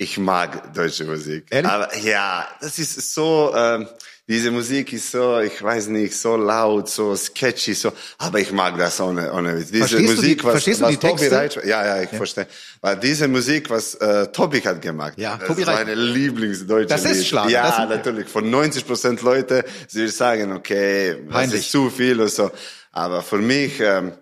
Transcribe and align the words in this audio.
Ich 0.00 0.16
mag 0.16 0.72
deutsche 0.74 1.04
Musik. 1.04 1.46
Ehrlich? 1.50 1.70
Aber 1.70 1.96
ja, 1.98 2.46
das 2.60 2.78
ist 2.78 3.14
so, 3.14 3.52
ähm, 3.56 3.88
diese 4.28 4.52
Musik 4.52 4.92
ist 4.92 5.10
so, 5.10 5.40
ich 5.40 5.60
weiß 5.60 5.88
nicht, 5.88 6.14
so 6.16 6.36
laut, 6.36 6.88
so 6.88 7.16
sketchy, 7.16 7.74
so, 7.74 7.92
aber 8.18 8.38
ich 8.38 8.52
mag 8.52 8.78
das 8.78 9.00
ohne, 9.00 9.32
ohne 9.32 9.58
Witz. 9.58 9.72
Diese 9.72 9.88
Verstehst 9.88 10.02
du 10.08 10.12
die- 10.12 10.16
Musik, 10.20 10.44
was, 10.44 10.52
verstehst 10.52 10.80
du 10.80 10.84
was 10.84 10.90
die 10.92 10.96
Tobi 10.98 11.16
Texte? 11.18 11.36
Reitsch, 11.36 11.56
ja, 11.64 11.84
ja, 11.96 12.02
ich 12.02 12.10
verstehe. 12.10 12.46
Weil 12.80 12.96
diese 12.98 13.26
Musik, 13.26 13.70
was 13.70 13.94
äh, 13.96 14.28
Tobi 14.28 14.60
hat 14.60 14.80
gemacht, 14.80 15.14
Ja, 15.16 15.36
das 15.36 15.48
Tobi 15.48 15.62
ist 15.62 15.66
meine 15.66 15.94
Lieblingsdeutsche 15.96 16.86
Das 16.86 17.04
ist 17.04 17.16
Lied. 17.18 17.26
Schlager, 17.26 17.50
Ja, 17.50 17.62
das 17.68 17.78
ist- 17.80 17.88
natürlich. 17.88 18.28
Von 18.28 18.48
90 18.50 18.86
Prozent 18.86 19.22
Leute, 19.22 19.64
sie 19.88 20.06
sagen, 20.08 20.52
okay, 20.52 21.16
das 21.28 21.52
ist 21.54 21.72
zu 21.72 21.90
viel 21.90 22.20
und 22.20 22.30
so. 22.30 22.52
Aber 22.92 23.20
für 23.22 23.38
mich, 23.38 23.80
ähm, 23.80 24.12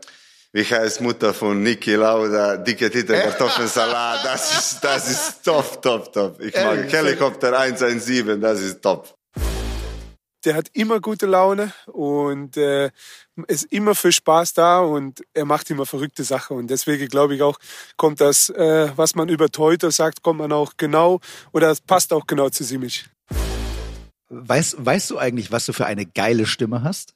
wie 0.56 0.64
heißt 0.64 1.02
Mutter 1.02 1.34
von 1.34 1.62
Niki 1.62 1.96
Lauda, 1.96 2.56
dicke 2.56 2.90
Tite, 2.90 3.12
Kartoffelsalat, 3.12 4.24
das 4.24 4.58
ist, 4.58 4.80
das 4.82 5.10
ist 5.10 5.44
top, 5.44 5.82
top, 5.82 6.10
top. 6.10 6.40
Ich 6.40 6.54
mag? 6.54 6.90
Helikopter 6.90 7.58
117, 7.58 8.40
das 8.40 8.62
ist 8.62 8.80
top. 8.80 9.14
der 10.46 10.54
hat 10.54 10.68
immer 10.72 11.00
gute 11.00 11.26
Laune 11.26 11.74
und 11.86 12.56
äh, 12.56 12.90
ist 13.48 13.64
immer 13.70 13.94
für 13.94 14.10
Spaß 14.10 14.54
da 14.54 14.78
und 14.78 15.22
er 15.34 15.44
macht 15.44 15.68
immer 15.68 15.84
verrückte 15.84 16.24
Sachen. 16.24 16.56
Und 16.56 16.68
deswegen 16.68 17.06
glaube 17.08 17.34
ich 17.34 17.42
auch, 17.42 17.58
kommt 17.98 18.22
das, 18.22 18.48
äh, 18.48 18.88
was 18.96 19.14
man 19.14 19.28
über 19.28 19.50
Teuter 19.50 19.90
sagt, 19.90 20.22
kommt 20.22 20.38
man 20.38 20.52
auch 20.52 20.72
genau 20.78 21.20
oder 21.52 21.70
es 21.70 21.82
passt 21.82 22.14
auch 22.14 22.26
genau 22.26 22.48
zu 22.48 22.64
Simic. 22.64 23.10
Weißt, 24.30 24.76
weißt 24.78 25.10
du 25.10 25.18
eigentlich, 25.18 25.52
was 25.52 25.66
du 25.66 25.74
für 25.74 25.84
eine 25.84 26.06
geile 26.06 26.46
Stimme 26.46 26.82
hast? 26.82 27.12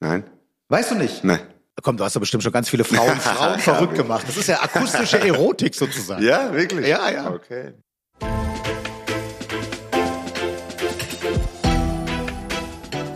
Nein? 0.00 0.28
Weißt 0.68 0.90
du 0.90 0.96
nicht? 0.96 1.24
Nein. 1.24 1.55
Komm, 1.82 1.96
du 1.96 2.04
hast 2.04 2.16
doch 2.16 2.20
bestimmt 2.20 2.42
schon 2.42 2.52
ganz 2.52 2.70
viele 2.70 2.84
Frauen, 2.84 3.16
Frauen 3.20 3.58
verrückt 3.58 3.94
gemacht. 3.94 4.24
Das 4.26 4.36
ist 4.36 4.48
ja 4.48 4.62
akustische 4.62 5.20
Erotik 5.20 5.74
sozusagen. 5.74 6.24
Ja, 6.24 6.52
wirklich? 6.52 6.86
Ja, 6.86 7.10
ja. 7.10 7.30
Okay. 7.30 7.74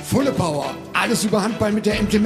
Volle 0.04 0.32
Power. 0.32 0.74
Alles 0.92 1.24
über 1.24 1.42
Handball 1.42 1.72
mit 1.72 1.86
der 1.86 2.02
MT 2.02 2.20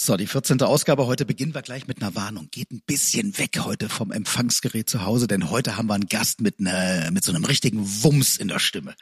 So, 0.00 0.16
die 0.16 0.28
14. 0.28 0.62
Ausgabe. 0.62 1.06
Heute 1.06 1.26
beginnen 1.26 1.54
wir 1.54 1.62
gleich 1.62 1.88
mit 1.88 2.00
einer 2.00 2.14
Warnung. 2.14 2.46
Geht 2.52 2.70
ein 2.70 2.82
bisschen 2.86 3.36
weg 3.36 3.58
heute 3.64 3.88
vom 3.88 4.12
Empfangsgerät 4.12 4.88
zu 4.88 5.04
Hause, 5.04 5.26
denn 5.26 5.50
heute 5.50 5.76
haben 5.76 5.88
wir 5.88 5.94
einen 5.94 6.06
Gast 6.06 6.40
mit, 6.40 6.60
einer, 6.60 7.10
mit 7.10 7.24
so 7.24 7.32
einem 7.32 7.44
richtigen 7.44 7.80
Wumms 8.04 8.36
in 8.36 8.46
der 8.46 8.60
Stimme. 8.60 8.94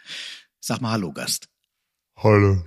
Sag 0.58 0.80
mal 0.80 0.92
Hallo, 0.92 1.12
Gast. 1.12 1.48
Hallo. 2.16 2.64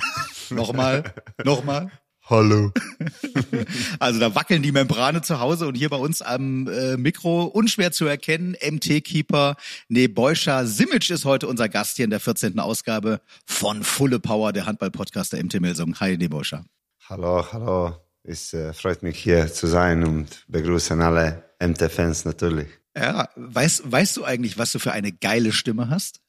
Nochmal, 0.50 1.14
nochmal. 1.42 1.90
Hallo. 2.28 2.70
Also 3.98 4.20
da 4.20 4.34
wackeln 4.34 4.62
die 4.62 4.72
Membrane 4.72 5.22
zu 5.22 5.40
Hause 5.40 5.66
und 5.66 5.74
hier 5.74 5.88
bei 5.88 5.96
uns 5.96 6.20
am 6.22 6.68
äh, 6.68 6.96
Mikro 6.96 7.44
unschwer 7.44 7.92
zu 7.92 8.04
erkennen, 8.04 8.56
MT-Keeper 8.60 9.56
Nebojša 9.88 10.66
Simic 10.66 11.08
ist 11.10 11.24
heute 11.24 11.48
unser 11.48 11.68
Gast 11.68 11.96
hier 11.96 12.04
in 12.04 12.10
der 12.10 12.20
14. 12.20 12.58
Ausgabe 12.58 13.20
von 13.46 13.84
Fulle 13.84 14.20
Power, 14.20 14.52
der 14.52 14.66
Handball-Podcast 14.66 15.32
der 15.32 15.42
MT 15.42 15.60
Melsung. 15.60 15.98
Hi 15.98 16.16
Nebojša. 16.18 16.64
Hallo, 17.10 17.44
hallo. 17.52 17.96
Es 18.22 18.54
äh, 18.54 18.72
freut 18.72 19.02
mich 19.02 19.18
hier 19.18 19.52
zu 19.52 19.66
sein 19.66 20.04
und 20.04 20.44
begrüßen 20.46 21.02
alle 21.02 21.42
MT-Fans 21.58 22.24
natürlich. 22.24 22.68
Ja, 22.96 23.28
weißt, 23.34 23.90
weißt 23.90 24.16
du 24.16 24.24
eigentlich, 24.24 24.58
was 24.58 24.70
du 24.70 24.78
für 24.78 24.92
eine 24.92 25.10
geile 25.10 25.50
Stimme 25.50 25.90
hast? 25.90 26.20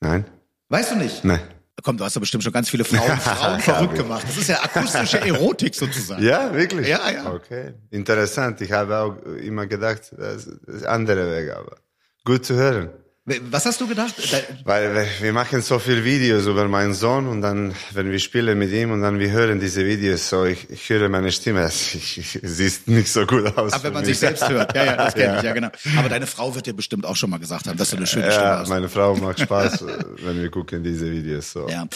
Nein? 0.00 0.24
Weißt 0.70 0.92
du 0.92 0.96
nicht? 0.96 1.22
Nein. 1.22 1.40
Komm, 1.82 1.98
du 1.98 2.04
hast 2.04 2.16
doch 2.16 2.20
bestimmt 2.20 2.42
schon 2.42 2.52
ganz 2.54 2.70
viele 2.70 2.84
Frauen, 2.84 3.18
Frauen 3.20 3.60
verrückt 3.60 3.96
gemacht. 3.96 4.24
Das 4.26 4.38
ist 4.38 4.48
ja 4.48 4.62
akustische 4.62 5.20
Erotik 5.20 5.74
sozusagen. 5.74 6.22
Ja, 6.22 6.54
wirklich? 6.54 6.88
Ja, 6.88 7.10
ja. 7.10 7.30
Okay. 7.34 7.74
Interessant. 7.90 8.62
Ich 8.62 8.72
habe 8.72 8.96
auch 8.96 9.22
immer 9.36 9.66
gedacht, 9.66 10.14
das 10.16 10.46
ist 10.46 10.86
andere 10.86 11.30
Wege, 11.30 11.58
aber 11.58 11.76
gut 12.24 12.46
zu 12.46 12.54
hören. 12.54 12.88
Was 13.26 13.64
hast 13.64 13.80
du 13.80 13.86
gedacht? 13.88 14.14
Da- 14.30 14.38
Weil 14.64 15.08
wir- 15.22 15.32
machen 15.32 15.62
so 15.62 15.78
viel 15.78 16.04
Videos 16.04 16.44
über 16.46 16.68
meinen 16.68 16.92
Sohn 16.92 17.26
und 17.26 17.40
dann, 17.40 17.74
wenn 17.92 18.10
wir 18.10 18.18
spielen 18.18 18.58
mit 18.58 18.70
ihm 18.70 18.90
und 18.90 19.00
dann 19.00 19.18
wir 19.18 19.30
hören 19.30 19.60
diese 19.60 19.86
Videos, 19.86 20.28
so 20.28 20.44
ich, 20.44 20.68
ich 20.68 20.86
höre 20.90 21.08
meine 21.08 21.32
Stimme, 21.32 21.66
ich, 21.68 22.18
ich, 22.18 22.38
sie 22.42 22.68
sieht 22.68 22.86
nicht 22.86 23.10
so 23.10 23.24
gut 23.24 23.46
aus. 23.56 23.72
Aber 23.72 23.82
wenn 23.84 23.92
man 23.94 24.02
mich. 24.02 24.08
sich 24.10 24.18
selbst 24.18 24.46
hört. 24.46 24.76
Ja, 24.76 24.84
ja, 24.84 24.96
das 24.96 25.14
kenne 25.14 25.24
Ja. 25.32 25.38
ich, 25.38 25.42
ja 25.44 25.52
genau. 25.54 25.68
Aber 25.96 26.10
deine 26.10 26.26
Frau 26.26 26.54
wird 26.54 26.66
dir 26.66 26.74
bestimmt 26.74 27.06
auch 27.06 27.16
schon 27.16 27.30
mal 27.30 27.38
gesagt 27.38 27.66
haben, 27.66 27.78
dass 27.78 27.88
du 27.90 27.96
eine 27.96 28.06
schöne 28.06 28.30
Stimme 28.30 28.44
Ja, 28.46 28.58
hast. 28.58 28.68
meine 28.68 28.90
Frau 28.90 29.16
macht 29.16 29.40
Spaß, 29.40 29.86
wenn 30.22 30.42
wir 30.42 30.50
gucken 30.50 30.84
diese 30.84 31.10
Videos. 31.10 31.50
So. 31.52 31.66
Ja. 31.66 31.86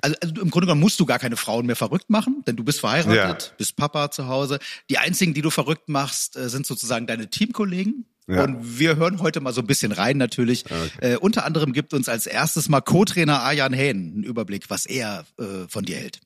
Also, 0.00 0.16
also 0.22 0.34
im 0.40 0.50
Grunde 0.50 0.60
genommen 0.66 0.80
musst 0.80 0.98
du 0.98 1.04
gar 1.04 1.18
keine 1.18 1.36
Frauen 1.36 1.66
mehr 1.66 1.76
verrückt 1.76 2.08
machen, 2.08 2.42
denn 2.46 2.56
du 2.56 2.64
bist 2.64 2.80
verheiratet, 2.80 3.42
Ja. 3.48 3.54
bist 3.58 3.76
Papa 3.76 4.10
zu 4.10 4.28
Hause. 4.28 4.58
Die 4.88 4.96
einzigen, 4.96 5.34
die 5.34 5.42
du 5.42 5.50
verrückt 5.50 5.90
machst, 5.90 6.38
äh, 6.38 6.48
sind 6.48 6.64
sozusagen 6.64 7.06
deine 7.06 7.28
Teamkollegen. 7.28 8.06
Ja. 8.26 8.44
Und 8.44 8.78
wir 8.78 8.96
hören 8.96 9.20
heute 9.20 9.40
mal 9.40 9.52
so 9.52 9.60
ein 9.60 9.66
bisschen 9.66 9.92
rein 9.92 10.16
natürlich. 10.16 10.64
Äh, 11.00 11.16
unter 11.16 11.44
anderem 11.44 11.72
gibt 11.72 11.92
uns 11.92 12.08
als 12.08 12.26
erstes 12.26 12.68
mal 12.68 12.80
Co-Trainer 12.80 13.40
Arjan 13.40 13.72
Hähn 13.72 14.12
einen 14.14 14.24
Überblick, 14.24 14.70
was 14.70 14.86
er 14.86 15.26
äh, 15.38 15.68
von 15.68 15.84
dir 15.84 15.96
hält. 15.96 16.20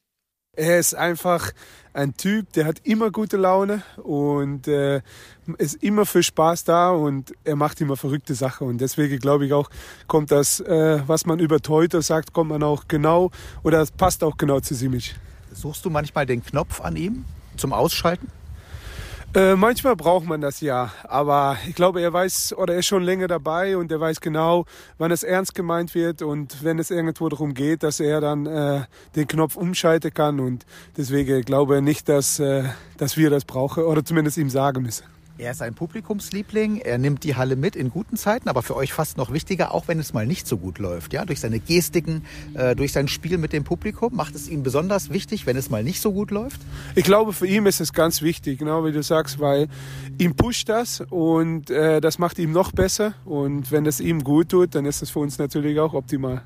Er 0.59 0.79
ist 0.79 0.95
einfach 0.95 1.53
ein 1.93 2.17
Typ, 2.17 2.53
der 2.53 2.65
hat 2.65 2.81
immer 2.85 3.13
gute 3.13 3.37
Laune 3.37 3.83
und 3.97 4.67
äh, 4.67 5.03
ist 5.59 5.83
immer 5.83 6.05
für 6.05 6.23
Spaß 6.23 6.65
da 6.65 6.91
und 6.91 7.33
er 7.45 7.55
macht 7.55 7.81
immer 7.81 7.97
verrückte 7.97 8.35
Sachen. 8.35 8.67
Und 8.67 8.81
deswegen 8.81 9.19
glaube 9.19 9.47
ich 9.47 9.53
auch, 9.53 9.71
kommt 10.09 10.33
das, 10.33 10.59
äh, 10.61 11.01
was 11.07 11.27
man 11.27 11.39
über 11.39 11.61
Teuter 11.61 12.03
sagt, 12.03 12.33
kommt 12.33 12.51
man 12.51 12.65
auch 12.65 12.89
genau 12.89 13.31
oder 13.63 13.81
es 13.81 13.93
passt 13.93 14.25
auch 14.25 14.37
genau 14.37 14.59
zu 14.59 14.75
Simic. 14.75 15.15
Suchst 15.53 15.85
du 15.85 15.91
manchmal 15.91 16.27
den 16.27 16.45
Knopf 16.45 16.81
an 16.81 16.97
ihm 16.97 17.25
zum 17.57 17.73
Ausschalten? 17.73 18.29
Äh, 19.35 19.57
manchmal 19.57 19.95
braucht 19.95 20.27
man 20.27 20.41
das 20.41 20.63
ja, 20.63 20.91
aber 21.05 21.59
ich 21.69 21.75
glaube, 21.75 22.01
er 22.01 22.15
weiß 22.15 22.55
oder 22.57 22.73
er 22.73 22.79
ist 22.79 22.87
schon 22.87 23.03
länger 23.03 23.29
dabei 23.29 23.77
und 23.77 23.93
er 23.93 24.01
weiß 24.01 24.23
genau, 24.23 24.65
wann 24.97 25.11
es 25.11 25.23
ernst 25.23 25.55
gemeint 25.55 25.95
wird 25.95 26.23
und 26.23 26.65
wenn 26.65 26.79
es 26.79 26.91
irgendwo 26.91 27.29
darum 27.29 27.53
geht, 27.53 27.83
dass 27.83 28.01
er 28.01 28.23
dann 28.23 28.47
äh, 28.47 28.85
den 29.17 29.29
Knopf 29.29 29.57
umschalten 29.57 30.15
kann 30.15 30.41
und 30.41 30.65
deswegen 30.97 31.43
glaube 31.43 31.77
ich 31.77 31.83
nicht, 31.83 32.09
dass, 32.09 32.41
äh, 32.41 32.65
dass 32.97 33.19
wir 33.19 33.29
das 33.29 33.45
brauchen 33.45 33.85
oder 33.85 34.03
zumindest 34.03 34.39
ihm 34.39 34.49
sagen 34.49 34.83
müssen. 34.83 35.05
Er 35.41 35.53
ist 35.53 35.63
ein 35.63 35.75
Publikumsliebling, 35.75 36.79
er 36.79 36.99
nimmt 36.99 37.23
die 37.23 37.37
Halle 37.37 37.55
mit 37.55 37.77
in 37.77 37.91
guten 37.91 38.17
Zeiten, 38.17 38.49
aber 38.49 38.65
für 38.65 38.75
euch 38.75 38.93
fast 38.93 39.17
noch 39.17 39.33
wichtiger, 39.33 39.73
auch 39.73 39.87
wenn 39.87 40.01
es 40.01 40.13
mal 40.13 40.27
nicht 40.27 40.49
so 40.49 40.59
gut 40.59 40.81
läuft. 40.81 41.13
Ja? 41.13 41.25
Durch 41.25 41.39
seine 41.39 41.61
Gestiken, 41.61 42.27
äh, 42.55 42.75
durch 42.75 42.91
sein 42.91 43.07
Spiel 43.07 43.39
mit 43.39 43.53
dem 43.53 43.63
Publikum 43.63 44.17
macht 44.17 44.35
es 44.35 44.49
ihm 44.49 44.65
besonders 44.65 45.11
wichtig, 45.11 45.47
wenn 45.47 45.57
es 45.57 45.71
mal 45.71 45.85
nicht 45.85 46.03
so 46.03 46.13
gut 46.13 46.33
läuft. 46.33 46.61
Ich 46.97 47.05
glaube, 47.05 47.33
für 47.33 47.47
ihn 47.47 47.67
ist 47.67 47.81
es 47.81 47.93
ganz 47.93 48.21
wichtig, 48.21 48.59
genau 48.59 48.85
wie 48.85 48.91
du 48.91 49.01
sagst, 49.01 49.39
weil 49.39 49.69
ihm 50.19 50.35
pusht 50.35 50.69
das 50.69 51.03
und 51.09 51.71
äh, 51.71 52.01
das 52.01 52.19
macht 52.19 52.41
ihm 52.41 52.51
noch 52.51 52.73
besser 52.73 53.15
und 53.25 53.71
wenn 53.71 53.87
es 53.87 54.01
ihm 54.01 54.25
gut 54.25 54.49
tut, 54.49 54.75
dann 54.75 54.87
ist 54.87 55.03
es 55.03 55.11
für 55.11 55.21
uns 55.21 55.39
natürlich 55.39 55.79
auch 55.79 55.95
optimal. 55.95 56.43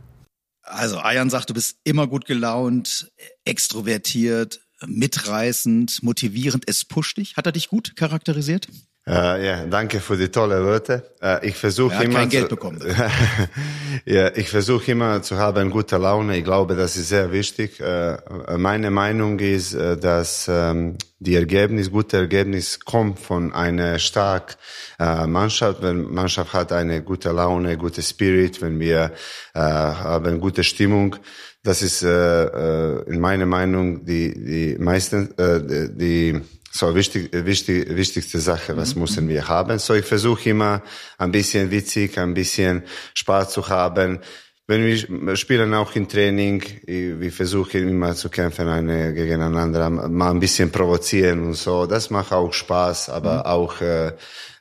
Also 0.65 0.99
Arjan 0.99 1.31
sagt, 1.31 1.49
du 1.49 1.55
bist 1.55 1.79
immer 1.85 2.07
gut 2.07 2.27
gelaunt, 2.27 3.11
extrovertiert, 3.47 4.61
mitreißend, 4.87 6.03
motivierend. 6.03 6.65
Es 6.67 6.85
pusht 6.85 7.19
dich. 7.19 7.37
Hat 7.37 7.47
er 7.47 7.53
dich 7.53 7.69
gut 7.69 7.97
charakterisiert? 7.97 8.69
Äh, 9.05 9.45
ja, 9.45 9.67
danke 9.67 9.99
für 9.99 10.17
die 10.17 10.29
tolle 10.29 10.65
Worte. 10.65 11.03
Äh, 11.21 11.49
ich 11.49 11.57
versuche 11.57 11.95
Er 11.95 12.03
immer 12.03 12.21
kein 12.21 12.29
Geld 12.29 12.49
bekommen 12.49 12.81
ja, 14.05 14.31
ich 14.37 14.49
versuche 14.49 14.93
immer 14.93 15.23
zu 15.23 15.39
haben 15.39 15.71
gute 15.71 15.97
Laune. 15.97 16.37
Ich 16.37 16.45
glaube, 16.45 16.77
das 16.77 16.97
ist 16.97 17.09
sehr 17.09 17.33
wichtig. 17.33 17.81
Äh, 17.81 18.19
meine 18.57 18.93
Meinung 18.93 19.41
ist, 19.41 19.75
dass 19.75 20.47
ähm, 20.49 20.99
die 21.19 21.35
Ergebnis, 21.35 21.91
gute 21.91 22.19
Ergebnis 22.19 22.79
kommt 22.79 23.19
von 23.19 23.53
einer 23.53 23.99
stark 23.99 24.57
Mannschaft. 24.99 25.83
Wenn 25.83 26.13
Mannschaft 26.13 26.53
hat 26.53 26.73
eine 26.73 27.03
gute 27.03 27.31
Laune, 27.31 27.77
gute 27.77 28.03
Spirit, 28.03 28.61
wenn 28.61 28.81
wir 28.81 29.13
haben 29.55 30.41
gute 30.41 30.65
Stimmung. 30.65 31.17
Das 31.65 31.81
ist 31.83 32.03
äh, 32.03 32.09
äh, 32.09 33.03
in 33.09 33.21
meiner 33.21 33.47
Meinung 33.47 34.05
die 34.05 34.35
die 34.35 34.77
meisten 34.79 35.37
äh, 35.39 35.61
die, 35.95 36.41
so 36.73 36.95
wichtig, 36.95 37.31
wichtig, 37.33 37.95
wichtigste 37.95 38.41
Sache, 38.41 38.77
was 38.77 38.97
müssen 38.97 39.29
wir 39.29 39.47
haben. 39.47 39.79
So 39.79 39.95
ich 39.95 40.05
versuche 40.05 40.51
immer 40.51 40.83
ein 41.19 41.31
bisschen 41.31 41.71
witzig, 41.71 42.19
ein 42.19 42.35
bisschen 42.35 42.83
Spaß 43.15 43.51
zu 43.51 43.69
haben. 43.69 44.19
Wenn 44.67 44.85
wir 44.87 45.37
spielen 45.37 45.75
auch 45.75 45.95
im 45.95 46.09
Training, 46.09 46.63
wir 46.87 47.33
versuchen 47.33 47.89
immer 47.89 48.15
zu 48.15 48.31
kämpfen 48.31 48.69
eine 48.69 49.13
gegeneinander, 49.13 49.91
mal 49.91 50.31
ein 50.31 50.41
bisschen 50.41 50.71
provozieren 50.71 51.45
und 51.45 51.55
so. 51.55 51.87
Das 51.87 52.11
macht 52.11 52.33
auch 52.33 52.53
Spaß, 52.53 53.11
aber 53.11 53.47
auch 53.47 53.81
äh, 53.81 54.13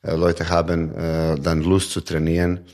Leute 0.04 0.50
haben 0.50 0.94
äh, 0.96 1.40
dann 1.40 1.62
Lust 1.62 1.92
zu 1.92 2.02
trainieren. 2.02 2.66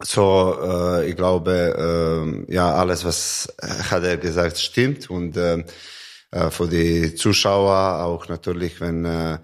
So, 0.00 0.56
äh, 0.62 1.10
ich 1.10 1.16
glaube, 1.16 2.46
äh, 2.48 2.52
ja, 2.54 2.72
alles, 2.74 3.04
was 3.04 3.52
hat 3.90 4.04
er 4.04 4.16
gesagt, 4.16 4.58
stimmt 4.58 5.10
und 5.10 5.36
äh, 5.36 5.64
äh, 6.30 6.50
für 6.50 6.68
die 6.68 7.14
Zuschauer 7.14 8.04
auch 8.04 8.28
natürlich, 8.28 8.80
wenn 8.80 9.04
äh, 9.04 9.38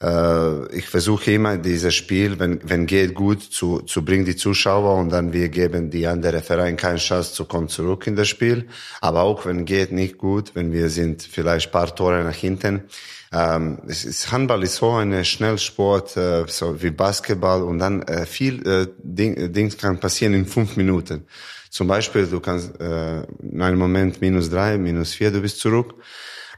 äh, 0.00 0.76
ich 0.76 0.86
versuche 0.86 1.32
immer 1.32 1.56
dieses 1.58 1.94
Spiel, 1.94 2.38
wenn, 2.38 2.60
wenn 2.68 2.86
geht 2.86 3.14
gut, 3.14 3.42
zu, 3.42 3.80
zu 3.80 4.04
bringen 4.04 4.24
die 4.24 4.36
Zuschauer 4.36 4.96
und 4.96 5.10
dann 5.10 5.32
wir 5.32 5.48
geben 5.48 5.90
die 5.90 6.06
andere 6.06 6.42
Verein 6.42 6.76
keine 6.76 6.98
Chance 6.98 7.32
zu 7.32 7.44
kommen 7.46 7.68
zurück 7.68 8.06
in 8.06 8.14
das 8.14 8.28
Spiel. 8.28 8.68
Aber 9.00 9.22
auch 9.22 9.46
wenn 9.46 9.64
geht 9.64 9.90
nicht 9.92 10.18
gut, 10.18 10.54
wenn 10.54 10.72
wir 10.72 10.90
sind 10.90 11.22
vielleicht 11.22 11.72
paar 11.72 11.94
Tore 11.94 12.22
nach 12.22 12.34
hinten. 12.34 12.84
Ähm, 13.32 13.78
es 13.86 14.04
ist, 14.04 14.32
Handball 14.32 14.62
ist 14.62 14.76
so 14.76 14.92
ein 14.92 15.24
Schnellsport, 15.24 16.16
äh, 16.16 16.44
so 16.46 16.80
wie 16.82 16.90
Basketball 16.90 17.62
und 17.62 17.78
dann 17.78 18.02
äh, 18.02 18.24
viel 18.24 18.66
äh, 18.66 18.86
Ding, 18.98 19.52
Dings 19.52 19.76
kann 19.76 20.00
passieren 20.00 20.34
in 20.34 20.46
fünf 20.46 20.76
Minuten. 20.76 21.26
Zum 21.70 21.86
Beispiel, 21.86 22.26
du 22.26 22.40
kannst 22.40 22.80
äh, 22.80 23.22
in 23.42 23.60
einem 23.60 23.78
Moment 23.78 24.20
minus 24.22 24.48
drei, 24.48 24.78
minus 24.78 25.12
vier, 25.12 25.30
du 25.30 25.40
bist 25.42 25.60
zurück. 25.60 25.94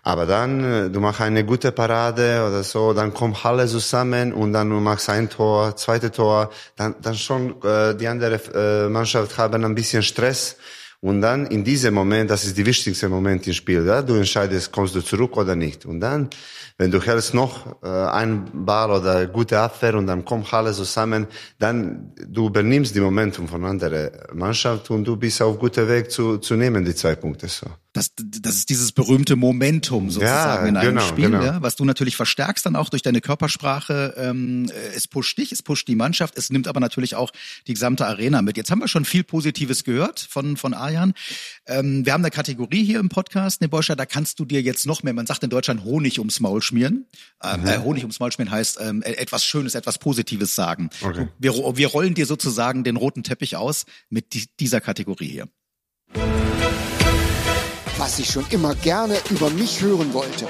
Aber 0.02 0.25
dann, 0.25 0.64
äh, 0.64 0.90
du 0.90 1.00
machst 1.00 1.20
eine 1.20 1.44
gute 1.44 1.72
Parade 1.72 2.46
oder 2.46 2.62
so, 2.62 2.93
dann 2.94 3.12
kommt 3.12 3.44
alle 3.44 3.67
zusammen 3.67 4.32
und 4.32 4.52
dann 4.52 4.70
du 4.70 4.76
machst 4.76 5.11
ein 5.11 5.28
Tor, 5.28 5.76
zweite 5.76 6.11
Tor, 6.11 6.50
dann, 6.76 6.94
dann 7.02 7.17
schon 7.17 7.61
äh, 7.62 7.94
die 7.96 8.06
andere 8.06 8.40
äh, 8.55 8.88
Mannschaft 8.88 9.37
haben 9.37 9.64
ein 9.64 9.75
bisschen 9.75 10.02
Stress. 10.02 10.56
Und 11.02 11.23
dann 11.23 11.47
in 11.47 11.64
diesem 11.64 11.94
Moment, 11.94 12.31
das 12.31 12.44
ist 12.44 12.58
der 12.58 12.67
wichtigste 12.67 13.08
Moment 13.08 13.47
im 13.47 13.55
Spiel, 13.55 13.87
ja? 13.87 14.02
du 14.02 14.17
entscheidest, 14.17 14.70
kommst 14.70 14.94
du 14.94 15.00
zurück 15.00 15.35
oder 15.38 15.56
nicht. 15.56 15.87
Und 15.87 16.00
dann, 16.00 16.29
wenn 16.76 16.91
du 16.91 17.00
hältst 17.00 17.32
noch 17.32 17.82
äh, 17.82 17.88
einen 17.88 18.67
Ball 18.67 18.91
oder 18.91 19.26
gute 19.26 19.58
Abwehr 19.58 19.94
und 19.94 20.06
dann 20.06 20.26
kommt 20.26 20.52
alles 20.52 20.76
zusammen, 20.76 21.26
dann 21.58 22.12
du 22.29 22.49
übernimmst 22.49 22.94
die 22.94 23.00
Momentum 23.00 23.49
von 23.49 23.64
anderer 23.64 24.11
Mannschaft 24.35 24.91
und 24.91 25.05
du 25.05 25.17
bist 25.17 25.41
auf 25.41 25.58
guter 25.58 25.88
Weg 25.88 26.11
zu, 26.11 26.37
zu 26.37 26.55
nehmen, 26.55 26.85
die 26.85 26.94
zwei 26.94 27.14
Punkte. 27.14 27.49
So. 27.49 27.67
Das, 27.92 28.12
das 28.16 28.54
ist 28.54 28.70
dieses 28.70 28.92
berühmte 28.92 29.34
Momentum 29.34 30.10
sozusagen 30.10 30.62
Ja, 30.64 30.69
in 30.69 30.76
einem 30.76 30.94
genau, 30.94 31.08
Spiel, 31.08 31.31
genau. 31.31 31.42
ja, 31.42 31.60
was 31.60 31.75
du 31.75 31.84
natürlich 31.84 32.14
verstärkst 32.14 32.64
dann 32.64 32.76
auch 32.76 32.88
durch 32.88 33.02
deine 33.02 33.20
Körpersprache. 33.20 34.14
Ähm, 34.16 34.70
äh, 34.70 34.94
es 34.94 35.08
pusht 35.08 35.37
dich, 35.38 35.50
es 35.50 35.62
pusht 35.62 35.88
die 35.88 35.96
Mannschaft, 35.96 36.38
es 36.38 36.50
nimmt 36.50 36.69
aber 36.69 36.78
natürlich 36.78 37.16
auch 37.16 37.32
die 37.66 37.75
gesamte 37.75 38.06
Arena 38.06 38.42
mit. 38.42 38.56
Jetzt 38.56 38.70
haben 38.70 38.78
wir 38.78 38.87
schon 38.87 39.04
viel 39.04 39.25
Positives 39.25 39.82
gehört 39.82 40.20
von, 40.20 40.56
von 40.56 40.72
Arjan. 40.72 41.14
Ähm, 41.66 42.06
wir 42.06 42.12
haben 42.12 42.20
eine 42.22 42.31
Kategorie 42.31 42.84
hier 42.84 43.00
im 43.00 43.08
Podcast, 43.08 43.60
Neboscha, 43.60 43.96
da 43.96 44.06
kannst 44.06 44.38
du 44.38 44.44
dir 44.44 44.62
jetzt 44.62 44.86
noch 44.86 45.02
mehr, 45.02 45.12
man 45.12 45.26
sagt 45.26 45.43
in 45.43 45.50
Deutschland 45.50 45.82
Honig 45.82 46.20
ums 46.20 46.38
Maul 46.38 46.62
schmieren. 46.62 47.06
Ähm, 47.43 47.66
äh, 47.66 47.78
Honig 47.78 48.04
ums 48.04 48.20
Maul 48.20 48.31
schmieren 48.31 48.52
heißt 48.52 48.78
ähm, 48.81 49.02
e- 49.04 49.14
etwas 49.14 49.44
Schönes, 49.44 49.75
etwas 49.75 49.98
Positives 49.98 50.54
sagen. 50.54 50.90
Okay. 51.02 51.26
Wir, 51.40 51.54
wir 51.54 51.88
rollen 51.88 52.14
dir 52.14 52.26
sozusagen 52.26 52.84
den 52.84 52.94
roten 52.96 53.25
Teppich 53.25 53.56
aus 53.56 53.84
mit 54.10 54.32
di 54.34 54.46
dieser 54.60 54.81
Kategorie 54.81 55.28
hier. 55.28 55.48
Was 58.00 58.19
ich 58.19 58.31
schon 58.31 58.47
immer 58.49 58.75
gerne 58.76 59.19
über 59.29 59.50
mich 59.50 59.82
hören 59.82 60.14
wollte. 60.14 60.49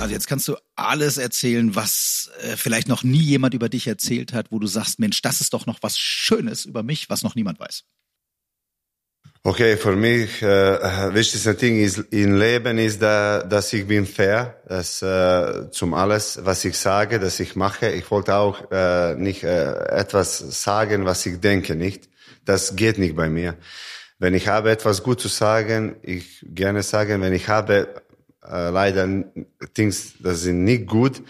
Also 0.00 0.14
jetzt 0.14 0.26
kannst 0.26 0.48
du 0.48 0.56
alles 0.76 1.18
erzählen, 1.18 1.76
was 1.76 2.30
äh, 2.40 2.56
vielleicht 2.56 2.88
noch 2.88 3.02
nie 3.02 3.20
jemand 3.20 3.52
über 3.52 3.68
dich 3.68 3.86
erzählt 3.86 4.32
hat, 4.32 4.50
wo 4.50 4.58
du 4.58 4.66
sagst, 4.66 4.98
Mensch, 4.98 5.20
das 5.20 5.42
ist 5.42 5.52
doch 5.52 5.66
noch 5.66 5.80
was 5.82 5.98
Schönes 5.98 6.64
über 6.64 6.82
mich, 6.82 7.10
was 7.10 7.22
noch 7.22 7.34
niemand 7.34 7.60
weiß. 7.60 7.84
Okay, 9.42 9.76
für 9.76 9.94
mich 9.94 10.40
äh, 10.40 11.12
wichtigste 11.12 11.54
Ding 11.54 11.78
ist 11.78 11.98
im 12.10 12.38
Leben 12.38 12.78
ist, 12.78 13.02
da, 13.02 13.42
dass 13.42 13.74
ich 13.74 13.86
bin 13.86 14.06
fair, 14.06 14.56
dass 14.68 15.02
äh, 15.02 15.70
zum 15.70 15.92
alles, 15.92 16.40
was 16.44 16.64
ich 16.64 16.78
sage, 16.78 17.20
dass 17.20 17.40
ich 17.40 17.56
mache. 17.56 17.90
Ich 17.90 18.10
wollte 18.10 18.36
auch 18.36 18.70
äh, 18.70 19.16
nicht 19.16 19.44
äh, 19.44 19.74
etwas 19.90 20.38
sagen, 20.62 21.04
was 21.04 21.26
ich 21.26 21.40
denke, 21.40 21.74
nicht. 21.74 22.08
Das 22.46 22.74
geht 22.74 22.96
nicht 22.96 23.14
bei 23.14 23.28
mir. 23.28 23.58
Wenn 24.22 24.34
ich 24.34 24.46
habe 24.46 24.70
etwas 24.70 25.02
gut 25.02 25.20
zu 25.20 25.26
sagen, 25.26 25.96
ich 26.00 26.46
gerne 26.46 26.84
sagen. 26.84 27.22
Wenn 27.22 27.32
ich 27.32 27.48
habe 27.48 27.88
äh, 28.48 28.70
leider 28.70 29.08
Things, 29.74 30.12
das 30.20 30.42
sind 30.42 30.62
nicht 30.62 30.86
gut, 30.86 31.22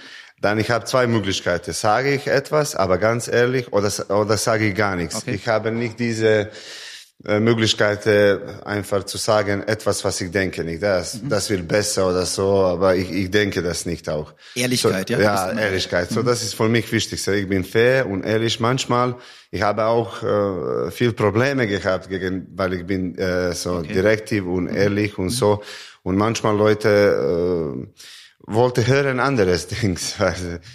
dann 0.42 0.58
ich 0.58 0.70
habe 0.70 0.84
zwei 0.84 1.06
Möglichkeiten. 1.06 1.72
Sage 1.72 2.12
ich 2.12 2.26
etwas, 2.26 2.76
aber 2.76 2.98
ganz 2.98 3.28
ehrlich, 3.28 3.72
oder 3.72 3.90
oder 4.10 4.36
sage 4.36 4.68
ich 4.68 4.74
gar 4.74 4.94
nichts. 4.96 5.16
Okay. 5.16 5.30
Ich 5.36 5.48
habe 5.48 5.70
nicht 5.70 5.98
diese 6.00 6.50
Möglichkeit, 7.24 8.06
äh, 8.06 8.38
einfach 8.64 9.04
zu 9.04 9.16
sagen, 9.16 9.62
etwas, 9.62 10.04
was 10.04 10.20
ich 10.20 10.30
denke, 10.30 10.64
nicht 10.64 10.82
das, 10.82 11.20
das 11.22 11.50
wird 11.50 11.68
besser 11.68 12.08
oder 12.08 12.26
so, 12.26 12.64
aber 12.64 12.96
ich, 12.96 13.10
ich 13.10 13.30
denke 13.30 13.62
das 13.62 13.86
nicht 13.86 14.08
auch. 14.08 14.34
Ehrlichkeit, 14.54 15.08
so, 15.08 15.14
ja? 15.14 15.20
Ja, 15.20 15.52
Ehrlichkeit. 15.52 16.10
So, 16.10 16.22
das 16.22 16.42
ist 16.42 16.54
für 16.54 16.68
mich 16.68 16.90
wichtig. 16.90 17.26
Ich 17.26 17.48
bin 17.48 17.64
fair 17.64 18.08
und 18.08 18.24
ehrlich. 18.24 18.58
Manchmal, 18.58 19.14
ich 19.50 19.62
habe 19.62 19.84
auch 19.84 20.22
äh, 20.22 20.90
viel 20.90 21.12
Probleme 21.12 21.66
gehabt, 21.68 22.08
gegen, 22.08 22.48
weil 22.56 22.74
ich 22.74 22.86
bin 22.86 23.16
äh, 23.16 23.52
so 23.52 23.82
direktiv 23.82 24.44
und 24.44 24.68
ehrlich 24.68 25.16
und 25.16 25.30
so. 25.30 25.62
Und 26.02 26.16
manchmal 26.16 26.56
Leute 26.56 26.88
äh, 26.88 27.86
wollte 28.46 28.86
hören 28.86 29.20
anderes 29.20 29.66
Dings. 29.68 30.14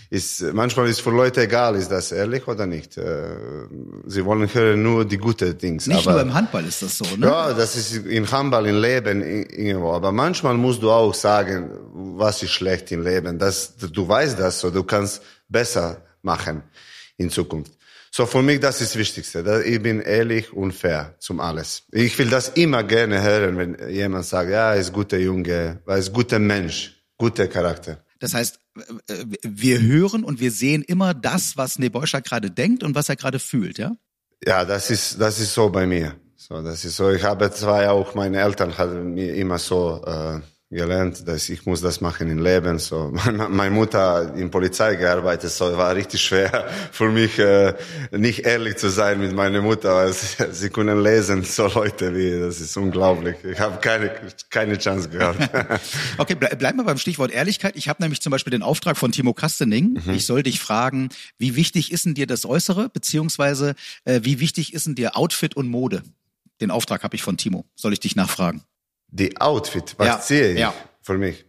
Ist, 0.09 0.41
manchmal 0.53 0.87
ist 0.87 1.01
für 1.01 1.11
Leute 1.11 1.41
egal, 1.41 1.75
ist 1.75 1.91
das 1.91 2.11
ehrlich 2.11 2.47
oder 2.47 2.65
nicht. 2.65 2.97
Äh, 2.97 3.35
sie 4.05 4.23
wollen 4.25 4.51
hören 4.53 4.81
nur 4.81 5.05
die 5.05 5.17
guten 5.17 5.57
Dings. 5.57 5.87
Nicht 5.87 6.07
aber, 6.07 6.13
nur 6.13 6.21
im 6.21 6.33
Handball 6.33 6.65
ist 6.65 6.81
das 6.81 6.97
so, 6.97 7.05
ne? 7.17 7.27
ja, 7.27 7.53
das 7.53 7.75
ist 7.75 8.05
in 8.05 8.29
Handball, 8.31 8.67
im 8.67 8.81
Leben 8.81 9.21
irgendwo. 9.21 9.93
Aber 9.93 10.11
manchmal 10.11 10.55
musst 10.55 10.81
du 10.81 10.91
auch 10.91 11.13
sagen, 11.13 11.71
was 11.93 12.41
ist 12.43 12.51
schlecht 12.51 12.91
im 12.91 13.03
Leben. 13.03 13.37
Das, 13.37 13.75
du 13.77 14.07
weißt 14.07 14.39
das, 14.39 14.59
so 14.59 14.69
du 14.69 14.83
kannst 14.83 15.21
besser 15.49 16.01
machen 16.21 16.63
in 17.17 17.29
Zukunft. 17.29 17.73
So 18.11 18.25
für 18.25 18.41
mich 18.41 18.59
das 18.59 18.81
ist 18.81 18.95
das 18.95 18.99
Wichtigste. 18.99 19.63
Ich 19.65 19.81
bin 19.81 20.01
ehrlich 20.01 20.51
und 20.53 20.71
fair 20.71 21.13
zum 21.19 21.39
alles. 21.39 21.83
Ich 21.91 22.17
will 22.17 22.29
das 22.29 22.49
immer 22.49 22.83
gerne 22.83 23.21
hören, 23.21 23.57
wenn 23.57 23.89
jemand 23.89 24.25
sagt, 24.25 24.49
ja, 24.49 24.73
ist 24.73 24.91
guter 24.93 25.17
Junge, 25.17 25.79
er 25.85 25.97
ist 25.97 26.13
guter 26.13 26.39
Mensch, 26.39 26.96
guter 27.17 27.47
Charakter. 27.47 28.03
Das 28.19 28.33
heißt, 28.33 28.59
äh, 29.07 29.13
äh, 29.13 29.25
wir 29.43 29.81
hören 29.81 30.23
und 30.23 30.39
wir 30.39 30.51
sehen 30.51 30.83
immer 30.83 31.13
das, 31.13 31.57
was 31.57 31.79
Nebojša 31.79 32.21
gerade 32.21 32.51
denkt 32.51 32.83
und 32.83 32.95
was 32.95 33.09
er 33.09 33.15
gerade 33.15 33.39
fühlt, 33.39 33.77
ja? 33.77 33.91
Ja, 34.45 34.65
das 34.65 34.89
ist, 34.89 35.19
das 35.19 35.39
ist 35.39 35.53
so 35.53 35.69
bei 35.69 35.85
mir. 35.85 36.15
So, 36.35 36.61
das 36.61 36.85
ist 36.85 36.95
so. 36.95 37.11
Ich 37.11 37.23
habe 37.23 37.51
zwar 37.51 37.91
auch 37.91 38.15
meine 38.15 38.39
Eltern 38.39 38.77
haben 38.77 39.13
mir 39.13 39.33
immer 39.35 39.57
so 39.57 40.03
äh, 40.05 40.39
gelernt, 40.69 41.25
dass 41.25 41.47
ich 41.47 41.65
muss 41.65 41.79
das 41.79 42.01
machen 42.01 42.29
im 42.29 42.39
Leben. 42.39 42.77
So, 42.77 43.13
meine, 43.49 43.71
Mutter 43.71 44.33
in 44.35 44.51
Polizei 44.51 44.95
gearbeitet, 44.95 45.49
so 45.51 45.77
war 45.77 45.95
richtig 45.95 46.21
schwer 46.21 46.69
für 46.91 47.09
mich 47.09 47.39
äh, 47.39 47.73
nicht 48.11 48.39
ehrlich 48.39 48.75
zu 48.77 48.89
sein 48.89 49.19
mit 49.19 49.33
meiner 49.33 49.61
Mutter. 49.61 49.95
Weil 49.95 50.13
sie, 50.13 50.43
sie 50.51 50.69
können 50.69 51.01
lesen, 51.01 51.43
so 51.43 51.67
Leute 51.67 52.13
wie 52.13 52.39
das 52.39 52.59
ist 52.59 52.75
unglaublich. 52.75 53.37
Ich 53.43 53.59
habe 53.59 53.79
keine 53.79 54.11
keine 54.49 54.77
Chance 54.77 55.09
gehabt. 55.09 55.37
Okay, 56.17 56.35
ble 56.35 56.55
bleiben 56.55 56.77
wir 56.77 56.83
beim 56.83 56.97
Stichwort 56.97 57.31
Ehrlichkeit. 57.31 57.75
Ich 57.75 57.87
habe 57.89 58.01
nämlich 58.01 58.21
zum 58.21 58.31
Beispiel 58.31 58.51
den 58.51 58.63
Auftrag 58.63 58.97
von 58.97 59.11
Timo 59.11 59.33
Kastening. 59.33 60.01
Ich 60.13 60.25
soll 60.25 60.43
dich 60.43 60.59
fragen, 60.59 61.09
wie 61.37 61.55
wichtig 61.55 61.91
ist 61.91 62.05
denn 62.05 62.15
dir 62.15 62.27
das 62.27 62.45
Äußere, 62.45 62.89
beziehungsweise 62.89 63.75
äh, 64.05 64.21
wie 64.23 64.39
wichtig 64.39 64.73
ist 64.73 64.87
denn 64.87 64.95
dir 64.95 65.15
Outfit 65.15 65.55
und 65.55 65.67
Mode? 65.67 66.03
Den 66.59 66.71
Auftrag 66.71 67.03
habe 67.03 67.15
ich 67.15 67.21
von 67.21 67.37
Timo. 67.37 67.65
Soll 67.75 67.93
ich 67.93 67.99
dich 67.99 68.15
nachfragen? 68.15 68.63
Die 69.09 69.39
Outfit, 69.39 69.95
was 69.97 70.07
Ja, 70.07 70.19
ziehe 70.19 70.51
ich 70.53 70.59
ja. 70.59 70.73
für 71.01 71.17
mich? 71.17 71.45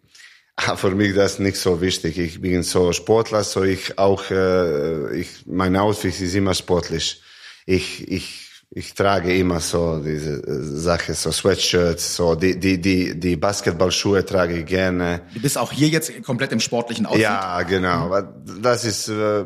Ah, 0.56 0.74
Für 0.74 0.90
mich 0.90 1.14
das 1.14 1.34
ist 1.34 1.38
nicht 1.38 1.56
so 1.56 1.80
wichtig. 1.80 2.18
Ich 2.18 2.40
bin 2.40 2.64
so 2.64 2.92
Sportler, 2.92 3.44
so 3.44 3.62
ich 3.62 3.96
auch, 3.96 4.28
äh, 4.32 5.16
ich, 5.20 5.44
mein 5.46 5.76
Outfit 5.76 6.20
ist 6.20 6.34
immer 6.34 6.52
sportlich. 6.52 7.22
Ich, 7.64 8.10
ich, 8.10 8.44
ich 8.70 8.92
trage 8.94 9.36
immer 9.36 9.60
so 9.60 10.00
diese 10.00 10.42
äh, 10.42 10.62
Sache, 10.62 11.14
so 11.14 11.30
Sweatshirts, 11.30 12.16
so 12.16 12.34
die, 12.34 12.58
die, 12.58 12.80
die, 12.80 13.18
die 13.18 13.36
Basketballschuhe 13.36 14.24
trage 14.26 14.58
ich 14.58 14.66
gerne. 14.66 15.20
Du 15.32 15.40
bist 15.40 15.56
auch 15.56 15.70
hier 15.70 15.88
jetzt 15.88 16.10
komplett 16.24 16.50
im 16.50 16.58
sportlichen 16.60 17.06
Outfit. 17.06 17.22
Ja, 17.22 17.62
genau. 17.62 18.06
Aber 18.06 18.22
Das 18.60 18.84
ist, 18.84 19.06
äh, 19.08 19.44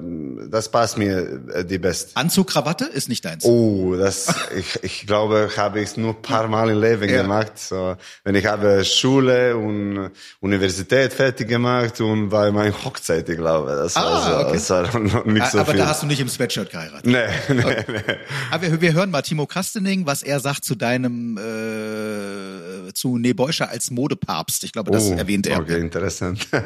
das 0.50 0.70
passt 0.70 0.98
mir 0.98 1.40
äh, 1.54 1.64
die 1.64 1.78
best. 1.78 2.16
Anzug, 2.16 2.48
Krawatte 2.48 2.84
ist 2.84 3.08
nicht 3.08 3.24
deins. 3.24 3.44
Oh, 3.44 3.94
das, 3.96 4.34
ich, 4.56 4.82
ich 4.82 5.06
glaube, 5.06 5.50
habe 5.56 5.80
ich 5.80 5.96
nur 5.96 6.14
ein 6.14 6.22
paar 6.22 6.48
Mal 6.48 6.70
im 6.70 6.80
Leben 6.80 7.08
Ja. 7.08 7.22
gemacht. 7.22 7.52
So, 7.58 7.96
wenn 8.24 8.34
ich 8.34 8.46
habe 8.46 8.84
Schule 8.84 9.56
und 9.56 10.10
Universität 10.40 11.12
fertig 11.12 11.48
gemacht 11.48 12.00
und 12.00 12.28
bei 12.30 12.50
meiner 12.50 12.72
Hochzeit, 12.84 13.28
ich 13.28 13.36
glaube, 13.36 13.70
das 13.70 13.96
war, 13.96 14.04
Ah, 14.04 14.30
so, 14.30 14.46
okay. 14.46 14.52
das 14.54 14.70
war 14.70 14.98
noch 14.98 15.24
nicht 15.26 15.46
so 15.50 15.58
Aber 15.60 15.70
viel. 15.72 15.80
da 15.80 15.86
hast 15.88 16.02
du 16.02 16.06
nicht 16.06 16.20
im 16.20 16.28
Sweatshirt 16.28 16.70
geheiratet. 16.70 17.06
nee, 17.06 17.26
nee, 17.48 17.84
nee. 17.88 18.02
Aber 18.50 18.62
wir, 18.62 18.80
wir 18.80 18.92
hören 18.92 19.10
mal 19.10 19.22
Timo 19.22 19.46
Kastening, 19.46 20.06
was 20.06 20.22
er 20.22 20.40
sagt 20.40 20.64
zu 20.64 20.74
deinem, 20.74 21.38
äh, 21.38 22.92
zu 22.94 23.18
Nebojša 23.18 23.66
als 23.66 23.90
Modepapst. 23.90 24.64
Ich 24.64 24.72
glaube, 24.72 24.90
das 24.90 25.04
Oh, 25.10 25.14
erwähnt 25.14 25.46
er. 25.46 25.58
Okay, 25.60 25.80
interessant. 25.80 26.46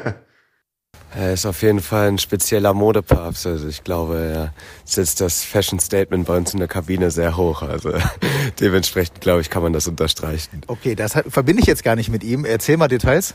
Er 1.15 1.33
ist 1.33 1.45
auf 1.45 1.61
jeden 1.63 1.79
Fall 1.79 2.09
ein 2.09 2.17
spezieller 2.19 2.73
Modepapst. 2.73 3.47
Also 3.47 3.67
ich 3.67 3.83
glaube, 3.83 4.17
er 4.17 4.53
setzt 4.85 5.21
das 5.21 5.43
Fashion 5.43 5.79
Statement 5.79 6.27
bei 6.27 6.37
uns 6.37 6.53
in 6.53 6.59
der 6.59 6.67
Kabine 6.67 7.09
sehr 7.11 7.37
hoch. 7.37 7.61
Also 7.63 7.93
dementsprechend, 8.59 9.21
glaube 9.21 9.41
ich, 9.41 9.49
kann 9.49 9.63
man 9.63 9.73
das 9.73 9.87
unterstreichen. 9.87 10.61
Okay, 10.67 10.95
das 10.95 11.13
verbinde 11.27 11.61
ich 11.61 11.67
jetzt 11.67 11.83
gar 11.83 11.95
nicht 11.95 12.09
mit 12.09 12.23
ihm. 12.23 12.45
Erzähl 12.45 12.77
mal 12.77 12.87
Details. 12.87 13.33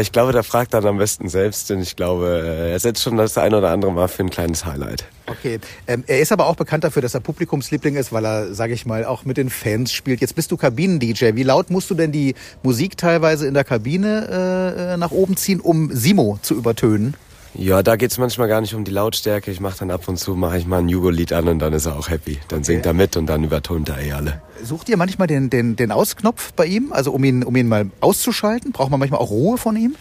Ich 0.00 0.12
glaube, 0.12 0.32
der 0.32 0.42
fragt 0.42 0.74
dann 0.74 0.86
am 0.86 0.98
besten 0.98 1.28
selbst, 1.28 1.70
denn 1.70 1.80
ich 1.80 1.96
glaube, 1.96 2.68
er 2.72 2.78
setzt 2.80 3.02
schon 3.02 3.16
das 3.16 3.38
ein 3.38 3.54
oder 3.54 3.70
andere 3.70 3.92
Mal 3.92 4.08
für 4.08 4.22
ein 4.22 4.30
kleines 4.30 4.64
Highlight. 4.64 5.04
Okay, 5.26 5.58
ähm, 5.86 6.04
er 6.06 6.20
ist 6.20 6.32
aber 6.32 6.46
auch 6.46 6.56
bekannt 6.56 6.84
dafür, 6.84 7.00
dass 7.00 7.14
er 7.14 7.20
Publikumsliebling 7.20 7.96
ist, 7.96 8.12
weil 8.12 8.26
er, 8.26 8.54
sage 8.54 8.74
ich 8.74 8.84
mal, 8.84 9.04
auch 9.04 9.24
mit 9.24 9.36
den 9.36 9.48
Fans 9.48 9.92
spielt. 9.92 10.20
Jetzt 10.20 10.34
bist 10.34 10.50
du 10.50 10.56
Kabinen-DJ. 10.56 11.34
Wie 11.34 11.42
laut 11.42 11.70
musst 11.70 11.88
du 11.90 11.94
denn 11.94 12.12
die 12.12 12.34
Musik 12.62 12.96
teilweise 12.96 13.46
in 13.46 13.54
der 13.54 13.64
Kabine 13.64 14.92
äh, 14.92 14.96
nach 14.98 15.12
oben 15.12 15.36
ziehen, 15.36 15.60
um 15.60 15.90
Simo 15.92 16.38
zu 16.42 16.54
übertönen? 16.54 17.14
Ja, 17.56 17.84
da 17.84 17.94
geht's 17.94 18.18
manchmal 18.18 18.48
gar 18.48 18.60
nicht 18.60 18.74
um 18.74 18.84
die 18.84 18.90
Lautstärke. 18.90 19.50
Ich 19.50 19.60
mache 19.60 19.78
dann 19.78 19.92
ab 19.92 20.08
und 20.08 20.18
zu 20.18 20.34
mache 20.34 20.58
ich 20.58 20.66
mal 20.66 20.80
ein 20.80 20.88
Jugo-Lied 20.88 21.32
an 21.32 21.46
und 21.46 21.60
dann 21.60 21.72
ist 21.72 21.86
er 21.86 21.96
auch 21.96 22.08
happy. 22.10 22.38
Dann 22.48 22.58
okay. 22.58 22.66
singt 22.66 22.86
er 22.86 22.94
mit 22.94 23.16
und 23.16 23.26
dann 23.26 23.44
übertont 23.44 23.88
er 23.88 24.00
eh 24.00 24.12
alle. 24.12 24.42
Sucht 24.62 24.88
ihr 24.88 24.96
manchmal 24.96 25.28
den, 25.28 25.50
den, 25.50 25.76
den 25.76 25.92
Ausknopf 25.92 26.52
bei 26.54 26.66
ihm, 26.66 26.92
also 26.92 27.12
um 27.12 27.22
ihn, 27.22 27.44
um 27.44 27.54
ihn 27.54 27.68
mal 27.68 27.90
auszuschalten? 28.00 28.72
Braucht 28.72 28.90
man 28.90 28.98
manchmal 28.98 29.20
auch 29.20 29.30
Ruhe 29.30 29.56
von 29.56 29.76
ihm? 29.76 29.94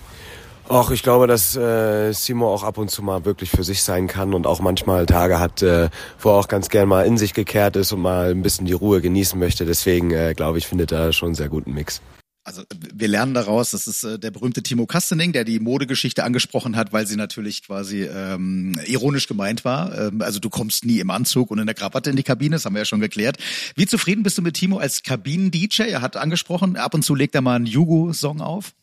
Ach, 0.70 0.92
ich 0.92 1.04
glaube, 1.04 1.28
dass 1.28 1.56
äh, 1.56 2.14
Simo 2.14 2.54
auch 2.54 2.64
ab 2.64 2.78
und 2.78 2.90
zu 2.90 3.04
mal 3.04 3.26
wirklich 3.26 3.50
für 3.50 3.64
sich 3.64 3.84
sein 3.84 4.08
kann 4.08 4.34
und 4.34 4.48
auch 4.48 4.62
manchmal 4.62 5.06
Tage 5.06 5.40
hat, 5.40 5.62
äh, 5.62 5.90
wo 6.20 6.30
er 6.30 6.36
auch 6.36 6.48
ganz 6.48 6.70
gern 6.70 6.88
mal 6.88 7.06
in 7.06 7.18
sich 7.18 7.34
gekehrt 7.34 7.76
ist 7.76 7.92
und 7.92 8.02
mal 8.02 8.32
ein 8.32 8.42
bisschen 8.42 8.66
die 8.66 8.74
Ruhe 8.74 9.02
genießen 9.02 9.38
möchte. 9.38 9.66
Deswegen 9.66 10.12
äh, 10.12 10.34
glaube 10.34 10.58
ich, 10.58 10.68
findet 10.68 10.92
er 10.92 11.12
schon 11.12 11.30
einen 11.30 11.36
sehr 11.36 11.50
guten 11.50 11.74
Mix. 11.74 12.02
Also 12.46 12.64
wir 12.94 13.08
lernen 13.08 13.34
daraus, 13.34 13.72
das 13.72 13.88
ist 13.88 14.04
äh, 14.04 14.20
der 14.20 14.32
berühmte 14.32 14.62
Timo 14.62 14.86
Kastening, 14.86 15.32
der 15.32 15.46
die 15.46 15.60
Modegeschichte 15.60 16.26
angesprochen 16.26 16.76
hat, 16.76 16.92
weil 16.92 17.08
sie 17.08 17.16
natürlich 17.16 17.66
quasi 17.66 18.04
ähm, 18.04 18.78
ironisch 18.86 19.28
gemeint 19.28 19.64
war. 19.64 19.98
Ähm, 19.98 20.22
also 20.22 20.40
du 20.40 20.50
kommst 20.50 20.86
nie 20.86 21.00
im 21.00 21.10
Anzug 21.10 21.52
und 21.52 21.60
in 21.60 21.66
der 21.66 21.76
Krawatte 21.76 22.10
in 22.10 22.18
die 22.18 22.24
Kabine, 22.24 22.58
das 22.58 22.66
haben 22.66 22.74
wir 22.74 22.82
ja 22.82 22.86
schon 22.86 23.00
geklärt. 23.00 23.38
Wie 23.76 23.86
zufrieden 23.86 24.24
bist 24.24 24.38
du 24.38 24.42
mit 24.42 24.56
Timo 24.56 24.78
als 24.78 25.04
Kabinen-DJ? 25.04 25.84
Er 25.84 26.02
hat 26.02 26.18
angesprochen, 26.18 26.76
ab 26.76 26.94
und 26.94 27.04
zu 27.04 27.16
legt 27.16 27.34
er 27.34 27.42
mal 27.42 27.56
einen 27.56 27.66
Jugo-Song 27.66 28.42
auf. 28.42 28.74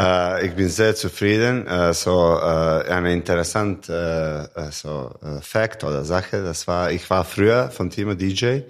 Uh, 0.00 0.38
ich 0.44 0.54
bin 0.54 0.68
sehr 0.68 0.94
zufrieden. 0.94 1.66
Uh, 1.66 1.92
so 1.92 2.12
uh, 2.12 2.84
eine 2.88 3.12
interessante 3.12 4.48
so, 4.70 5.10
Fact 5.40 5.82
oder 5.82 6.04
Sache. 6.04 6.40
Das 6.44 6.68
war, 6.68 6.92
ich 6.92 7.10
war 7.10 7.24
früher 7.24 7.72
von 7.72 7.90
Timo 7.90 8.14
DJ 8.14 8.60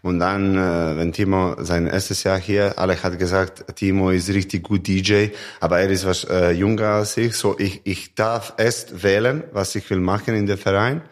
und 0.00 0.18
dann, 0.18 0.56
wenn 0.96 1.12
Timo 1.12 1.56
sein 1.58 1.88
erstes 1.88 2.22
Jahr 2.24 2.38
hier, 2.38 2.78
alle 2.78 3.02
hat 3.02 3.18
gesagt, 3.18 3.76
Timo 3.76 4.10
ist 4.10 4.30
richtig 4.30 4.62
gut 4.62 4.86
DJ, 4.86 5.28
aber 5.60 5.80
er 5.80 5.90
ist 5.90 6.06
was 6.06 6.26
jünger 6.56 6.88
als 6.88 7.16
ich. 7.18 7.36
So 7.36 7.58
ich, 7.58 7.82
ich 7.84 8.14
darf 8.14 8.54
erst 8.56 9.02
wählen, 9.02 9.44
was 9.52 9.74
ich 9.74 9.90
will 9.90 10.00
machen 10.00 10.34
in 10.34 10.46
der 10.46 10.56
Verein. 10.56 11.02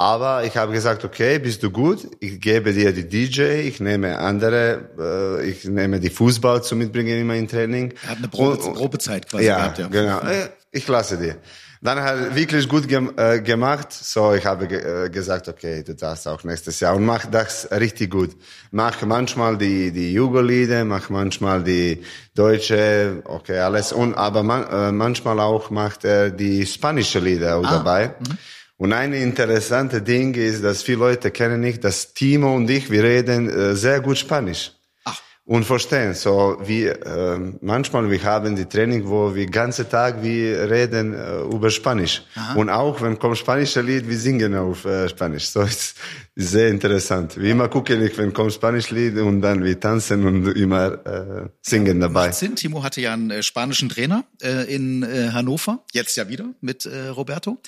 Aber 0.00 0.44
ich 0.44 0.56
habe 0.56 0.70
gesagt, 0.72 1.04
okay, 1.04 1.40
bist 1.40 1.60
du 1.64 1.72
gut? 1.72 2.06
Ich 2.20 2.40
gebe 2.40 2.72
dir 2.72 2.92
die 2.92 3.08
DJ, 3.08 3.66
ich 3.66 3.80
nehme 3.80 4.16
andere, 4.16 4.90
äh, 4.96 5.50
ich 5.50 5.64
nehme 5.64 5.98
die 5.98 6.08
Fußball 6.08 6.62
zu 6.62 6.76
mitbringen 6.76 7.18
in 7.18 7.26
mein 7.26 7.48
Training. 7.48 7.92
Er 8.04 8.10
hat 8.10 8.18
eine 8.18 8.28
Probe, 8.28 8.58
und, 8.58 8.74
Probezeit 8.74 9.28
quasi 9.28 9.46
ja, 9.46 9.56
gehabt, 9.56 9.78
ja. 9.78 9.88
genau. 9.88 10.20
Äh, 10.20 10.50
ich 10.70 10.86
lasse 10.86 11.18
dir. 11.18 11.38
Dann 11.82 12.00
hat 12.00 12.16
er 12.16 12.36
wirklich 12.36 12.68
gut 12.68 12.86
ge 12.86 13.08
äh, 13.16 13.40
gemacht. 13.40 13.92
So, 13.92 14.34
ich 14.34 14.46
habe 14.46 14.68
ge 14.68 14.78
äh, 14.78 15.10
gesagt, 15.10 15.48
okay, 15.48 15.82
du 15.82 15.96
darfst 15.96 16.28
auch 16.28 16.44
nächstes 16.44 16.78
Jahr 16.78 16.94
und 16.94 17.04
mach 17.04 17.26
das 17.26 17.68
richtig 17.72 18.12
gut. 18.12 18.36
Mach 18.70 19.02
manchmal 19.02 19.58
die 19.58 19.90
die 19.90 20.12
Jugo-Lieder, 20.12 20.84
mach 20.84 21.10
manchmal 21.10 21.64
die 21.64 22.04
deutsche, 22.36 23.22
okay, 23.24 23.58
alles 23.58 23.92
und 23.92 24.14
aber 24.14 24.44
man, 24.44 24.64
äh, 24.68 24.92
manchmal 24.92 25.40
auch 25.40 25.70
macht 25.70 26.04
er 26.04 26.30
die 26.30 26.64
spanische 26.66 27.18
Lieder 27.18 27.56
auch 27.56 27.66
ah. 27.66 27.78
dabei. 27.78 28.14
Mhm. 28.20 28.38
Und 28.80 28.92
ein 28.92 29.12
interessantes 29.12 30.04
Ding 30.04 30.34
ist, 30.34 30.62
dass 30.62 30.84
viele 30.84 30.98
Leute 30.98 31.32
kennen 31.32 31.60
nicht, 31.60 31.82
dass 31.82 32.14
Timo 32.14 32.54
und 32.54 32.70
ich, 32.70 32.88
wir 32.88 33.02
reden 33.02 33.50
äh, 33.50 33.74
sehr 33.74 34.00
gut 34.00 34.18
Spanisch. 34.18 34.70
Ach. 35.04 35.20
Und 35.44 35.64
verstehen. 35.64 36.14
So, 36.14 36.58
wie, 36.62 36.84
äh, 36.84 37.38
manchmal, 37.60 38.08
wir 38.08 38.22
haben 38.22 38.54
die 38.54 38.66
Training, 38.66 39.08
wo 39.08 39.34
wir 39.34 39.46
ganze 39.46 39.88
Tag, 39.88 40.22
wir 40.22 40.70
reden 40.70 41.12
äh, 41.12 41.40
über 41.52 41.70
Spanisch. 41.70 42.22
Aha. 42.36 42.54
Und 42.54 42.70
auch, 42.70 43.02
wenn 43.02 43.18
kommt 43.18 43.38
spanische 43.38 43.80
Lied, 43.80 44.08
wir 44.08 44.16
singen 44.16 44.54
auf 44.54 44.84
äh, 44.84 45.08
Spanisch. 45.08 45.48
So, 45.48 45.62
ist 45.62 45.96
sehr 46.36 46.68
interessant. 46.68 47.36
Wie 47.36 47.50
immer 47.50 47.66
gucken 47.68 48.00
ich, 48.00 48.16
wenn 48.16 48.32
kommt 48.32 48.52
Spanisch 48.52 48.90
Lied 48.90 49.16
und 49.18 49.40
dann 49.40 49.64
wir 49.64 49.80
tanzen 49.80 50.24
und 50.24 50.46
immer 50.56 51.04
äh, 51.04 51.48
singen 51.62 51.98
dabei. 51.98 52.28
Macht 52.28 52.34
Sinn. 52.34 52.54
Timo 52.54 52.84
hatte 52.84 53.00
ja 53.00 53.12
einen 53.12 53.42
spanischen 53.42 53.88
Trainer 53.88 54.24
äh, 54.40 54.72
in 54.72 55.02
äh, 55.02 55.30
Hannover, 55.32 55.84
jetzt 55.92 56.16
ja 56.16 56.28
wieder 56.28 56.44
mit 56.60 56.86
äh, 56.86 57.08
Roberto. 57.08 57.58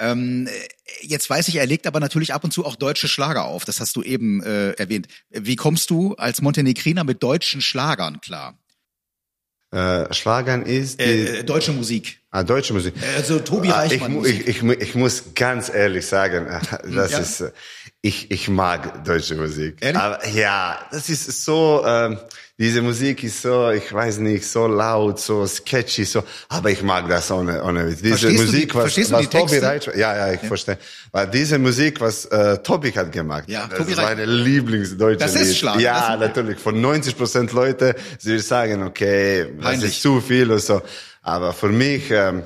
Ähm, 0.00 0.48
jetzt 1.02 1.28
weiß 1.28 1.48
ich, 1.48 1.56
er 1.56 1.66
legt 1.66 1.86
aber 1.86 2.00
natürlich 2.00 2.32
ab 2.32 2.42
und 2.42 2.52
zu 2.52 2.64
auch 2.64 2.74
deutsche 2.74 3.06
Schlager 3.06 3.44
auf. 3.44 3.64
Das 3.64 3.80
hast 3.80 3.94
du 3.96 4.02
eben 4.02 4.42
äh, 4.42 4.72
erwähnt. 4.72 5.08
Wie 5.28 5.56
kommst 5.56 5.90
du 5.90 6.14
als 6.14 6.40
Montenegriner 6.40 7.04
mit 7.04 7.22
deutschen 7.22 7.60
Schlagern 7.60 8.20
klar? 8.20 8.58
Äh, 9.72 10.12
Schlagern 10.12 10.62
ist 10.62 11.00
äh, 11.00 11.40
äh, 11.40 11.44
deutsche 11.44 11.72
Musik. 11.72 12.18
Ah, 12.30 12.42
deutsche 12.42 12.72
Musik. 12.72 12.94
Also 13.16 13.38
Tobi 13.38 13.68
ah, 13.68 13.76
Reichmann. 13.76 14.24
Ich, 14.24 14.48
ich, 14.48 14.62
ich, 14.62 14.62
ich, 14.62 14.94
muss 14.96 15.34
ganz 15.34 15.68
ehrlich 15.68 16.06
sagen, 16.06 16.46
das 16.82 17.12
ja. 17.12 17.18
ist 17.18 17.52
ich, 18.02 18.30
ich 18.30 18.48
mag 18.48 19.04
deutsche 19.04 19.34
Musik. 19.36 19.76
Ehrlich? 19.80 20.00
Aber 20.00 20.26
ja, 20.28 20.78
das 20.90 21.08
ist 21.08 21.44
so, 21.44 21.84
ähm, 21.86 22.18
diese 22.60 22.82
Musik 22.82 23.24
ist 23.24 23.40
so, 23.40 23.70
ich 23.70 23.90
weiß 23.90 24.18
nicht, 24.18 24.46
so 24.46 24.66
laut, 24.66 25.18
so 25.18 25.46
sketchy, 25.46 26.04
so, 26.04 26.22
aber 26.50 26.68
ich 26.70 26.82
mag 26.82 27.08
das 27.08 27.30
ohne, 27.30 27.64
ohne 27.64 27.86
Diese 27.86 28.18
verstehst 28.18 28.38
Musik, 28.38 28.72
die, 28.72 28.74
was, 28.76 29.12
was 29.12 29.30
Tobi 29.30 29.58
Reitsch, 29.58 29.88
ja, 29.96 30.14
ja, 30.14 30.32
ich 30.34 30.42
ja. 30.42 30.48
verstehe. 30.48 30.76
Weil 31.10 31.28
diese 31.28 31.58
Musik, 31.58 32.02
was 32.02 32.26
äh, 32.26 32.58
Tobi 32.58 32.92
hat 32.92 33.10
gemacht, 33.12 33.44
ja, 33.46 33.66
das 33.66 33.78
Tobi 33.78 33.92
ist 33.92 33.96
meine 33.96 34.26
Lieblingsdeutsche 34.26 35.16
Das 35.16 35.36
ist 35.36 35.56
Schlag. 35.56 35.80
Ja, 35.80 36.14
natürlich. 36.18 36.58
Von 36.58 36.78
90 36.78 37.16
Prozent 37.16 37.52
Leute, 37.54 37.96
sie 38.18 38.38
sagen, 38.40 38.82
okay, 38.82 39.46
das 39.62 39.82
ist 39.82 40.02
zu 40.02 40.20
viel 40.20 40.52
und 40.52 40.60
so. 40.60 40.82
Aber 41.22 41.54
für 41.54 41.70
mich, 41.70 42.10
ähm, 42.10 42.42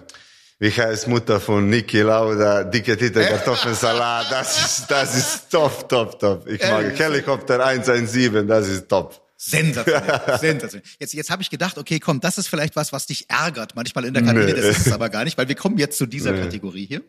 wie 0.61 0.71
heißt 0.71 1.09
Mutter 1.09 1.41
von 1.41 1.69
Niki 1.69 2.03
Lauda, 2.03 2.63
dicke 2.63 2.97
Tite 2.97 3.21
Kartoffelsalat, 3.21 4.31
das 4.31 4.65
ist, 4.65 4.87
das 4.89 5.17
ist 5.17 5.51
top, 5.51 5.89
top, 5.89 6.21
top. 6.21 6.47
Ich 6.47 6.63
mag 6.63 6.97
Helikopter 6.97 7.67
117, 7.67 8.47
das 8.47 8.69
ist 8.69 8.89
top. 8.89 9.24
Sensationell, 9.37 10.39
sensationell. 10.41 10.89
Jetzt, 10.99 11.13
jetzt 11.13 11.31
habe 11.31 11.43
ich 11.43 11.51
gedacht, 11.51 11.79
okay, 11.79 11.99
komm, 12.01 12.21
das 12.21 12.39
ist 12.39 12.49
vielleicht 12.49 12.77
was, 12.77 12.93
was 12.93 13.07
dich 13.07 13.29
ärgert 13.29 13.75
manchmal 13.75 14.05
in 14.05 14.15
der 14.15 14.23
Kabine. 14.23 14.47
Nee. 14.47 14.53
Das 14.53 14.65
ist 14.65 14.87
es 14.87 14.93
aber 14.93 15.09
gar 15.11 15.25
nicht, 15.25 15.37
weil 15.37 15.49
wir 15.49 15.57
kommen 15.57 15.79
jetzt 15.79 15.99
zu 15.99 16.07
dieser 16.07 16.33
nee. 16.33 16.41
Kategorie 16.41 16.87
hier. 16.87 17.03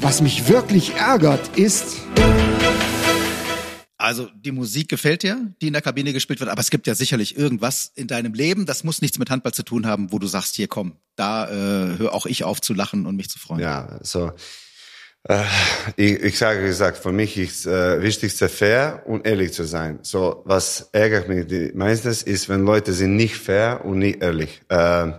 Was 0.00 0.20
mich 0.20 0.48
wirklich 0.48 0.94
ärgert, 0.94 1.56
ist 1.56 1.98
also 4.02 4.28
die 4.34 4.50
Musik 4.50 4.88
gefällt 4.88 5.22
dir, 5.22 5.54
die 5.62 5.68
in 5.68 5.72
der 5.72 5.80
Kabine 5.80 6.12
gespielt 6.12 6.40
wird, 6.40 6.50
aber 6.50 6.60
es 6.60 6.70
gibt 6.70 6.88
ja 6.88 6.94
sicherlich 6.96 7.36
irgendwas 7.36 7.92
in 7.94 8.08
deinem 8.08 8.34
Leben, 8.34 8.66
das 8.66 8.82
muss 8.82 9.00
nichts 9.00 9.16
mit 9.20 9.30
Handball 9.30 9.54
zu 9.54 9.62
tun 9.62 9.86
haben, 9.86 10.10
wo 10.10 10.18
du 10.18 10.26
sagst, 10.26 10.56
hier 10.56 10.66
komm, 10.66 10.96
da 11.14 11.48
äh, 11.48 11.98
höre 11.98 12.12
auch 12.12 12.26
ich 12.26 12.42
auf 12.42 12.60
zu 12.60 12.74
lachen 12.74 13.06
und 13.06 13.14
mich 13.14 13.30
zu 13.30 13.38
freuen. 13.38 13.60
Ja, 13.60 14.00
so. 14.02 14.32
Äh, 15.28 15.44
ich, 15.96 16.22
ich 16.22 16.38
sage 16.38 16.62
gesagt, 16.62 16.98
für 16.98 17.12
mich 17.12 17.36
ist 17.38 17.66
äh, 17.66 18.02
wichtigste 18.02 18.48
fair 18.48 19.02
und 19.06 19.26
ehrlich 19.26 19.52
zu 19.52 19.64
sein. 19.64 20.00
So, 20.02 20.42
was 20.44 20.88
ärgert 20.92 21.28
mich 21.28 21.74
meistens 21.74 22.22
ist, 22.22 22.48
wenn 22.48 22.64
Leute 22.64 22.92
sind 22.92 23.16
nicht 23.16 23.36
fair 23.36 23.84
und 23.84 23.98
nicht 23.98 24.22
ehrlich. 24.22 24.62
Äh, 24.68 25.12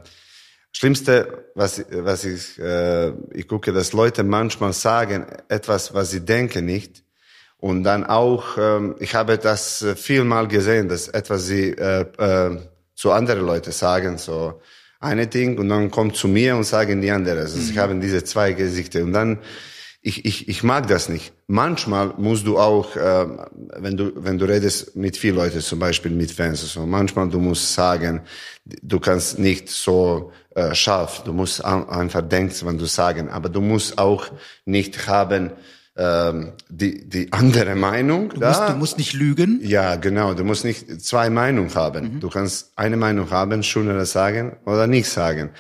Schlimmste, 0.75 1.45
was, 1.53 1.85
was 1.91 2.25
ich, 2.25 2.59
äh, 2.59 3.11
ich 3.33 3.47
gucke, 3.47 3.71
dass 3.71 3.93
Leute 3.93 4.23
manchmal 4.23 4.73
sagen 4.73 5.27
etwas, 5.47 5.93
was 5.93 6.09
sie 6.11 6.25
denken 6.25 6.65
nicht 6.65 7.03
und 7.57 7.83
dann 7.83 8.03
auch, 8.03 8.57
ähm, 8.57 8.95
ich 8.99 9.15
habe 9.15 9.37
das 9.37 9.83
äh, 9.83 9.95
vielmal 9.95 10.47
gesehen, 10.47 10.89
dass 10.89 11.07
etwas 11.07 11.45
sie 11.45 11.69
äh, 11.69 12.01
äh, 12.17 12.57
zu 12.95 13.11
anderen 13.11 13.45
Leuten 13.45 13.71
sagen, 13.71 14.17
so 14.17 14.59
eine 14.99 15.27
Ding 15.27 15.57
und 15.57 15.69
dann 15.69 15.91
kommt 15.91 16.15
zu 16.15 16.27
mir 16.27 16.55
und 16.55 16.63
sagen 16.63 17.01
die 17.01 17.11
andere. 17.11 17.41
Also 17.41 17.57
mhm. 17.57 17.69
ich 17.69 17.77
habe 17.77 17.95
diese 17.99 18.23
zwei 18.23 18.53
Gesichter 18.53 19.03
und 19.03 19.13
dann 19.13 19.39
ich, 20.05 20.25
ich, 20.25 20.49
ich 20.49 20.63
mag 20.63 20.87
das 20.87 21.07
nicht. 21.07 21.31
Manchmal 21.47 22.13
musst 22.17 22.45
du 22.45 22.59
auch, 22.59 22.93
äh, 22.97 23.25
wenn 23.77 23.95
du 23.95 24.11
wenn 24.15 24.37
du 24.37 24.45
redest 24.45 24.97
mit 24.97 25.15
vielen 25.15 25.37
Leuten, 25.37 25.61
zum 25.61 25.79
Beispiel 25.79 26.11
mit 26.11 26.29
Fans, 26.29 26.61
so 26.61 26.85
manchmal 26.85 27.29
du 27.29 27.39
musst 27.39 27.73
sagen, 27.73 28.21
du 28.65 28.99
kannst 28.99 29.39
nicht 29.39 29.69
so 29.69 30.33
äh, 30.55 30.75
scharf, 30.75 31.23
du 31.23 31.31
musst 31.31 31.63
einfach 31.63 32.21
denken, 32.21 32.67
wenn 32.67 32.77
du 32.77 32.85
sagen, 32.85 33.29
aber 33.29 33.47
du 33.47 33.61
musst 33.61 33.97
auch 33.97 34.27
nicht 34.65 35.07
haben 35.07 35.51
ähm, 35.95 36.53
die, 36.69 37.07
die 37.07 37.31
andere 37.31 37.75
Meinung. 37.75 38.29
Du, 38.29 38.39
da. 38.39 38.49
musst, 38.49 38.69
du 38.69 38.73
musst 38.77 38.97
nicht 38.97 39.13
lügen. 39.13 39.59
Ja, 39.61 39.95
genau. 39.95 40.33
Du 40.33 40.43
musst 40.43 40.65
nicht 40.65 41.01
zwei 41.01 41.29
Meinungen 41.29 41.73
haben. 41.75 42.15
Mhm. 42.15 42.19
Du 42.19 42.29
kannst 42.29 42.71
eine 42.75 42.97
Meinung 42.97 43.29
haben, 43.29 43.61
schöner 43.61 44.05
sagen 44.05 44.57
oder 44.65 44.87
nicht 44.87 45.07
sagen. 45.07 45.51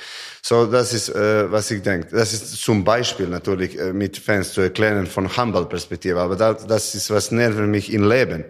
So, 0.41 0.65
das 0.65 0.93
ist, 0.93 1.09
äh, 1.09 1.51
was 1.51 1.69
ich 1.69 1.83
denke. 1.83 2.07
Das 2.11 2.33
ist 2.33 2.57
zum 2.61 2.83
Beispiel 2.83 3.27
natürlich 3.27 3.79
äh, 3.79 3.93
mit 3.93 4.17
Fans 4.17 4.53
zu 4.53 4.61
erklären 4.61 5.05
von 5.05 5.37
Handballperspektive. 5.37 6.19
Aber 6.19 6.35
das, 6.35 6.65
das 6.65 6.95
ist, 6.95 7.11
was 7.11 7.31
nervt 7.31 7.59
mich 7.59 7.93
im 7.93 8.07
Leben. 8.07 8.45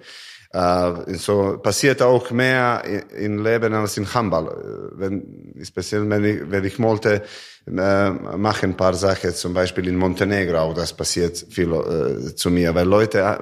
Äh, 0.54 1.16
so 1.18 1.58
passiert 1.58 2.04
auch 2.04 2.30
mehr 2.30 2.84
im 3.18 3.44
Leben 3.44 3.74
als 3.74 3.98
in 3.98 4.14
Handball. 4.14 4.48
Äh, 4.48 5.00
wenn, 5.00 5.54
speziell 5.64 6.08
wenn 6.08 6.24
ich, 6.24 6.52
wenn 6.52 6.64
ich 6.64 6.80
wollte, 6.80 7.24
äh, 7.66 8.10
mache 8.12 8.68
ein 8.68 8.78
paar 8.78 8.94
Sachen, 8.94 9.34
zum 9.34 9.56
Beispiel 9.56 9.88
in 9.88 9.96
Montenegro, 9.96 10.60
auch 10.60 10.74
das 10.76 10.94
passiert 10.94 11.44
viel 11.50 11.74
äh, 11.74 12.36
zu 12.36 12.52
mir, 12.52 12.76
weil 12.76 12.88
Leute 12.88 13.20
äh, 13.20 13.38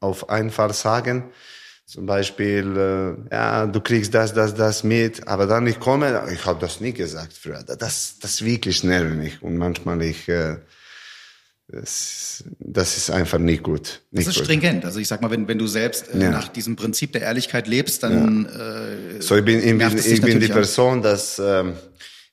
auf 0.00 0.30
einfach 0.30 0.72
sagen, 0.72 1.24
zum 1.84 2.06
Beispiel, 2.06 2.76
äh, 3.30 3.34
ja, 3.34 3.66
du 3.66 3.82
kriegst 3.82 4.14
das, 4.14 4.32
das, 4.32 4.54
das 4.54 4.84
mit, 4.84 5.28
aber 5.28 5.46
dann 5.46 5.66
ich 5.66 5.78
komme, 5.78 6.24
ich 6.32 6.46
habe 6.46 6.60
das 6.60 6.80
nie 6.80 6.94
gesagt 6.94 7.34
früher. 7.34 7.62
Das, 7.62 8.18
das 8.20 8.42
wirklich 8.42 8.82
nervt 8.84 9.16
mich 9.16 9.42
und 9.42 9.58
manchmal 9.58 10.00
ich, 10.00 10.26
äh, 10.30 10.56
das, 11.68 12.44
das 12.58 12.96
ist 12.96 13.10
einfach 13.10 13.38
nicht 13.38 13.62
gut. 13.62 14.02
Nicht 14.10 14.26
Das 14.26 14.34
ist 14.34 14.40
gut. 14.40 14.44
stringent. 14.44 14.84
Also 14.84 14.98
ich 15.00 15.08
sag 15.08 15.22
mal, 15.22 15.30
wenn, 15.30 15.48
wenn 15.48 15.58
du 15.58 15.66
selbst 15.66 16.12
äh, 16.14 16.20
Ja. 16.22 16.30
nach 16.30 16.48
diesem 16.48 16.76
Prinzip 16.76 17.12
der 17.12 17.22
Ehrlichkeit 17.22 17.66
lebst, 17.68 18.02
dann 18.02 18.46
äh, 18.46 19.22
So, 19.22 19.36
ich 19.36 19.44
bin, 19.44 19.58
ich 19.58 19.78
bin, 19.78 19.98
ich 19.98 20.20
bin 20.20 20.40
die. 20.40 20.48
Person, 20.48 21.00
dass 21.02 21.38
ähm, 21.42 21.72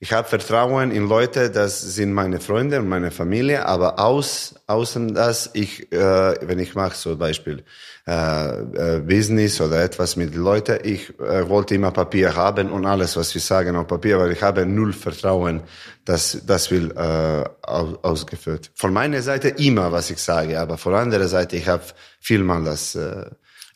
ich 0.03 0.13
habe 0.13 0.27
Vertrauen 0.27 0.89
in 0.89 1.07
Leute, 1.07 1.51
das 1.51 1.79
sind 1.79 2.11
meine 2.11 2.39
Freunde 2.39 2.79
und 2.79 2.89
meine 2.89 3.11
Familie, 3.11 3.67
aber 3.67 3.99
aus, 3.99 4.55
außen 4.65 5.13
das, 5.13 5.51
ich, 5.53 5.91
äh, 5.91 6.35
wenn 6.41 6.57
ich 6.57 6.73
mache 6.73 6.95
zum 6.95 7.19
Beispiel 7.19 7.63
äh, 8.07 8.95
äh, 8.95 8.99
Business 9.01 9.61
oder 9.61 9.83
etwas 9.83 10.15
mit 10.15 10.33
Leuten, 10.33 10.79
ich 10.81 11.11
äh, 11.19 11.47
wollte 11.47 11.75
immer 11.75 11.91
Papier 11.91 12.35
haben 12.35 12.71
und 12.71 12.87
alles, 12.87 13.15
was 13.15 13.31
wir 13.35 13.41
sagen 13.41 13.75
auf 13.75 13.85
Papier, 13.85 14.17
weil 14.17 14.31
ich 14.31 14.41
habe 14.41 14.65
null 14.65 14.91
Vertrauen, 14.91 15.61
dass 16.03 16.41
das 16.47 16.71
will 16.71 16.91
äh, 16.97 17.43
aus, 17.61 18.03
ausgeführt. 18.03 18.71
Von 18.73 18.93
meiner 18.93 19.21
Seite 19.21 19.49
immer, 19.49 19.91
was 19.91 20.09
ich 20.09 20.17
sage, 20.17 20.59
aber 20.59 20.79
von 20.79 20.95
anderer 20.95 21.27
Seite, 21.27 21.57
ich 21.57 21.67
habe 21.67 21.83
vielmal 22.19 22.63
das 22.63 22.95
äh, 22.95 23.25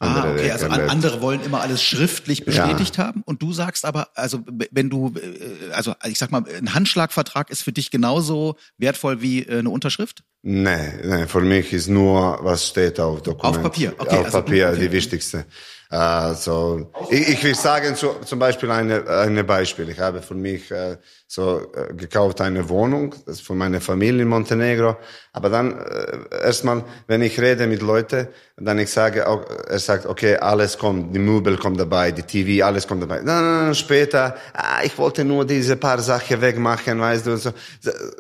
andere 0.08 0.28
Ah, 0.28 0.34
okay, 0.34 0.52
also 0.52 0.68
an, 0.68 0.90
andere 0.90 1.22
wollen 1.22 1.42
immer 1.42 1.62
alles 1.62 1.84
schriftlich 1.84 2.46
bestätigt 2.46 2.98
haben 2.98 3.22
und 3.26 3.42
du 3.42 3.54
sagst 3.54 3.86
aber, 3.86 4.10
also 4.16 4.40
wenn 4.72 4.90
du, 4.90 5.14
äh, 5.16 5.74
also 5.74 5.94
ich 6.08 6.18
sag 6.18 6.32
mal, 6.32 6.44
ein 6.58 6.74
Handschlagvertrag 6.74 7.50
ist 7.50 7.64
für 7.64 7.72
dich 7.72 7.92
genauso 7.92 8.56
wertvoll 8.78 9.22
wie 9.22 9.44
äh, 9.44 9.60
eine 9.60 9.70
Unterschrift? 9.70 10.24
Nee, 10.42 10.94
nee, 11.04 11.28
für 11.28 11.42
mich 11.42 11.74
ist 11.74 11.88
nur, 11.88 12.40
was 12.42 12.68
steht 12.68 13.00
auf 13.00 13.24
Dokument. 13.24 13.58
Auf 13.58 13.64
Papier, 13.64 13.94
okay, 13.98 14.18
Auf 14.18 14.26
also- 14.26 14.38
Papier, 14.42 14.70
okay. 14.70 14.80
die 14.80 14.92
wichtigste. 14.92 15.46
Also, 15.96 16.92
ich, 17.10 17.30
ich 17.30 17.44
will 17.46 17.56
sagen, 17.56 17.96
zu, 17.96 18.16
zum 18.26 18.38
Beispiel 18.38 18.70
eine, 18.70 19.08
eine 19.08 19.46
Beispiel. 19.46 19.88
Ich 19.90 20.00
habe 20.00 20.22
für 20.22 20.34
mich 20.34 20.70
äh, 20.70 20.98
so 21.26 21.72
äh, 21.74 21.94
gekauft 21.94 22.42
eine 22.42 22.68
Wohnung, 22.68 23.16
das 23.26 23.38
ist 23.38 23.48
von 23.48 23.58
meiner 23.58 23.80
Familie 23.80 24.24
in 24.24 24.28
Montenegro. 24.28 24.98
Aber 25.32 25.50
dann 25.50 25.72
äh, 25.72 26.44
erstmal, 26.44 26.84
wenn 27.08 27.22
ich 27.22 27.40
rede 27.40 27.66
mit 27.68 27.82
Leuten, 27.82 28.28
dann 28.58 28.78
ich 28.78 28.92
sage, 28.92 29.26
auch, 29.26 29.46
er 29.70 29.80
sagt, 29.80 30.06
okay, 30.06 30.36
alles 30.36 30.78
kommt, 30.78 31.16
die 31.16 31.20
Möbel 31.20 31.56
kommt 31.58 31.80
dabei, 31.80 32.12
die 32.12 32.24
TV, 32.24 32.66
alles 32.66 32.86
kommt 32.86 33.02
dabei. 33.02 33.20
Dann, 33.20 33.28
dann 33.28 33.76
später, 33.76 34.36
ah, 34.54 34.84
ich 34.84 34.98
wollte 34.98 35.24
nur 35.24 35.46
diese 35.46 35.78
paar 35.78 36.00
Sachen 36.00 36.42
wegmachen, 36.42 37.00
weißt 37.00 37.26
du. 37.26 37.32
und 37.32 37.42
So. 37.42 37.52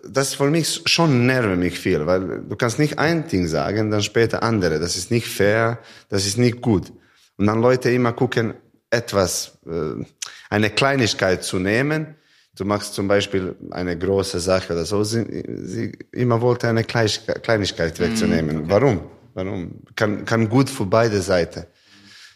Das 0.08 0.29
ist 0.29 0.36
für 0.36 0.50
mich 0.50 0.82
schon 0.86 1.25
nervt 1.25 1.58
mich 1.58 1.77
viel, 1.77 2.05
weil 2.05 2.41
du 2.48 2.55
kannst 2.55 2.79
nicht 2.79 3.00
ein 3.00 3.27
Ding 3.27 3.48
sagen, 3.48 3.91
dann 3.91 4.01
später 4.01 4.44
andere. 4.44 4.79
Das 4.79 4.96
ist 4.96 5.12
nicht 5.12 5.27
fair, 5.27 5.79
das 6.08 6.25
ist 6.25 6.38
nicht 6.38 6.62
gut. 6.62 6.94
Und 7.38 7.48
dann 7.48 7.62
Leute 7.62 7.92
immer 7.92 8.13
gucken, 8.13 8.54
etwas, 8.89 9.58
äh, 9.65 10.04
eine 10.50 10.70
Kleinigkeit 10.70 11.44
zu 11.44 11.60
nehmen. 11.60 12.15
Du 12.56 12.63
machst 12.63 12.94
zum 12.94 13.08
Beispiel 13.08 13.56
eine 13.72 13.98
große 13.98 14.39
Sache 14.39 14.74
oder 14.74 14.86
so. 14.86 15.04
Sie, 15.04 15.44
sie 15.63 15.92
immer 16.12 16.39
wollte 16.42 16.70
eine 16.70 16.84
Kleinigkeit 16.86 18.00
wegzunehmen. 18.00 18.70
Warum? 18.70 19.10
Warum? 19.34 19.82
Kann, 19.96 20.24
kann 20.24 20.48
gut 20.48 20.70
für 20.70 20.86
beide 20.86 21.22
Seiten. 21.22 21.65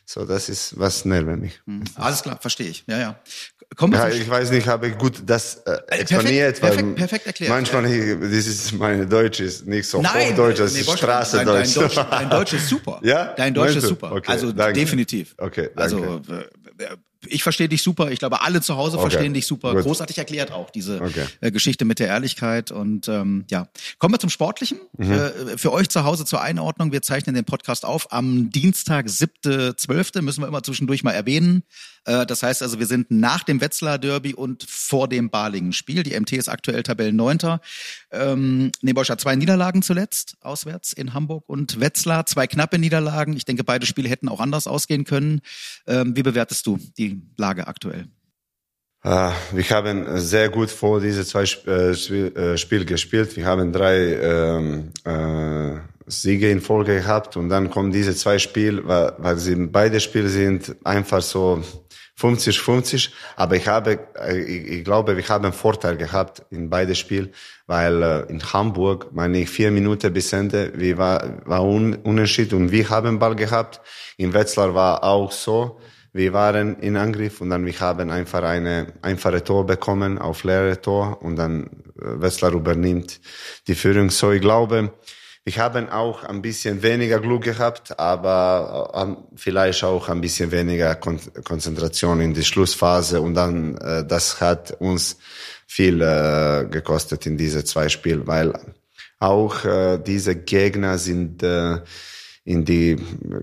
So, 0.05 0.25
das 0.25 0.49
ist, 0.49 0.77
was 0.77 1.05
nervt 1.05 1.39
mich. 1.39 1.61
Alles 1.95 2.23
klar, 2.23 2.37
verstehe 2.41 2.67
ich. 2.67 2.83
Ja, 2.87 2.99
ja. 2.99 3.19
Kommen 3.75 3.93
Ja, 3.93 4.09
zum 4.09 4.19
ich 4.19 4.29
weiß 4.29 4.51
nicht, 4.51 4.67
habe 4.67 4.87
ich 4.87 4.97
gut 4.97 5.21
das 5.25 5.57
äh, 5.57 5.63
perfekt, 5.63 6.11
exponiert, 6.11 6.61
weil 6.61 6.69
perfekt, 6.71 6.95
perfekt 6.95 7.27
erklärt, 7.27 7.51
manchmal, 7.51 7.85
ich, 7.85 8.19
das 8.19 8.47
ist 8.47 8.71
meine 8.73 9.05
Deutsch 9.05 9.39
ist 9.39 9.67
nicht 9.67 9.87
so 9.87 10.01
Nein, 10.01 10.31
Hochdeutsch, 10.31 10.59
das 10.59 10.73
nee, 10.73 10.79
ist 10.79 10.85
Bosch, 10.87 10.99
dein, 10.99 11.09
dein, 11.45 11.65
Straßendeutsch. 11.65 11.75
Deutsch, 11.75 12.05
dein 12.09 12.29
Deutsch 12.29 12.53
ist 12.53 12.67
super. 12.67 12.99
Ja? 13.03 13.33
Dein 13.37 13.53
Deutsch 13.53 13.75
ist 13.75 13.87
super. 13.87 14.11
Okay, 14.11 14.31
also 14.31 14.51
danke. 14.51 14.73
definitiv. 14.73 15.35
Okay, 15.37 15.69
danke. 15.75 15.81
Also 15.81 16.21
äh, 16.33 16.97
ich 17.27 17.43
verstehe 17.43 17.67
dich 17.67 17.81
super. 17.83 18.11
Ich 18.11 18.19
glaube, 18.19 18.41
alle 18.41 18.61
zu 18.61 18.77
Hause 18.77 18.97
Okay, 18.97 19.09
verstehen 19.09 19.33
dich 19.33 19.45
super. 19.45 19.73
gut. 19.73 19.83
Großartig 19.83 20.17
erklärt 20.17 20.51
auch 20.51 20.69
diese 20.69 21.01
Okay. 21.01 21.25
äh, 21.41 21.51
Geschichte 21.51 21.85
mit 21.85 21.99
der 21.99 22.07
Ehrlichkeit. 22.07 22.71
Und 22.71 23.07
ähm, 23.07 23.45
ja, 23.49 23.67
kommen 23.97 24.13
wir 24.13 24.19
zum 24.19 24.29
Sportlichen. 24.29 24.79
Mhm. 24.97 25.11
Äh, 25.11 25.57
für 25.57 25.71
euch 25.73 25.89
zu 25.89 26.03
Hause 26.05 26.25
zur 26.25 26.41
Einordnung. 26.41 26.91
Wir 26.91 27.01
zeichnen 27.01 27.35
den 27.35 27.45
Podcast 27.45 27.85
auf 27.85 28.11
am 28.13 28.49
Dienstag, 28.51 29.07
7.12. 29.07 30.21
Müssen 30.21 30.41
wir 30.41 30.47
immer 30.47 30.63
zwischendurch 30.63 31.03
mal 31.03 31.11
erwähnen. 31.11 31.63
Äh, 32.05 32.25
das 32.25 32.43
heißt 32.43 32.61
also, 32.63 32.79
wir 32.79 32.85
sind 32.85 33.11
nach 33.11 33.43
dem 33.43 33.61
Wetzlar 33.61 33.97
Derby 33.97 34.33
und 34.33 34.63
vor 34.63 35.07
dem 35.07 35.29
Balingen-Spiel. 35.29 36.03
Die 36.03 36.17
MT 36.19 36.33
ist 36.33 36.47
aktuell 36.49 36.83
Tabellenneunter. 36.83 37.61
Ähm, 38.11 38.71
Nebausch 38.81 39.09
hat 39.09 39.21
zwei 39.21 39.35
Niederlagen 39.35 39.81
zuletzt, 39.81 40.37
auswärts 40.41 40.93
in 40.93 41.13
Hamburg 41.13 41.43
und 41.47 41.79
Wetzlar. 41.79 42.25
Zwei 42.25 42.47
knappe 42.47 42.79
Niederlagen. 42.79 43.35
Ich 43.35 43.45
denke, 43.45 43.63
beide 43.63 43.85
Spiele 43.85 44.09
hätten 44.09 44.29
auch 44.29 44.39
anders 44.39 44.67
ausgehen 44.67 45.03
können. 45.03 45.41
Ähm, 45.87 46.15
wie 46.15 46.23
bewertest 46.23 46.65
du 46.65 46.79
die 46.97 47.08
Lage 47.37 47.67
aktuell? 47.67 48.07
Ah, 49.01 49.31
wir 49.53 49.63
haben 49.69 50.19
sehr 50.19 50.49
gut 50.49 50.69
vor 50.69 50.99
diese 50.99 51.25
zwei 51.25 51.45
äh, 51.67 51.91
äh, 51.91 52.57
Spiel 52.57 52.83
gespielt. 52.83 53.37
Wir 53.37 53.45
haben 53.45 53.71
drei 53.71 53.95
ähm, 53.97 54.91
äh, 55.05 55.79
Siege 56.05 56.51
in 56.51 56.59
Folge 56.59 56.95
gehabt 56.95 57.37
und 57.37 57.47
dann 57.47 57.69
kommen 57.69 57.93
diese 57.93 58.13
zwei 58.13 58.39
Spiele, 58.39 58.85
weil, 58.85 59.37
sie 59.37 59.55
beide 59.55 60.01
Spiele 60.01 60.27
sind 60.27 60.75
einfach 60.83 61.21
so 61.21 61.63
50-50. 62.19 63.11
Aber 63.37 63.55
ich 63.55 63.67
habe, 63.69 63.99
ich, 64.35 64.83
glaube, 64.83 65.15
wir 65.15 65.29
haben 65.29 65.45
einen 65.45 65.53
Vorteil 65.53 65.95
gehabt 65.95 66.43
in 66.49 66.69
beide 66.69 66.93
Spielen, 66.93 67.29
weil 67.67 68.25
in 68.27 68.41
Hamburg, 68.51 69.13
meine 69.13 69.37
ich, 69.37 69.49
vier 69.49 69.71
Minuten 69.71 70.11
bis 70.11 70.33
Ende, 70.33 70.73
wir 70.75 70.97
war, 70.97 71.41
war 71.45 71.63
un, 71.63 71.95
unentschieden 71.95 72.63
und 72.63 72.71
wir 72.71 72.89
haben 72.89 73.17
Ball 73.17 73.35
gehabt. 73.35 73.79
In 74.17 74.33
Wetzlar 74.33 74.73
war 74.73 75.03
auch 75.05 75.31
so. 75.31 75.79
Wir 76.11 76.33
waren 76.33 76.79
in 76.79 76.97
Angriff 76.97 77.39
und 77.39 77.51
dann 77.51 77.65
wir 77.65 77.79
haben 77.79 78.09
einfach 78.09 78.41
eine 78.41 78.93
einfache 79.03 79.43
Tor 79.43 79.65
bekommen 79.65 80.17
auf 80.17 80.43
leere 80.43 80.81
Tor 80.81 81.21
und 81.21 81.35
dann 81.35 81.67
äh, 82.01 82.21
Wetzlar 82.21 82.53
übernimmt 82.53 83.19
die 83.67 83.75
Führung. 83.75 84.09
So, 84.09 84.31
ich 84.31 84.41
glaube, 84.41 84.91
wir 85.43 85.55
haben 85.57 85.87
auch 85.89 86.23
ein 86.23 86.41
bisschen 86.41 86.81
weniger 86.81 87.19
Glück 87.19 87.43
gehabt, 87.43 87.99
aber 87.99 88.91
äh, 88.95 89.35
vielleicht 89.35 89.83
auch 89.83 90.09
ein 90.09 90.19
bisschen 90.19 90.51
weniger 90.51 90.95
Kon 90.95 91.19
Konzentration 91.43 92.21
in 92.21 92.33
die 92.33 92.43
Schlussphase 92.43 93.21
und 93.21 93.35
dann 93.35 93.77
äh, 93.77 94.03
das 94.03 94.41
hat 94.41 94.71
uns 94.79 95.17
viel 95.67 95.99
gekostet 95.99 97.27
in 97.27 97.37
diese 97.37 97.63
zwei 97.63 97.89
Spiele, 97.89 98.25
weil 98.25 98.59
auch 99.19 99.99
diese 100.03 100.35
Gegner 100.35 100.97
sind 100.97 101.43
in 102.49 102.65
die 102.65 102.95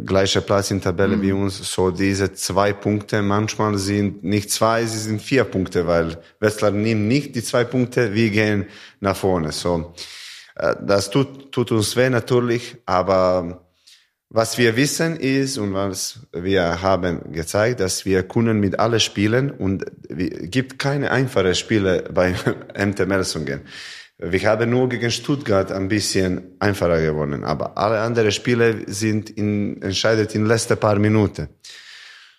gleiche 0.05 0.41
Platz 0.41 0.73
in 0.73 0.81
Tabelle 0.81 1.23
wie 1.23 1.31
uns. 1.31 1.59
So 1.59 1.93
diese 1.93 2.33
zwei 2.33 2.73
Punkte 2.73 3.23
manchmal 3.23 3.79
sind 3.79 4.25
nicht 4.25 4.51
zwei, 4.51 4.85
sie 4.85 4.99
sind 4.99 5.23
vier 5.23 5.45
Punkte, 5.45 5.87
weil 5.87 6.19
Wetzlar 6.41 6.73
nimmt 6.73 7.07
nicht 7.07 7.37
die 7.37 7.43
zwei 7.45 7.63
Punkte, 7.63 8.15
wir 8.15 8.31
gehen 8.31 8.67
nach 8.99 9.17
vorne. 9.17 9.53
So 9.53 9.95
äh, 10.57 10.75
das 10.83 11.11
tut, 11.11 11.53
tut 11.53 11.71
uns 11.71 11.95
weh 11.95 12.11
natürlich, 12.11 12.79
aber 12.85 13.65
was 14.29 14.59
wir 14.59 14.75
wissen 14.75 15.15
ist 15.15 15.57
und 15.57 15.73
was 15.73 16.27
wir 16.33 16.83
haben 16.83 17.33
gezeigt, 17.33 17.79
dass 17.79 18.05
wir 18.07 18.25
können 18.25 18.59
mit 18.59 18.81
alle 18.81 18.99
spielen 18.99 19.53
und 19.53 19.87
es 20.09 20.51
gibt 20.51 20.81
keine 20.81 21.13
einfache 21.13 21.55
Spiele 21.55 22.11
bei 22.13 22.35
MT 22.77 23.07
Melsungen. 23.07 23.61
Wir 24.19 24.49
haben 24.49 24.71
nur 24.71 24.89
gegen 24.89 25.11
Stuttgart 25.11 25.71
ein 25.71 25.89
bisschen 25.89 26.57
einfacher 26.59 27.03
gewonnen, 27.03 27.45
aber 27.45 27.77
alle 27.77 28.01
anderen 28.01 28.33
Spiele 28.33 28.85
sind 28.87 29.29
in, 29.29 29.83
entscheidet 29.83 30.35
in 30.35 30.47
letzten 30.47 30.79
paar 30.79 30.99
Minuten. 30.99 31.49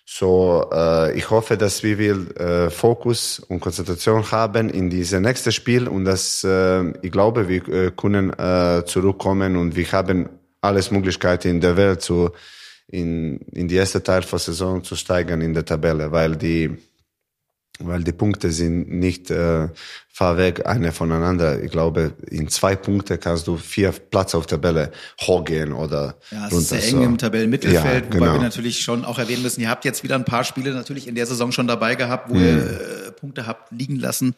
So, 0.04 0.68
äh, 0.72 1.16
ich 1.16 1.30
hoffe, 1.30 1.56
dass 1.56 1.84
wir 1.84 1.98
will, 1.98 2.34
äh, 2.36 2.70
Fokus 2.70 3.38
und 3.38 3.60
Konzentration 3.60 4.28
haben 4.32 4.70
in 4.70 4.90
dieses 4.90 5.20
nächste 5.20 5.52
Spiel 5.52 5.86
und 5.86 6.04
dass 6.04 6.42
äh, 6.42 6.90
ich 7.02 7.12
glaube, 7.12 7.48
wir 7.48 7.68
äh, 7.68 7.90
können 7.92 8.32
äh, 8.32 8.82
zurückkommen 8.84 9.56
und 9.56 9.76
wir 9.76 9.92
haben 9.92 10.30
alles 10.60 10.90
Möglichkeiten 10.90 11.48
in 11.48 11.60
der 11.60 11.76
Welt 11.76 12.02
zu 12.02 12.30
in 12.88 13.38
in 13.52 13.68
die 13.68 13.76
erste 13.76 14.02
Teil 14.02 14.22
der 14.22 14.38
Saison 14.38 14.82
zu 14.82 14.96
steigen 14.96 15.42
in 15.42 15.54
der 15.54 15.64
Tabelle, 15.64 16.10
weil 16.10 16.34
die 16.34 16.76
weil 17.78 18.02
die 18.02 18.12
Punkte 18.12 18.50
sind 18.50 18.90
nicht 18.90 19.30
äh, 19.30 19.68
far 20.10 20.36
weg 20.36 20.66
eine 20.66 20.90
voneinander. 20.92 21.62
Ich 21.62 21.70
glaube, 21.70 22.12
in 22.28 22.48
zwei 22.48 22.74
Punkte 22.74 23.18
kannst 23.18 23.46
du 23.46 23.56
vier 23.56 23.92
Platz 23.92 24.34
auf 24.34 24.46
Tabelle 24.46 24.90
hochgehen 25.20 25.72
oder 25.72 26.16
Ja, 26.32 26.46
es 26.48 26.52
runter. 26.52 26.56
ist 26.56 26.68
sehr 26.68 26.84
eng 26.98 27.02
im 27.02 27.18
Tabellenmittelfeld, 27.18 28.04
Ja, 28.06 28.12
wobei 28.14 28.18
genau. 28.26 28.32
wir 28.34 28.40
natürlich 28.42 28.80
schon 28.80 29.04
auch 29.04 29.18
erwähnen 29.20 29.42
müssen, 29.42 29.60
ihr 29.60 29.70
habt 29.70 29.84
jetzt 29.84 30.02
wieder 30.02 30.16
ein 30.16 30.24
paar 30.24 30.42
Spiele 30.44 30.72
natürlich 30.74 31.06
in 31.06 31.14
der 31.14 31.26
Saison 31.26 31.52
schon 31.52 31.68
dabei 31.68 31.94
gehabt, 31.94 32.30
wo 32.30 32.34
Mhm. 32.34 32.40
ihr 32.40 32.56
äh, 32.58 33.12
Punkte 33.12 33.46
habt 33.46 33.70
liegen 33.70 33.96
lassen. 33.96 34.34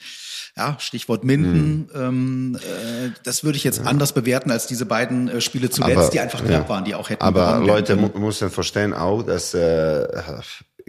Ja, 0.56 0.76
Stichwort 0.80 1.24
Minden. 1.24 1.88
Mhm. 1.94 2.00
Ähm, 2.02 2.56
äh, 2.56 3.10
das 3.24 3.44
würde 3.44 3.56
ich 3.56 3.64
jetzt 3.64 3.86
anders 3.86 4.12
bewerten 4.12 4.50
als 4.50 4.66
diese 4.66 4.84
beiden 4.84 5.28
äh, 5.28 5.40
Spiele 5.40 5.70
zuletzt, 5.70 5.96
Aber- 5.96 6.10
die 6.10 6.20
einfach 6.20 6.40
knapp 6.44 6.64
ja. 6.64 6.68
waren, 6.68 6.84
die 6.84 6.94
auch 6.94 7.08
hätten 7.08 7.22
Aber 7.22 7.58
Leute 7.64 7.96
mu 7.96 8.08
müssen 8.18 8.50
verstehen 8.50 8.92
auch, 8.92 9.22
dass 9.22 9.54
äh, 9.54 10.06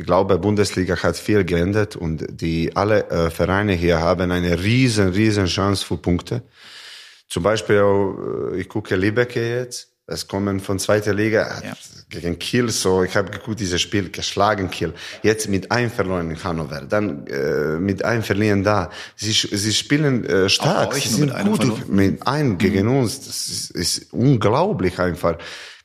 ich 0.02 0.08
glaube, 0.08 0.40
Bundesliga 0.40 0.98
hat 1.04 1.16
viel 1.16 1.44
geändert 1.46 1.96
und 1.96 2.26
die 2.32 2.76
alle 2.76 3.08
äh, 3.12 3.30
Vereine 3.30 3.74
hier 3.74 4.00
haben 4.00 4.32
eine 4.32 4.64
riesen, 4.64 5.10
riesen 5.10 5.46
Chance 5.46 5.86
für 5.86 5.98
Punkte. 5.98 6.42
Zum 7.30 7.44
Beispiel, 7.44 7.82
auch, 7.82 8.18
äh, 8.52 8.62
ich 8.62 8.68
gucke 8.68 8.96
Lübeck 8.96 9.36
jetzt. 9.36 9.90
Das 10.08 10.28
kommen 10.28 10.60
von 10.60 10.80
zweiter 10.80 11.14
Liga 11.14 11.62
Ja. 11.64 11.74
gegen 12.10 12.40
Kiel. 12.40 12.70
So, 12.70 13.04
ich 13.04 13.16
habe 13.16 13.30
geguckt, 13.30 13.60
dieses 13.60 13.80
Spiel 13.80 14.10
geschlagen 14.10 14.72
Kiel. 14.72 14.94
Jetzt 15.22 15.48
mit 15.48 15.72
einem 15.72 15.92
verloren 15.92 16.32
in 16.32 16.44
Hannover, 16.44 16.82
dann 16.82 17.28
äh, 17.28 17.78
mit 17.78 18.04
einem 18.04 18.24
verlieren 18.24 18.64
da. 18.64 18.90
Sie, 19.16 19.32
sie 19.34 19.74
spielen 19.74 20.26
äh, 20.26 20.50
stark. 20.50 20.96
Sie 20.96 21.08
sind 21.10 21.20
mit 21.22 21.32
einem 21.32 21.50
gut 21.52 21.60
verloren. 21.64 21.84
mit 21.90 22.26
einem 22.26 22.58
gegen 22.58 22.88
uns. 22.88 23.20
Das 23.20 23.48
ist, 23.48 23.70
ist 23.70 24.12
unglaublich 24.12 24.98
einfach. 24.98 25.38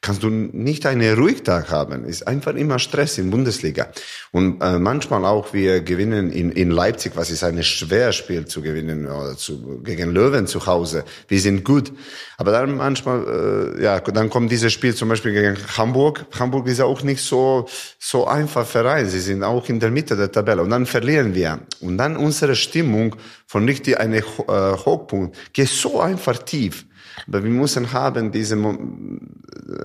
Kannst 0.03 0.23
du 0.23 0.31
nicht 0.31 0.87
einen 0.87 1.19
Ruhigtag 1.19 1.71
haben? 1.71 2.05
Ist 2.05 2.29
einfach 2.29 2.55
immer 2.55 2.79
Stress 2.79 3.19
in 3.19 3.31
Bundesliga. 3.31 3.89
Und 4.31 4.61
äh, 4.61 4.79
manchmal 4.79 5.25
auch 5.25 5.53
wir 5.53 5.81
gewinnen 5.81 6.31
in, 6.31 6.53
in 6.53 6.71
Leipzig, 6.71 7.13
was 7.17 7.31
ist 7.31 7.43
ein 7.43 7.63
schwer 7.65 8.13
Spiel 8.13 8.45
zu 8.45 8.63
gewinnen 8.63 9.07
oder 9.07 9.37
zu, 9.37 9.81
gegen 9.83 10.13
Löwen 10.13 10.47
zu 10.47 10.67
Hause. 10.67 11.05
Wir 11.29 11.41
sind 11.41 11.65
gut, 11.65 11.93
aber 12.37 12.53
dann 12.53 12.77
manchmal 12.77 13.75
äh, 13.79 13.83
ja, 13.83 13.99
dann 14.01 14.31
kommt 14.31 14.53
dieses 14.53 14.73
Spiel 14.73 14.95
zum 14.95 15.09
Beispiel 15.09 15.33
gegen 15.33 15.57
Hamburg. 15.77 16.27
Hamburg 16.39 16.69
ist 16.69 16.81
auch 16.81 17.03
nicht 17.03 17.23
so 17.23 17.67
so 17.99 18.27
einfach 18.27 18.67
Verein. 18.67 19.09
Sie 19.09 19.21
sind 19.21 19.43
auch 19.43 19.69
in 19.69 19.81
der 19.81 19.91
Mitte 19.91 20.17
der 20.17 20.31
Tabelle 20.31 20.63
und 20.63 20.71
dann 20.71 20.87
verlieren 20.87 21.35
wir 21.35 21.61
und 21.81 21.99
dann 21.99 22.17
unsere 22.17 22.55
Stimmung 22.55 23.17
von 23.47 23.65
richtig 23.65 23.99
eine 23.99 24.23
Ho- 24.23 24.45
äh, 24.49 24.77
Hochpunkt 24.77 25.37
geht 25.53 25.69
so 25.69 26.01
einfach 26.01 26.39
tief. 26.39 26.85
Aber 27.27 27.43
wir 27.43 27.51
müssen 27.51 27.93
haben 27.93 28.31
diese 28.31 28.57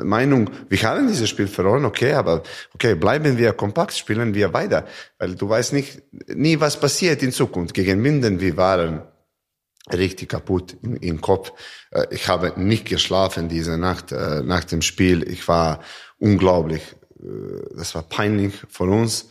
Meinung, 0.03 0.49
wir 0.69 0.81
haben 0.83 1.07
dieses 1.07 1.29
Spiel 1.29 1.47
verloren, 1.47 1.85
okay, 1.85 2.13
aber 2.13 2.43
okay, 2.73 2.95
bleiben 2.95 3.37
wir 3.37 3.53
kompakt, 3.53 3.93
spielen 3.93 4.33
wir 4.33 4.53
weiter, 4.53 4.85
weil 5.17 5.35
du 5.35 5.47
weißt 5.47 5.73
nicht, 5.73 6.01
nie 6.27 6.59
was 6.59 6.79
passiert 6.79 7.23
in 7.23 7.31
Zukunft. 7.31 7.73
Gegen 7.73 8.01
Minden, 8.01 8.39
wir 8.39 8.57
waren 8.57 9.01
richtig 9.91 10.29
kaputt 10.29 10.77
im, 10.83 10.95
im 10.97 11.21
Kopf. 11.21 11.51
Äh, 11.91 12.05
Ich 12.11 12.27
habe 12.27 12.53
nicht 12.57 12.85
geschlafen 12.85 13.49
diese 13.49 13.77
Nacht 13.77 14.11
äh, 14.11 14.41
nach 14.43 14.63
dem 14.63 14.81
Spiel. 14.81 15.27
Ich 15.29 15.47
war 15.47 15.79
unglaublich. 16.19 16.81
äh, 17.19 17.75
Das 17.75 17.95
war 17.95 18.03
peinlich 18.03 18.53
von 18.69 18.89
uns. 18.89 19.29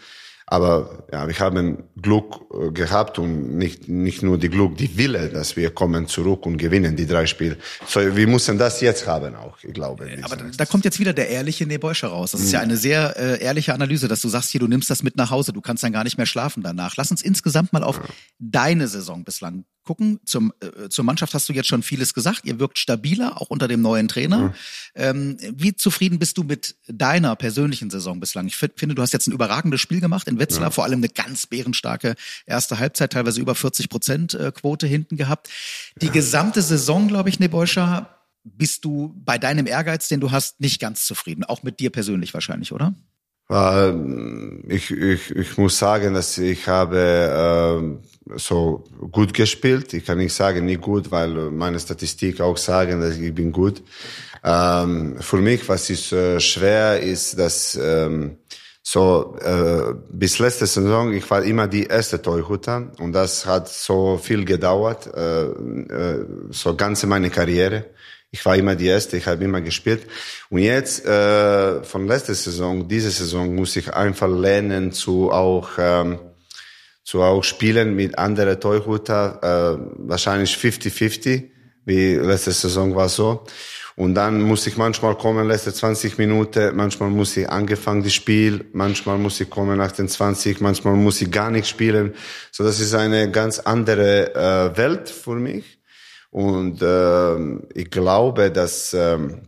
Aber 0.53 1.05
ja, 1.13 1.29
wir 1.29 1.39
haben 1.39 1.85
Glück 2.03 2.41
äh, 2.53 2.73
gehabt 2.73 3.21
und 3.21 3.57
nicht, 3.57 3.89
nicht 3.89 4.25
nur 4.25 4.37
die 4.37 4.49
Glück, 4.49 4.77
die 4.77 4.99
Wille, 4.99 5.29
dass 5.29 5.55
wir 5.57 5.71
kommen 5.71 6.09
zurück 6.09 6.45
und 6.45 6.57
gewinnen 6.57 6.97
die 6.97 7.07
drei 7.07 7.27
Spiele. 7.27 7.57
So, 7.87 8.01
wir 8.01 8.27
müssen 8.27 8.59
das 8.59 8.81
jetzt 8.81 9.07
haben 9.07 9.37
auch, 9.37 9.57
ich 9.63 9.73
glaube. 9.73 10.09
Aber 10.23 10.35
da, 10.35 10.45
da 10.57 10.67
kommt 10.67 10.85
jetzt 10.85 10.99
wieder 10.99 11.13
der 11.13 11.29
ehrliche 11.29 11.67
Nebäuscher 11.67 12.09
raus. 12.09 12.33
Das 12.33 12.41
ist 12.41 12.51
ja 12.51 12.59
eine 12.59 12.77
sehr 12.77 13.17
äh, 13.17 13.41
ehrliche 13.41 13.75
Analyse, 13.75 14.09
dass 14.09 14.23
du 14.23 14.29
sagst, 14.29 14.51
hier, 14.51 14.59
du 14.59 14.67
nimmst 14.67 14.91
das 14.91 15.05
mit 15.05 15.17
nach 15.17 15.31
Hause, 15.31 15.53
du 15.53 15.61
kannst 15.61 15.85
dann 15.85 15.93
gar 15.93 16.03
nicht 16.03 16.17
mehr 16.17 16.27
schlafen 16.27 16.65
danach. 16.65 16.97
Lass 16.97 17.13
uns 17.13 17.23
insgesamt 17.23 17.73
mal 17.73 17.85
auf 17.85 18.01
deine 18.41 18.89
Saison 18.89 19.23
bislang 19.23 19.65
gucken. 19.85 20.21
Zum, 20.25 20.53
äh, 20.61 20.89
zur 20.89 21.05
Mannschaft 21.05 21.33
hast 21.33 21.49
du 21.49 21.53
jetzt 21.53 21.69
schon 21.69 21.83
vieles 21.83 22.13
gesagt. 22.13 22.43
Ihr 22.45 22.59
wirkt 22.59 22.79
stabiler, 22.79 23.41
auch 23.41 23.51
unter 23.51 23.69
dem 23.69 23.83
neuen 23.83 24.09
Trainer. 24.09 24.53
Ähm, 24.95 25.37
wie 25.55 25.75
zufrieden 25.77 26.19
bist 26.19 26.39
du 26.39 26.43
mit 26.43 26.77
deiner 26.89 27.37
persönlichen 27.37 27.91
Saison 27.91 28.19
bislang? 28.21 28.47
Ich 28.47 28.57
find, 28.57 28.73
finde, 28.77 28.95
du 28.95 29.03
hast 29.03 29.13
jetzt 29.13 29.29
ein 29.29 29.33
überragendes 29.33 29.81
Spiel 29.81 30.01
gemacht 30.01 30.29
in 30.29 30.40
Wetzlar, 30.41 30.71
vor 30.73 30.85
allem 30.85 30.99
eine 30.99 31.09
ganz 31.09 31.47
bärenstarke 31.47 32.15
erste 32.47 32.79
Halbzeit, 32.79 33.13
teilweise 33.13 33.41
über 33.41 33.55
40 33.55 33.89
Prozent 33.89 34.35
äh, 34.35 34.51
Quote 34.53 34.87
hinten 34.87 35.17
gehabt. 35.17 35.49
Die 36.03 36.11
gesamte 36.11 36.63
Saison, 36.63 37.07
glaube 37.07 37.29
ich, 37.29 37.39
Nebäuscher, 37.39 38.17
bist 38.43 38.85
du 38.85 39.15
bei 39.25 39.39
deinem 39.39 39.67
Ehrgeiz, 39.67 40.09
den 40.09 40.21
du 40.21 40.31
hast, 40.31 40.61
nicht 40.61 40.81
ganz 40.81 41.05
zufrieden. 41.05 41.45
Auch 41.45 41.63
mit 41.63 41.79
dir 41.79 41.91
persönlich 41.91 42.35
wahrscheinlich, 42.35 42.73
oder? 42.73 42.95
Äh, 43.51 43.93
Ich, 44.69 44.91
ich, 44.91 45.31
ich 45.31 45.59
muss 45.59 45.79
sagen, 45.79 46.15
dass 46.15 46.39
ich 46.39 46.67
habe 46.69 48.01
äh, 48.31 48.39
so 48.39 48.85
gut 49.11 49.35
gespielt. 49.35 49.93
Ich 49.93 50.05
kann 50.05 50.19
nicht 50.19 50.33
sagen, 50.33 50.65
nicht 50.65 50.81
gut, 50.81 51.11
weil 51.11 51.51
meine 51.51 51.81
Statistik 51.81 52.41
auch 52.41 52.57
sagen, 52.57 53.01
dass 53.01 53.17
ich 53.17 53.35
bin 53.35 53.53
gut. 53.53 53.83
Ähm, 54.43 55.17
für 55.21 55.39
mich, 55.39 55.69
was 55.69 55.91
ist 55.91 56.13
äh, 56.13 56.41
schwer, 56.41 57.01
ist, 57.01 57.39
dass 57.39 57.79
ähm, 57.81 58.39
so 58.83 59.37
äh, 59.41 59.95
bis 60.11 60.39
letzte 60.39 60.67
Saison 60.67 61.13
ich 61.13 61.29
war 61.31 61.43
immer 61.43 61.69
die 61.69 61.85
erste 61.85 62.21
Torhüter 62.21 62.91
und 62.99 63.13
das 63.13 63.45
hat 63.47 63.69
so 63.69 64.19
viel 64.19 64.45
gedauert, 64.45 65.07
äh, 65.15 65.45
äh, 65.45 66.27
so 66.51 66.75
ganze 66.75 67.07
meine 67.07 67.31
Karriere. 67.31 67.87
Ich 68.33 68.45
war 68.47 68.57
immer 68.57 68.77
die 68.77 68.87
Erste, 68.87 69.17
ich 69.17 69.27
habe 69.27 69.43
immer 69.43 69.61
gespielt. 69.61 70.03
Und 70.51 70.61
jetzt, 70.61 71.05
äh, 71.05 71.83
von 71.83 72.07
letzter 72.07 72.35
Saison, 72.35 72.87
diese 72.87 73.11
Saison, 73.11 73.55
muss 73.57 73.75
ich 73.75 73.93
einfach 73.93 74.29
lernen 74.29 74.93
zu 74.93 75.33
auch, 75.33 75.71
ähm, 75.79 76.21
zu 77.03 77.23
auch 77.23 77.43
spielen 77.43 77.97
mit 77.97 78.17
anderen 78.19 78.61
Torhüter, 78.61 79.41
äh, 79.43 80.09
wahrscheinlich 80.09 80.57
50-50, 80.57 81.51
wie 81.85 82.15
letzte 82.15 82.53
Saison 82.53 82.95
war 82.95 83.09
so. 83.09 83.45
Und 84.01 84.15
dann 84.15 84.41
muss 84.41 84.67
ich 84.67 84.79
manchmal 84.79 85.15
kommen, 85.15 85.47
letzte 85.47 85.75
20 85.75 86.17
Minuten, 86.17 86.75
manchmal 86.75 87.11
muss 87.11 87.37
ich 87.37 87.47
angefangen 87.51 88.03
das 88.03 88.15
Spiel, 88.15 88.65
manchmal 88.73 89.19
muss 89.19 89.39
ich 89.43 89.51
kommen 89.51 89.77
nach 89.77 89.93
den 89.93 90.09
20, 90.09 90.63
manchmal 90.63 90.95
muss 90.95 91.21
ich 91.21 91.31
gar 91.31 91.51
nicht 91.51 91.69
spielen. 91.69 92.15
So, 92.51 92.65
das 92.65 92.81
ist 92.81 92.95
eine 92.95 93.31
ganz 93.31 93.59
andere 93.59 94.35
äh, 94.35 94.75
Welt 94.79 95.11
für 95.11 95.35
mich. 95.35 95.81
Und 96.31 96.81
ähm, 96.81 97.65
ich 97.75 97.91
glaube, 97.91 98.51
dass 98.51 98.95
ähm, 98.95 99.43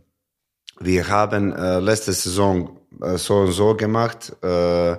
wir 0.79 1.07
haben 1.07 1.51
äh, 1.51 1.79
letzte 1.79 2.13
Saison 2.13 2.77
äh, 3.01 3.17
so 3.17 3.37
und 3.37 3.53
so 3.53 3.73
gemacht, 3.73 4.33
äh, 4.43 4.97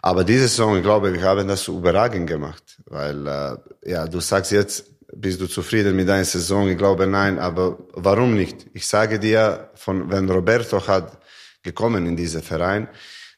aber 0.00 0.24
diese 0.24 0.48
Saison, 0.48 0.74
ich 0.74 0.82
glaube, 0.82 1.12
wir 1.12 1.20
haben 1.20 1.46
das 1.46 1.68
überragend 1.68 2.28
gemacht, 2.28 2.78
weil 2.86 3.26
äh, 3.26 3.90
ja, 3.90 4.06
du 4.06 4.20
sagst 4.20 4.52
jetzt, 4.52 4.95
bist 5.20 5.40
du 5.40 5.46
zufrieden 5.46 5.96
mit 5.96 6.08
deiner 6.08 6.24
Saison? 6.24 6.68
Ich 6.68 6.78
glaube 6.78 7.06
nein, 7.06 7.38
aber 7.38 7.78
warum 7.92 8.34
nicht? 8.34 8.66
Ich 8.74 8.86
sage 8.86 9.18
dir, 9.18 9.70
von 9.74 10.10
wenn 10.10 10.28
Roberto 10.28 10.86
hat 10.86 11.18
gekommen 11.62 12.06
in 12.06 12.16
diesen 12.16 12.42
Verein, 12.42 12.88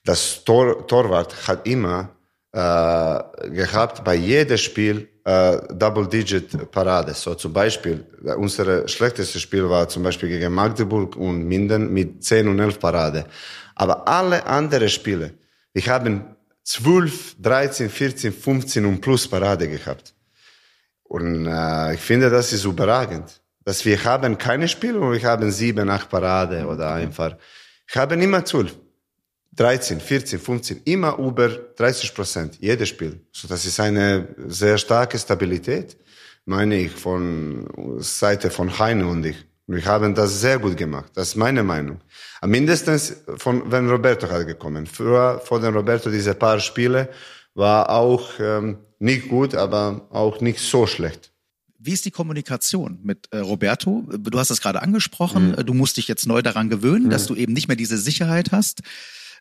das 0.05 0.45
Tor, 0.45 0.87
Torwart 0.87 1.47
hat 1.47 1.67
immer 1.67 2.11
äh, 2.53 3.51
gehabt 3.51 4.05
bei 4.05 4.15
jedem 4.15 4.59
Spiel 4.59 5.09
äh, 5.25 5.59
Double-Digit-Parade. 5.75 7.15
So 7.15 7.35
zum 7.35 7.53
Beispiel, 7.53 8.07
unser 8.37 8.89
schlechtestes 8.89 9.43
Spiel 9.43 9.69
war 9.69 9.89
zum 9.89 10.03
Beispiel 10.03 10.29
gegen 10.31 10.55
Magdeburg 10.55 11.17
und 11.17 11.45
Minden 11.45 11.93
mit 11.93 12.25
10 12.25 12.49
und 12.49 12.59
11 12.59 12.79
Parade. 12.79 13.27
Aber 13.75 14.09
alle 14.09 14.47
anderen 14.47 14.89
Spiele, 14.89 15.35
wir 15.73 15.87
haben 15.87 16.37
12, 16.65 17.37
13, 17.41 17.91
14, 17.91 18.33
15 18.33 18.87
und 18.87 19.01
plus 19.01 19.29
Parade 19.29 19.69
gehabt. 19.69 20.15
Und 21.09 21.47
äh, 21.47 21.95
ich 21.95 22.01
finde, 22.01 22.31
das 22.31 22.53
ist 22.53 22.65
überragend. 22.65 23.41
Dass 23.65 23.85
wir 23.85 24.03
haben 24.05 24.39
keine 24.39 24.69
Spiele, 24.69 25.01
wo 25.01 25.13
wir 25.13 25.23
haben 25.23 25.51
sieben, 25.51 25.91
acht 25.91 26.09
Parade 26.09 26.67
oder 26.67 26.93
einfach. 26.95 27.37
Ich 27.87 27.97
habe 27.97 28.15
immer 28.15 28.45
12. 28.45 28.77
13, 29.57 29.99
14, 30.01 30.39
15, 30.39 30.83
immer 30.85 31.19
über 31.19 31.49
30 31.49 32.15
Prozent, 32.15 32.59
jedes 32.61 32.91
Spiel. 32.91 33.21
So, 33.33 33.49
das 33.49 33.65
ist 33.65 33.81
eine 33.81 34.29
sehr 34.47 34.79
starke 34.79 35.19
Stabilität, 35.19 35.97
meine 36.45 36.77
ich, 36.77 36.93
von 36.93 37.67
Seite 37.99 38.51
von 38.51 38.79
Heine 38.79 39.09
und 39.09 39.27
ich. 39.27 39.37
Wir 39.67 39.85
haben 39.85 40.15
das 40.15 40.41
sehr 40.41 40.61
gut 40.61 40.77
gemacht. 40.77 41.11
Das 41.15 41.29
ist 41.29 41.37
meine 41.37 41.65
Meinung. 41.65 42.01
Am 42.41 42.51
mindestens 42.51 43.17
von, 43.37 43.71
wenn 43.71 43.91
Roberto 43.91 44.31
hat 44.31 44.47
gekommen. 44.47 44.87
Früher, 44.87 45.41
vor 45.45 45.61
dem 45.61 45.75
Roberto, 45.75 46.09
diese 46.09 46.35
paar 46.35 46.61
Spiele, 46.61 47.09
war 47.55 47.91
auch 47.91 48.31
ähm, 48.39 48.79
nicht 48.99 49.29
gut, 49.29 49.55
aber 49.55 50.09
auch 50.11 50.41
nicht 50.41 50.61
so 50.61 50.87
schlecht. 50.87 51.33
Wie 51.79 51.93
ist 51.93 52.05
die 52.05 52.11
Kommunikation 52.11 52.99
mit 53.03 53.29
äh, 53.31 53.39
Roberto? 53.39 54.03
Du 54.19 54.39
hast 54.39 54.51
das 54.51 54.61
gerade 54.61 54.83
angesprochen. 54.83 55.55
Du 55.65 55.75
musst 55.75 55.97
dich 55.97 56.09
jetzt 56.09 56.27
neu 56.27 56.43
daran 56.43 56.69
gewöhnen, 56.69 57.09
dass 57.09 57.27
du 57.27 57.37
eben 57.37 57.53
nicht 57.53 57.69
mehr 57.69 57.77
diese 57.77 57.97
Sicherheit 57.99 58.51
hast, 58.51 58.81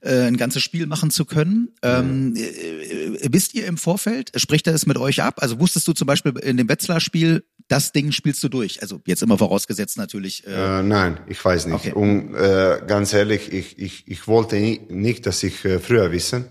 äh, 0.01 0.27
ein 0.27 0.37
ganzes 0.37 0.61
Spiel 0.61 0.85
machen 0.85 1.09
zu 1.09 1.25
können. 1.25 1.69
Ähm, 1.81 2.35
äh, 2.35 2.41
äh, 2.41 3.29
wisst 3.31 3.55
ihr 3.55 3.65
im 3.65 3.77
Vorfeld, 3.77 4.31
spricht 4.35 4.67
er 4.67 4.75
es 4.75 4.85
mit 4.85 4.97
euch 4.97 5.23
ab? 5.23 5.35
Also 5.41 5.59
wusstest 5.59 5.87
du 5.87 5.93
zum 5.93 6.05
Beispiel 6.05 6.37
in 6.37 6.57
dem 6.57 6.69
Wetzlar-Spiel, 6.69 7.43
das 7.67 7.91
Ding 7.91 8.11
spielst 8.11 8.43
du 8.43 8.49
durch? 8.49 8.83
Also 8.83 9.01
jetzt 9.07 9.23
immer 9.23 9.39
vorausgesetzt 9.39 9.97
natürlich. 9.97 10.45
Äh, 10.45 10.79
Äh, 10.79 10.83
nein, 10.83 11.19
ich 11.27 11.43
weiß 11.43 11.65
nicht. 11.65 11.75
Okay. 11.75 11.93
Und 11.93 12.35
äh, 12.35 12.81
ganz 12.85 13.13
ehrlich, 13.13 13.51
ich, 13.51 13.79
ich, 13.79 14.07
ich 14.07 14.27
wollte 14.27 14.57
nie, 14.57 14.81
nicht, 14.89 15.25
dass 15.25 15.41
ich 15.41 15.55
früher 15.57 16.11
wissen. 16.11 16.45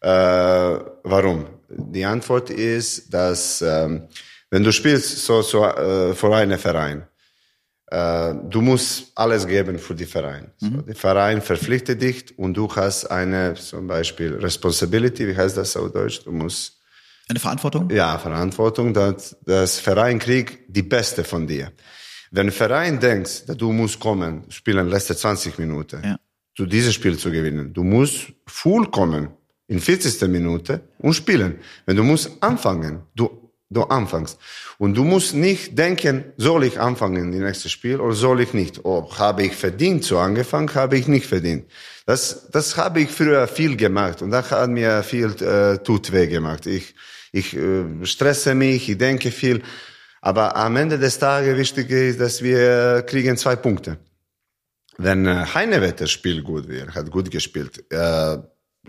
Äh, 0.00 0.08
warum? 0.08 1.46
Die 1.76 2.04
Antwort 2.04 2.50
ist, 2.50 3.12
dass 3.12 3.62
ähm, 3.62 4.08
wenn 4.50 4.62
du 4.64 4.72
spielst 4.72 5.24
so, 5.24 5.42
so 5.42 5.64
äh, 5.64 6.14
für 6.14 6.34
einen 6.34 6.58
Verein, 6.58 7.06
äh, 7.86 8.34
du 8.48 8.60
musst 8.60 9.12
alles 9.14 9.46
geben 9.46 9.78
für 9.78 9.94
die 9.94 10.06
Verein. 10.06 10.50
So, 10.58 10.68
der 10.68 10.94
Verein 10.94 11.42
verpflichtet 11.42 12.00
dich 12.00 12.38
und 12.38 12.54
du 12.54 12.68
hast 12.74 13.06
eine 13.06 13.54
zum 13.54 13.86
Beispiel 13.86 14.34
Responsibility, 14.36 15.26
wie 15.28 15.36
heißt 15.36 15.56
das 15.56 15.76
auf 15.76 15.92
Deutsch? 15.92 16.22
Du 16.24 16.32
musst 16.32 16.80
eine 17.28 17.38
Verantwortung? 17.40 17.90
ja, 17.90 18.18
Verantwortung, 18.18 18.92
dass 18.94 19.36
das 19.44 19.78
Verein 19.78 20.18
kriegt 20.18 20.58
die 20.68 20.82
Beste 20.82 21.24
von 21.24 21.46
dir. 21.46 21.72
Wenn 22.30 22.46
der 22.46 22.52
Verein 22.52 22.98
denkt, 23.00 23.48
dass 23.48 23.56
du 23.56 23.72
musst 23.72 23.98
kommen, 24.00 24.44
spielen 24.50 24.88
letzte 24.88 25.14
20 25.16 25.58
Minuten, 25.58 26.02
Ja. 26.04 26.16
zu 26.56 26.66
diesem 26.66 26.92
Spiel 26.92 27.16
zu 27.18 27.30
gewinnen, 27.30 27.72
du 27.72 27.82
musst 27.84 28.32
full 28.46 28.90
kommen 28.90 29.28
in 29.66 29.80
40. 29.80 30.28
Minute 30.28 30.80
und 30.98 31.14
spielen. 31.14 31.58
Wenn 31.86 31.96
du 31.96 32.02
musst 32.02 32.30
anfangen, 32.40 33.02
du 33.14 33.44
du 33.74 33.82
anfängst. 33.82 34.38
Und 34.78 34.94
du 34.94 35.04
musst 35.04 35.34
nicht 35.34 35.78
denken, 35.78 36.24
soll 36.36 36.64
ich 36.64 36.80
anfangen 36.80 37.32
die 37.32 37.38
nächste 37.38 37.68
Spiel 37.68 38.00
oder 38.00 38.14
soll 38.14 38.40
ich 38.40 38.54
nicht? 38.54 38.84
Oh, 38.84 39.10
habe 39.18 39.44
ich 39.44 39.54
verdient 39.54 40.04
so 40.04 40.18
angefangen, 40.18 40.72
habe 40.74 40.96
ich 40.96 41.08
nicht 41.08 41.26
verdient. 41.26 41.66
Das, 42.06 42.48
das 42.50 42.76
habe 42.76 43.00
ich 43.00 43.10
früher 43.10 43.46
viel 43.48 43.76
gemacht 43.76 44.22
und 44.22 44.30
das 44.30 44.50
hat 44.50 44.70
mir 44.70 45.02
viel 45.02 45.30
äh, 45.42 45.78
tut 45.78 46.12
weh 46.12 46.26
gemacht. 46.26 46.66
Ich, 46.66 46.94
ich 47.32 47.56
äh, 47.56 48.04
stresse 48.04 48.54
mich, 48.54 48.88
ich 48.88 48.98
denke 48.98 49.30
viel. 49.30 49.62
Aber 50.20 50.56
am 50.56 50.76
Ende 50.76 50.98
des 50.98 51.18
Tages 51.18 51.56
wichtig 51.56 51.90
ist, 51.90 52.20
dass 52.20 52.42
wir 52.42 53.02
kriegen 53.06 53.36
zwei 53.36 53.56
Punkte. 53.56 53.98
Wenn 54.96 55.26
äh, 55.26 55.44
Heinewetter 55.54 56.06
spielt 56.06 56.44
gut, 56.44 56.68
wir 56.68 56.94
hat 56.94 57.10
gut 57.10 57.30
gespielt. 57.30 57.84
Äh, 57.90 58.38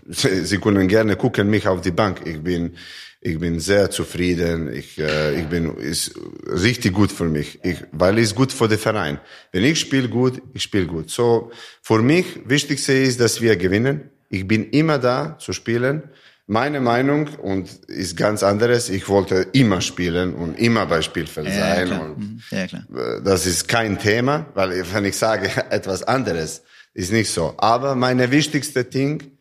Sie, 0.08 0.44
Sie 0.44 0.58
können 0.58 0.88
gerne 0.88 1.16
gucken 1.16 1.48
mich 1.50 1.66
auf 1.66 1.80
die 1.80 1.90
Bank. 1.90 2.20
Ich 2.24 2.40
bin, 2.40 2.74
ich 3.20 3.38
bin 3.38 3.58
sehr 3.60 3.90
zufrieden. 3.90 4.72
Ich, 4.72 4.98
äh, 4.98 5.40
ich 5.40 5.46
bin, 5.46 5.76
ist 5.76 6.14
richtig 6.46 6.92
gut 6.94 7.10
für 7.12 7.24
mich, 7.24 7.58
ich, 7.64 7.78
weil 7.92 8.18
es 8.18 8.34
gut 8.34 8.52
für 8.52 8.68
den 8.68 8.78
Verein. 8.78 9.18
Wenn 9.52 9.64
ich 9.64 9.80
spiele 9.80 10.08
gut, 10.08 10.40
ich 10.54 10.62
spiele 10.62 10.86
gut. 10.86 11.10
So, 11.10 11.50
für 11.82 12.02
mich 12.02 12.26
wichtigste 12.46 12.92
ist, 12.92 13.20
dass 13.20 13.40
wir 13.40 13.56
gewinnen. 13.56 14.10
Ich 14.28 14.46
bin 14.46 14.70
immer 14.70 14.98
da 14.98 15.36
zu 15.38 15.52
spielen. 15.52 16.02
Meine 16.48 16.80
Meinung 16.80 17.28
und 17.42 17.68
ist 17.88 18.16
ganz 18.16 18.44
anderes. 18.44 18.88
Ich 18.88 19.08
wollte 19.08 19.48
immer 19.52 19.80
spielen 19.80 20.32
und 20.34 20.56
immer 20.60 20.86
bei 20.86 21.02
Spielfeld 21.02 21.48
Ja, 21.48 21.74
sein. 21.74 21.86
klar. 21.86 22.02
Und 22.04 22.18
Mhm. 22.18 22.40
Ja, 22.52 22.66
klar. 22.68 22.86
äh, 22.94 23.22
das 23.24 23.46
ist 23.46 23.66
kein 23.66 23.98
Thema, 23.98 24.46
weil 24.54 24.84
wenn 24.92 25.04
ich 25.04 25.16
sage 25.16 25.50
etwas 25.70 26.04
anderes, 26.04 26.62
ist 26.94 27.10
nicht 27.12 27.30
so. 27.30 27.54
Aber 27.58 27.96
meine 27.96 28.30
wichtigste 28.30 28.84
Ding 28.84 29.32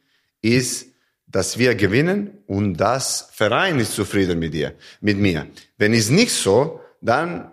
ist, 0.54 0.88
dass 1.28 1.58
wir 1.58 1.76
gewinnen 1.76 2.38
und 2.48 2.78
das 2.78 3.30
Verein 3.34 3.80
ist 3.80 3.94
zufrieden 3.94 4.40
mit 4.40 4.54
dir, 4.54 4.74
mit 5.02 5.18
mir. 5.18 5.48
Wenn 5.78 5.94
es 5.94 6.10
nicht 6.10 6.32
so, 6.32 6.80
dann 7.02 7.52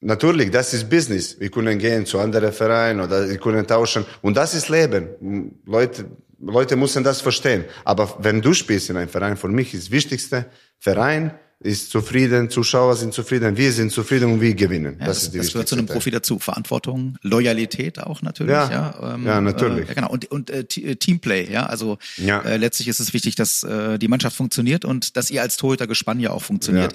natürlich, 0.00 0.50
das 0.50 0.72
ist 0.72 0.88
Business. 0.88 1.38
Wir 1.38 1.50
können 1.50 1.78
gehen 1.78 2.06
zu 2.06 2.18
anderen 2.18 2.52
Vereinen 2.52 3.00
oder 3.00 3.28
wir 3.28 3.38
können 3.38 3.66
tauschen 3.66 4.04
und 4.22 4.36
das 4.36 4.54
ist 4.54 4.68
Leben. 4.68 5.60
Leute, 5.66 6.06
Leute 6.38 6.76
müssen 6.76 7.04
das 7.04 7.20
verstehen. 7.20 7.64
Aber 7.84 8.16
wenn 8.20 8.40
du 8.40 8.54
spielst 8.54 8.88
in 8.90 8.96
einem 8.96 9.08
Verein, 9.08 9.36
für 9.36 9.48
mich 9.48 9.74
ist 9.74 9.86
das 9.86 9.90
Wichtigste, 9.90 10.46
Verein 10.78 11.32
ist 11.62 11.90
zufrieden, 11.90 12.48
Zuschauer 12.48 12.96
sind 12.96 13.12
zufrieden, 13.12 13.56
wir 13.56 13.70
sind 13.72 13.92
zufrieden 13.92 14.32
und 14.32 14.40
wir 14.40 14.54
gewinnen. 14.54 14.96
Ja, 14.98 15.06
das, 15.06 15.16
das, 15.16 15.22
ist 15.24 15.34
die 15.34 15.38
das 15.38 15.52
gehört 15.52 15.68
zu 15.68 15.76
einem. 15.76 15.86
Profi 15.86 16.10
dazu. 16.10 16.38
Verantwortung, 16.38 17.18
Loyalität 17.22 17.98
auch 18.00 18.22
natürlich. 18.22 18.52
Ja, 18.52 18.70
Ja, 18.70 19.14
ähm, 19.14 19.26
ja, 19.26 19.40
natürlich. 19.42 19.84
Äh, 19.84 19.88
ja, 19.88 19.94
genau. 19.94 20.10
Und, 20.10 20.30
und 20.30 20.48
äh, 20.48 20.60
äh, 20.60 20.96
Teamplay, 20.96 21.50
ja. 21.50 21.66
Also 21.66 21.98
Ja. 22.16 22.40
Äh, 22.40 22.56
letztlich 22.56 22.88
ist 22.88 22.98
es 22.98 23.12
wichtig, 23.12 23.34
dass 23.34 23.62
äh, 23.62 23.98
die 23.98 24.08
Mannschaft 24.08 24.36
funktioniert 24.36 24.86
und 24.86 25.16
dass 25.18 25.30
ihr 25.30 25.42
als 25.42 25.58
Torhütergespann 25.58 26.18
ja 26.18 26.30
auch 26.30 26.42
funktioniert. 26.42 26.94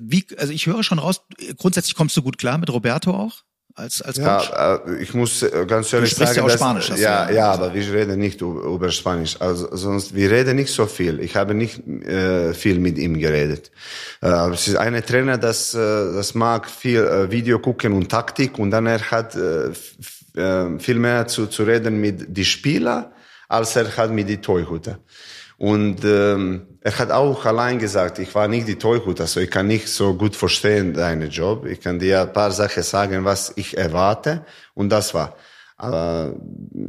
Wie, 0.00 0.26
also 0.38 0.52
ich 0.52 0.66
höre 0.66 0.82
schon 0.82 0.98
raus, 0.98 1.22
grundsätzlich 1.56 1.94
kommst 1.94 2.16
du 2.16 2.22
gut 2.22 2.36
klar 2.36 2.58
mit 2.58 2.70
Roberto 2.70 3.12
auch 3.12 3.44
als, 3.74 4.02
als 4.02 4.16
Coach? 4.16 4.50
Ja, 4.50 4.76
äh, 4.76 5.02
ich 5.02 5.14
muss 5.14 5.42
äh, 5.42 5.64
ganz 5.66 5.92
ehrlich 5.92 6.10
sprichst 6.10 6.34
sagen, 6.34 6.36
ja 6.36 6.42
auch 6.42 6.48
dass, 6.48 6.60
Spanisch, 6.60 6.86
du 6.88 6.94
ja, 6.94 7.28
ja 7.28 7.30
ja, 7.30 7.52
aber 7.52 7.74
wir 7.74 7.92
reden 7.92 8.18
nicht 8.18 8.40
über 8.40 8.90
Spanisch. 8.90 9.40
Also 9.40 9.74
sonst 9.74 10.14
wir 10.14 10.30
reden 10.30 10.56
nicht 10.56 10.72
so 10.72 10.86
viel. 10.86 11.20
Ich 11.20 11.34
habe 11.36 11.54
nicht 11.54 11.86
äh, 11.86 12.54
viel 12.54 12.78
mit 12.78 12.98
ihm 12.98 13.18
geredet. 13.18 13.70
Äh, 14.22 14.28
es 14.50 14.68
ist 14.68 14.76
ein 14.76 14.94
Trainer, 15.04 15.38
das 15.38 15.74
äh, 15.74 15.78
das 15.78 16.34
mag 16.34 16.70
viel 16.70 17.00
äh, 17.00 17.30
Video 17.30 17.58
gucken 17.58 17.92
und 17.92 18.08
Taktik 18.08 18.58
und 18.58 18.70
dann 18.70 18.86
er 18.86 19.00
hat 19.10 19.34
äh, 19.34 19.70
viel 20.78 20.98
mehr 20.98 21.26
zu 21.26 21.46
zu 21.46 21.62
reden 21.62 22.00
mit 22.00 22.36
die 22.36 22.44
Spieler 22.44 23.12
als 23.48 23.76
er 23.76 23.96
hat 23.96 24.10
mit 24.10 24.28
die 24.28 24.40
Torhüter. 24.40 24.98
Und 25.56 26.04
ähm, 26.04 26.66
er 26.80 26.98
hat 26.98 27.10
auch 27.10 27.46
allein 27.46 27.78
gesagt, 27.78 28.18
ich 28.18 28.34
war 28.34 28.48
nicht 28.48 28.66
die 28.66 28.76
Torhüter, 28.76 29.22
also 29.22 29.40
ich 29.40 29.50
kann 29.50 29.66
nicht 29.66 29.88
so 29.88 30.14
gut 30.14 30.36
verstehen 30.36 30.92
deinen 30.92 31.30
Job. 31.30 31.64
Ich 31.66 31.80
kann 31.80 31.98
dir 31.98 32.22
ein 32.22 32.32
paar 32.32 32.50
Sachen 32.50 32.82
sagen, 32.82 33.24
was 33.24 33.52
ich 33.56 33.76
erwarte 33.76 34.44
und 34.74 34.90
das 34.90 35.14
war. 35.14 35.36
Aber 35.76 36.34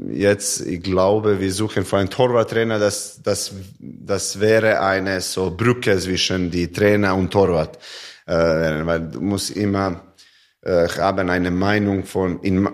jetzt, 0.10 0.62
ich 0.62 0.82
glaube, 0.82 1.40
wir 1.40 1.52
suchen 1.52 1.86
für 1.86 1.98
einen 1.98 2.10
Torwarttrainer, 2.10 2.78
das, 2.78 3.22
das, 3.24 3.52
das 3.80 4.40
wäre 4.40 4.80
eine 4.80 5.22
so 5.22 5.52
Brücke 5.52 5.98
zwischen 5.98 6.52
die 6.52 6.72
Trainer 6.72 7.16
und 7.16 7.32
Torwart. 7.32 7.80
Äh, 8.28 8.34
weil 8.86 9.10
du 9.10 9.22
musst 9.22 9.52
immer 9.52 10.02
äh, 10.62 10.88
haben 10.90 11.30
eine 11.30 11.52
Meinung 11.52 12.04
von, 12.04 12.40
in, 12.42 12.68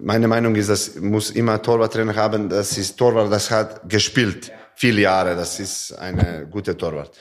meine 0.00 0.28
Meinung 0.28 0.54
ist, 0.54 0.68
dass 0.68 0.96
muss 0.96 1.30
immer 1.30 1.60
Torwarttrainer 1.60 2.14
haben, 2.14 2.48
das 2.48 2.76
ist 2.76 2.96
Torwart, 2.96 3.32
das 3.32 3.50
hat 3.50 3.88
gespielt, 3.88 4.52
viele 4.78 5.02
Jahre, 5.02 5.34
das 5.34 5.58
ist 5.60 5.92
eine 5.92 6.46
gute 6.50 6.76
Torwart. 6.76 7.16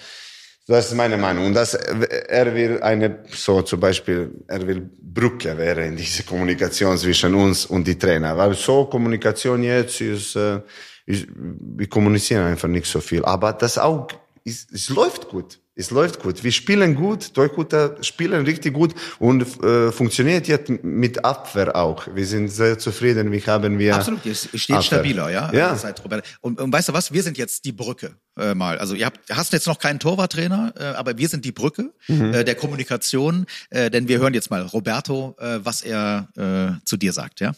Das 0.67 0.87
ist 0.87 0.95
meine 0.95 1.17
Meinung. 1.17 1.47
Und 1.47 1.53
das, 1.53 1.73
er 1.73 2.53
will 2.53 2.81
eine, 2.81 3.23
so 3.31 3.61
zum 3.61 3.79
Beispiel, 3.79 4.31
er 4.47 4.67
will 4.67 4.89
Brücke 4.99 5.57
wäre 5.57 5.85
in 5.85 5.95
diese 5.95 6.23
Kommunikation 6.23 6.97
zwischen 6.97 7.33
uns 7.33 7.65
und 7.65 7.87
die 7.87 7.97
Trainer. 7.97 8.37
Weil 8.37 8.53
so 8.53 8.85
Kommunikation 8.85 9.63
jetzt 9.63 10.01
ist, 10.01 10.35
äh, 10.35 10.59
ist 11.05 11.25
wir 11.33 11.87
kommunizieren 11.87 12.43
einfach 12.43 12.67
nicht 12.67 12.85
so 12.85 12.99
viel. 12.99 13.23
Aber 13.23 13.53
das 13.53 13.77
auch, 13.77 14.07
es, 14.43 14.67
es 14.71 14.89
läuft 14.89 15.29
gut. 15.29 15.57
Es 15.79 15.91
läuft 15.91 16.19
gut. 16.23 16.43
Wir 16.43 16.51
spielen 16.51 16.95
gut, 16.95 17.35
Torhüter 17.35 17.97
spielen 18.01 18.43
richtig 18.45 18.73
gut 18.73 18.95
und 19.19 19.43
äh, 19.63 19.91
funktioniert 19.91 20.47
jetzt 20.47 20.69
mit 20.83 21.23
Abwehr 21.23 21.75
auch. 21.75 22.07
Wir 22.15 22.25
sind 22.25 22.47
sehr 22.49 22.79
zufrieden. 22.79 23.31
Wie 23.31 23.41
haben 23.45 23.77
wir 23.77 23.95
Absolut, 23.95 24.25
ihr 24.25 24.33
steht 24.33 24.71
Abwehr. 24.71 24.81
stabiler, 24.81 25.29
ja. 25.29 25.53
Ja. 25.53 25.75
Seit 25.75 26.03
Robert. 26.03 26.25
Und, 26.41 26.59
und 26.59 26.73
weißt 26.73 26.89
du 26.89 26.93
was? 26.93 27.13
Wir 27.13 27.21
sind 27.21 27.37
jetzt 27.37 27.63
die 27.65 27.73
Brücke 27.73 28.15
äh, 28.39 28.55
mal. 28.55 28.79
Also 28.79 28.95
ihr 28.95 29.05
habt, 29.05 29.19
hast 29.31 29.53
jetzt 29.53 29.67
noch 29.67 29.77
keinen 29.77 29.99
Torwarttrainer, 29.99 30.73
äh, 30.79 30.83
aber 30.97 31.15
wir 31.17 31.29
sind 31.29 31.45
die 31.45 31.51
Brücke 31.51 31.93
Mhm. 32.07 32.33
äh, 32.33 32.43
der 32.43 32.55
Kommunikation, 32.55 33.45
äh, 33.69 33.91
denn 33.91 34.07
wir 34.07 34.17
hören 34.19 34.33
jetzt 34.33 34.49
mal 34.49 34.63
Roberto, 34.63 35.35
äh, 35.39 35.59
was 35.63 35.81
er 35.83 36.27
äh, 36.37 36.83
zu 36.85 36.97
dir 36.97 37.13
sagt, 37.13 37.39
ja. 37.39 37.51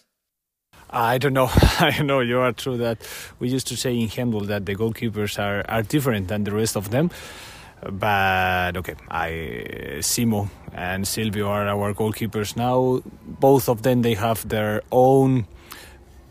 I 0.91 1.17
don't 1.19 1.32
know. 1.32 1.49
I 1.79 2.01
know 2.01 2.21
you 2.21 2.39
are 2.39 2.53
true 2.53 2.77
that 2.79 2.97
we 3.39 3.47
used 3.47 3.67
to 3.69 3.75
say 3.75 3.95
in 3.95 4.10
handball 4.10 4.45
that 4.47 4.63
the 4.65 4.73
goalkeepers 4.73 5.38
are, 5.39 5.63
are 5.69 5.84
different 5.84 6.27
than 6.27 6.43
the 6.45 6.51
rest 6.51 6.75
of 6.75 6.89
them. 6.89 7.10
But 7.81 8.77
okay, 8.77 8.95
I 9.09 9.29
Simo 9.99 10.49
and 10.73 11.07
Silvio 11.07 11.47
are 11.47 11.67
our 11.67 11.93
goalkeepers 11.93 12.55
now. 12.55 13.01
Both 13.25 13.69
of 13.69 13.83
them 13.83 14.01
they 14.01 14.15
have 14.15 14.47
their 14.47 14.81
own 14.91 15.45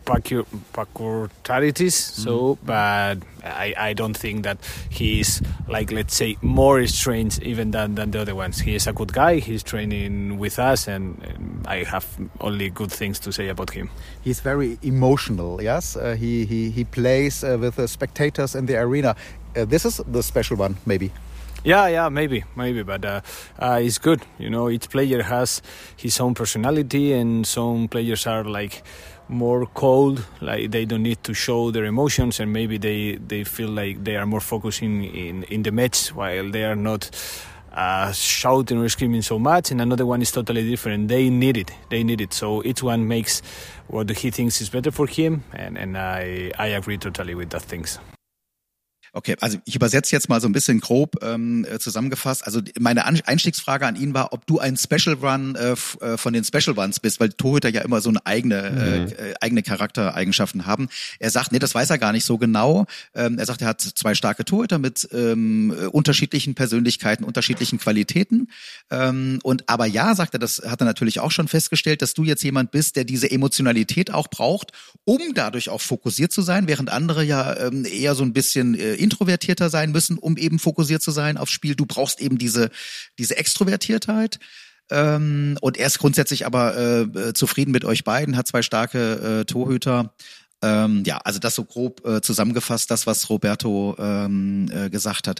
pecu- 0.05 0.45
peculiarities. 0.73 1.95
So, 1.95 2.57
but 2.65 3.17
I, 3.43 3.73
I 3.77 3.93
don't 3.93 4.17
think 4.17 4.43
that 4.43 4.57
he's 4.89 5.41
like 5.67 5.91
let's 5.91 6.15
say 6.15 6.37
more 6.41 6.85
strange 6.87 7.39
even 7.39 7.71
than, 7.71 7.95
than 7.95 8.11
the 8.11 8.21
other 8.21 8.35
ones. 8.35 8.59
He 8.59 8.75
is 8.75 8.87
a 8.87 8.93
good 8.93 9.13
guy. 9.13 9.39
He's 9.39 9.63
training 9.63 10.37
with 10.39 10.59
us, 10.59 10.87
and, 10.87 11.21
and 11.23 11.67
I 11.67 11.83
have 11.83 12.05
only 12.41 12.69
good 12.69 12.91
things 12.91 13.19
to 13.19 13.31
say 13.31 13.49
about 13.49 13.71
him. 13.71 13.89
He's 14.21 14.39
very 14.39 14.77
emotional. 14.81 15.61
Yes, 15.61 15.95
uh, 15.95 16.15
he 16.15 16.45
he 16.45 16.69
he 16.69 16.83
plays 16.83 17.43
uh, 17.43 17.57
with 17.59 17.75
the 17.75 17.87
spectators 17.87 18.55
in 18.55 18.65
the 18.65 18.77
arena. 18.77 19.15
Uh, 19.55 19.65
this 19.65 19.85
is 19.85 20.01
the 20.07 20.21
special 20.21 20.57
one, 20.57 20.77
maybe. 20.85 21.11
Yeah, 21.63 21.87
yeah, 21.87 22.09
maybe, 22.09 22.45
maybe, 22.55 22.83
but 22.83 23.03
uh, 23.03 23.21
uh, 23.59 23.79
it's 23.83 23.97
good. 23.97 24.21
You 24.37 24.49
know, 24.49 24.69
each 24.69 24.89
player 24.89 25.21
has 25.23 25.61
his 25.97 26.19
own 26.19 26.33
personality, 26.33 27.11
and 27.13 27.45
some 27.45 27.89
players 27.89 28.25
are 28.27 28.45
like 28.45 28.81
more 29.27 29.65
cold, 29.65 30.25
like 30.41 30.71
they 30.71 30.85
don't 30.85 31.03
need 31.03 31.21
to 31.25 31.33
show 31.33 31.69
their 31.69 31.83
emotions, 31.85 32.39
and 32.39 32.53
maybe 32.53 32.77
they, 32.77 33.15
they 33.15 33.43
feel 33.43 33.69
like 33.69 34.03
they 34.05 34.15
are 34.15 34.25
more 34.25 34.39
focusing 34.39 35.03
in, 35.03 35.43
in 35.43 35.63
the 35.63 35.71
match 35.71 36.15
while 36.15 36.49
they 36.49 36.63
are 36.63 36.77
not 36.77 37.11
uh, 37.73 38.11
shouting 38.13 38.77
or 38.79 38.87
screaming 38.87 39.21
so 39.21 39.37
much. 39.37 39.69
And 39.71 39.81
another 39.81 40.05
one 40.05 40.21
is 40.21 40.31
totally 40.31 40.67
different. 40.67 41.09
They 41.09 41.29
need 41.29 41.57
it. 41.57 41.71
They 41.89 42.03
need 42.03 42.21
it. 42.21 42.33
So 42.33 42.63
each 42.63 42.81
one 42.81 43.07
makes 43.07 43.41
what 43.87 44.09
he 44.09 44.31
thinks 44.31 44.61
is 44.61 44.69
better 44.69 44.91
for 44.91 45.07
him, 45.07 45.43
and, 45.53 45.77
and 45.77 45.97
I 45.97 46.51
I 46.57 46.67
agree 46.67 46.97
totally 46.97 47.35
with 47.35 47.49
that 47.49 47.63
things. 47.63 47.99
Okay, 49.19 49.35
also 49.41 49.57
ich 49.65 49.75
übersetze 49.75 50.15
jetzt 50.15 50.29
mal 50.29 50.39
so 50.39 50.47
ein 50.47 50.53
bisschen 50.53 50.79
grob 50.79 51.21
ähm, 51.21 51.65
äh, 51.69 51.77
zusammengefasst. 51.77 52.45
Also 52.45 52.61
meine 52.79 53.03
An 53.03 53.19
Einstiegsfrage 53.25 53.85
an 53.85 53.97
ihn 53.97 54.13
war, 54.13 54.31
ob 54.31 54.47
du 54.47 54.59
ein 54.59 54.77
Special 54.77 55.15
Run 55.15 55.55
äh, 55.55 55.71
äh, 55.71 56.15
von 56.15 56.31
den 56.31 56.45
Special 56.45 56.79
Ones 56.79 57.01
bist, 57.01 57.19
weil 57.19 57.27
Torhüter 57.27 57.67
ja 57.67 57.81
immer 57.81 57.99
so 57.99 58.07
eine 58.07 58.25
eigene 58.25 58.55
äh, 58.55 59.31
äh, 59.31 59.33
eigene 59.41 59.61
Charaktereigenschaften 59.61 60.65
haben. 60.65 60.87
Er 61.19 61.31
sagt, 61.31 61.51
nee, 61.51 61.59
das 61.59 61.75
weiß 61.75 61.89
er 61.89 61.97
gar 61.97 62.13
nicht 62.13 62.23
so 62.23 62.37
genau. 62.37 62.85
Ähm, 63.13 63.37
er 63.37 63.45
sagt, 63.45 63.61
er 63.61 63.67
hat 63.67 63.81
zwei 63.81 64.15
starke 64.15 64.45
Torhüter 64.45 64.79
mit 64.79 65.09
ähm, 65.11 65.75
äh, 65.77 65.87
unterschiedlichen 65.87 66.55
Persönlichkeiten, 66.55 67.25
unterschiedlichen 67.25 67.77
Qualitäten. 67.77 68.47
Ähm, 68.89 69.39
und 69.43 69.67
aber 69.67 69.85
ja, 69.85 70.15
sagt 70.15 70.33
er, 70.33 70.39
das 70.39 70.61
hat 70.65 70.81
er 70.81 70.85
natürlich 70.85 71.19
auch 71.19 71.31
schon 71.31 71.49
festgestellt, 71.49 72.01
dass 72.01 72.13
du 72.13 72.23
jetzt 72.23 72.45
jemand 72.45 72.71
bist, 72.71 72.95
der 72.95 73.03
diese 73.03 73.29
Emotionalität 73.29 74.13
auch 74.13 74.29
braucht, 74.29 74.71
um 75.03 75.19
dadurch 75.35 75.67
auch 75.67 75.81
fokussiert 75.81 76.31
zu 76.31 76.41
sein, 76.41 76.69
während 76.69 76.89
andere 76.89 77.25
ja 77.25 77.57
ähm, 77.57 77.83
eher 77.83 78.15
so 78.15 78.23
ein 78.23 78.31
bisschen 78.31 78.75
äh, 78.75 79.08
introvertierter 79.09 79.69
sein 79.69 79.91
müssen, 79.91 80.17
um 80.17 80.37
eben 80.37 80.59
fokussiert 80.59 81.01
zu 81.01 81.11
sein 81.11 81.37
aufs 81.37 81.51
Spiel. 81.51 81.75
Du 81.75 81.85
brauchst 81.85 82.21
eben 82.21 82.37
diese 82.37 82.69
diese 83.17 83.37
Extrovertiertheit. 83.37 84.39
Ähm, 84.91 85.57
und 85.61 85.77
er 85.77 85.87
ist 85.87 85.99
grundsätzlich 85.99 86.45
aber 86.45 86.75
äh, 86.75 87.01
äh, 87.01 87.33
zufrieden 87.33 87.71
mit 87.71 87.85
euch 87.85 88.03
beiden, 88.03 88.35
hat 88.35 88.47
zwei 88.47 88.61
starke 88.61 89.41
äh, 89.41 89.45
Torhüter. 89.45 90.13
Ähm, 90.61 91.03
ja, 91.05 91.17
also 91.23 91.39
das 91.39 91.55
so 91.55 91.63
grob 91.63 92.05
äh, 92.05 92.21
zusammengefasst, 92.21 92.91
das, 92.91 93.07
was 93.07 93.29
Roberto 93.29 93.95
ähm, 93.97 94.69
äh, 94.73 94.89
gesagt 94.89 95.27
hat. 95.27 95.39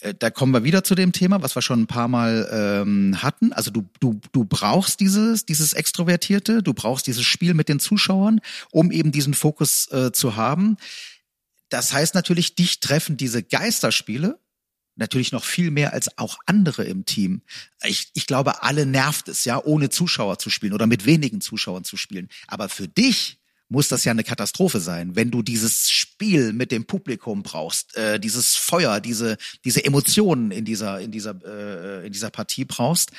Äh, 0.00 0.14
da 0.18 0.30
kommen 0.30 0.52
wir 0.52 0.64
wieder 0.64 0.82
zu 0.82 0.94
dem 0.94 1.12
Thema, 1.12 1.42
was 1.42 1.54
wir 1.54 1.62
schon 1.62 1.82
ein 1.82 1.86
paar 1.86 2.08
Mal 2.08 2.48
ähm, 2.50 3.22
hatten. 3.22 3.52
Also 3.52 3.70
du, 3.70 3.86
du, 4.00 4.18
du 4.32 4.44
brauchst 4.44 5.00
dieses, 5.00 5.44
dieses 5.44 5.74
Extrovertierte, 5.74 6.62
du 6.62 6.72
brauchst 6.72 7.06
dieses 7.06 7.24
Spiel 7.24 7.52
mit 7.52 7.68
den 7.68 7.80
Zuschauern, 7.80 8.40
um 8.70 8.90
eben 8.90 9.12
diesen 9.12 9.34
Fokus 9.34 9.90
äh, 9.92 10.12
zu 10.12 10.36
haben. 10.36 10.78
Das 11.68 11.92
heißt 11.92 12.14
natürlich, 12.14 12.54
dich 12.54 12.80
treffen 12.80 13.16
diese 13.16 13.42
Geisterspiele, 13.42 14.40
natürlich 14.96 15.32
noch 15.32 15.44
viel 15.44 15.70
mehr 15.70 15.92
als 15.92 16.16
auch 16.18 16.38
andere 16.46 16.84
im 16.84 17.04
Team. 17.04 17.42
Ich, 17.84 18.10
ich 18.14 18.26
glaube, 18.26 18.62
alle 18.62 18.86
nervt 18.86 19.28
es, 19.28 19.44
ja, 19.44 19.62
ohne 19.62 19.90
Zuschauer 19.90 20.38
zu 20.38 20.50
spielen 20.50 20.72
oder 20.72 20.86
mit 20.86 21.06
wenigen 21.06 21.40
Zuschauern 21.40 21.84
zu 21.84 21.96
spielen. 21.96 22.28
Aber 22.46 22.68
für 22.68 22.88
dich 22.88 23.38
muss 23.68 23.88
das 23.88 24.04
ja 24.04 24.12
eine 24.12 24.24
Katastrophe 24.24 24.80
sein, 24.80 25.16
wenn 25.16 25.30
du 25.30 25.42
dieses 25.42 25.90
Spiel 25.90 26.52
mit 26.52 26.70
dem 26.70 26.84
Publikum 26.84 27.42
brauchst, 27.42 27.96
äh, 27.96 28.20
dieses 28.20 28.56
Feuer, 28.56 29.00
diese 29.00 29.36
diese 29.64 29.84
Emotionen 29.84 30.50
in 30.50 30.64
dieser 30.64 31.00
in 31.00 31.10
dieser 31.10 31.34
äh, 31.44 32.06
in 32.06 32.12
dieser 32.12 32.30
Partie 32.30 32.64
brauchst. 32.64 33.10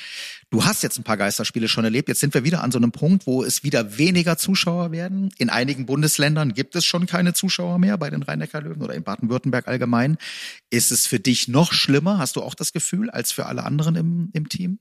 Du 0.50 0.64
hast 0.64 0.82
jetzt 0.82 0.98
ein 0.98 1.04
paar 1.04 1.18
Geisterspiele 1.18 1.68
schon 1.68 1.84
erlebt. 1.84 2.08
Jetzt 2.08 2.20
sind 2.20 2.32
wir 2.32 2.44
wieder 2.44 2.62
an 2.64 2.72
so 2.72 2.78
einem 2.78 2.92
Punkt, 2.92 3.26
wo 3.26 3.44
es 3.44 3.62
wieder 3.62 3.98
weniger 3.98 4.38
Zuschauer 4.38 4.92
werden. 4.92 5.30
In 5.36 5.50
einigen 5.50 5.84
Bundesländern 5.84 6.54
gibt 6.54 6.74
es 6.76 6.84
schon 6.84 7.06
keine 7.06 7.34
Zuschauer 7.34 7.78
mehr 7.78 7.98
bei 7.98 8.08
den 8.08 8.22
Rhein-Neckar-Löwen 8.22 8.82
oder 8.82 8.94
in 8.94 9.02
Baden-Württemberg 9.02 9.68
allgemein. 9.68 10.16
Ist 10.70 10.90
es 10.90 11.06
für 11.06 11.20
dich 11.20 11.48
noch 11.48 11.72
schlimmer? 11.72 12.18
Hast 12.18 12.36
du 12.36 12.42
auch 12.42 12.54
das 12.54 12.72
Gefühl 12.72 13.10
als 13.10 13.32
für 13.32 13.46
alle 13.46 13.64
anderen 13.64 13.96
im 13.96 14.30
im 14.32 14.48
Team? 14.48 14.78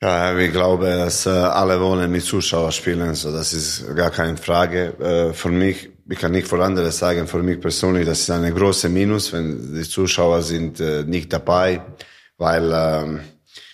Ja, 0.00 0.38
ich 0.38 0.52
glaube, 0.52 0.86
dass 0.86 1.26
äh, 1.26 1.30
alle 1.30 1.80
wollen 1.80 2.08
mit 2.12 2.22
Zuschauern 2.22 2.70
spielen, 2.70 3.16
so 3.16 3.32
das 3.32 3.52
ist 3.52 3.96
gar 3.96 4.10
keine 4.12 4.36
Frage. 4.36 4.94
Äh, 5.00 5.32
für 5.32 5.48
mich, 5.48 5.90
ich 6.08 6.18
kann 6.18 6.30
nicht 6.30 6.46
für 6.46 6.62
andere 6.62 6.92
sagen, 6.92 7.26
für 7.26 7.42
mich 7.42 7.60
persönlich, 7.60 8.06
das 8.06 8.20
ist 8.20 8.30
eine 8.30 8.52
große 8.54 8.88
Minus, 8.88 9.32
wenn 9.32 9.74
die 9.74 9.82
Zuschauer 9.82 10.42
sind 10.42 10.78
äh, 10.78 11.02
nicht 11.02 11.32
dabei, 11.32 11.82
weil 12.36 12.72
äh, 12.72 13.18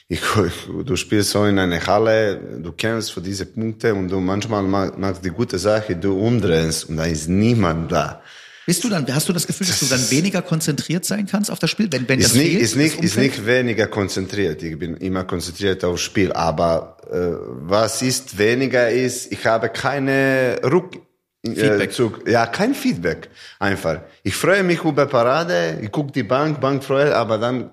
ich, 0.08 0.22
du 0.87 0.96
spielst 0.96 1.28
so 1.28 1.44
in 1.44 1.58
einer 1.58 1.87
Halle, 1.87 2.40
du 2.58 2.72
kämpfst 2.72 3.12
für 3.12 3.20
diese 3.20 3.44
Punkte 3.44 3.94
und 3.94 4.08
du 4.08 4.18
manchmal 4.20 4.62
machst 4.62 5.22
die 5.26 5.30
gute 5.30 5.58
Sache, 5.58 5.94
du 5.94 6.18
umdrehst 6.18 6.88
und 6.88 6.96
da 6.96 7.04
ist 7.04 7.28
niemand 7.28 7.92
da. 7.92 8.22
Bist 8.66 8.83
du 8.83 8.88
dann, 8.88 9.07
hast 9.14 9.29
du 9.29 9.33
das 9.33 9.46
Gefühl, 9.46 9.66
dass 9.66 9.81
du 9.81 9.87
dann 9.87 10.11
weniger 10.11 10.40
konzentriert 10.40 11.05
sein 11.05 11.27
kannst 11.27 11.50
auf 11.50 11.59
das 11.59 11.70
Spiel, 11.70 11.88
wenn, 11.90 12.09
wenn 12.09 12.18
ist 12.18 12.31
das 12.31 12.35
nicht, 12.35 12.50
fehlt, 12.53 12.62
ist 12.62 12.77
nicht, 12.77 13.00
ist 13.03 13.16
nicht 13.16 13.46
weniger 13.46 13.87
konzentriert. 13.87 14.62
Ich 14.62 14.79
bin 14.79 14.96
immer 14.96 15.24
konzentriert 15.24 15.85
aufs 15.85 16.03
Spiel. 16.03 16.33
Aber 16.33 16.96
äh, 17.11 17.37
was 17.68 18.00
ist 18.03 18.38
weniger 18.38 18.90
ist, 18.90 19.31
ich 19.33 19.44
habe 19.46 19.68
keine 19.68 20.61
Ruck, 20.64 20.96
äh, 21.44 21.50
Feedback. 21.50 21.92
Zu, 21.92 22.12
ja, 22.27 22.46
kein 22.46 22.74
Feedback. 22.74 23.29
Einfach. 23.59 24.00
Ich 24.22 24.35
freue 24.35 24.62
mich 24.62 24.83
über 24.83 25.07
Parade, 25.07 25.79
ich 25.83 25.92
gucke 25.92 26.12
die 26.12 26.22
Bank, 26.22 26.61
Bank 26.61 26.83
freut, 26.83 27.12
aber 27.12 27.38
dann, 27.38 27.70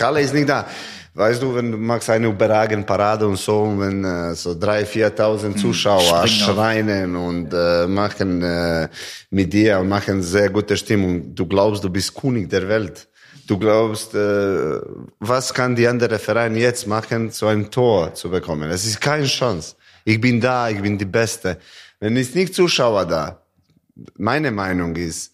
Halle 0.00 0.20
ist 0.20 0.34
nicht 0.34 0.48
da. 0.48 0.66
Weißt 1.14 1.42
du, 1.42 1.54
wenn 1.54 1.70
du 1.70 1.76
machst 1.76 2.08
eine 2.08 2.28
überragende 2.28 2.86
Parade 2.86 3.26
und 3.26 3.36
so, 3.36 3.64
und 3.64 3.80
wenn 3.80 4.02
äh, 4.02 4.34
so 4.34 4.58
drei, 4.58 4.86
viertausend 4.86 5.58
Zuschauer 5.58 6.26
springen 6.26 6.48
auf. 6.48 6.56
schreien 6.56 7.16
und 7.16 7.52
äh, 7.52 7.86
machen 7.86 8.42
äh, 8.42 8.88
mit 9.28 9.52
dir 9.52 9.78
und 9.80 9.88
machen 9.88 10.22
sehr 10.22 10.48
gute 10.48 10.74
Stimmung, 10.74 11.34
du 11.34 11.46
glaubst, 11.46 11.84
du 11.84 11.90
bist 11.90 12.14
König 12.14 12.48
der 12.48 12.66
Welt. 12.66 13.08
Du 13.46 13.58
glaubst, 13.58 14.14
äh, 14.14 14.80
was 15.20 15.52
kann 15.52 15.76
die 15.76 15.86
andere 15.86 16.18
Verein 16.18 16.56
jetzt 16.56 16.86
machen, 16.86 17.30
so 17.30 17.46
ein 17.46 17.70
Tor 17.70 18.14
zu 18.14 18.30
bekommen? 18.30 18.70
Es 18.70 18.86
ist 18.86 18.98
keine 18.98 19.26
Chance. 19.26 19.74
Ich 20.04 20.18
bin 20.18 20.40
da, 20.40 20.70
ich 20.70 20.80
bin 20.80 20.96
die 20.96 21.04
Beste. 21.04 21.58
Wenn 22.00 22.16
ist 22.16 22.34
nicht 22.34 22.54
Zuschauer 22.54 23.04
da, 23.04 23.42
meine 24.16 24.50
Meinung 24.50 24.96
ist, 24.96 25.31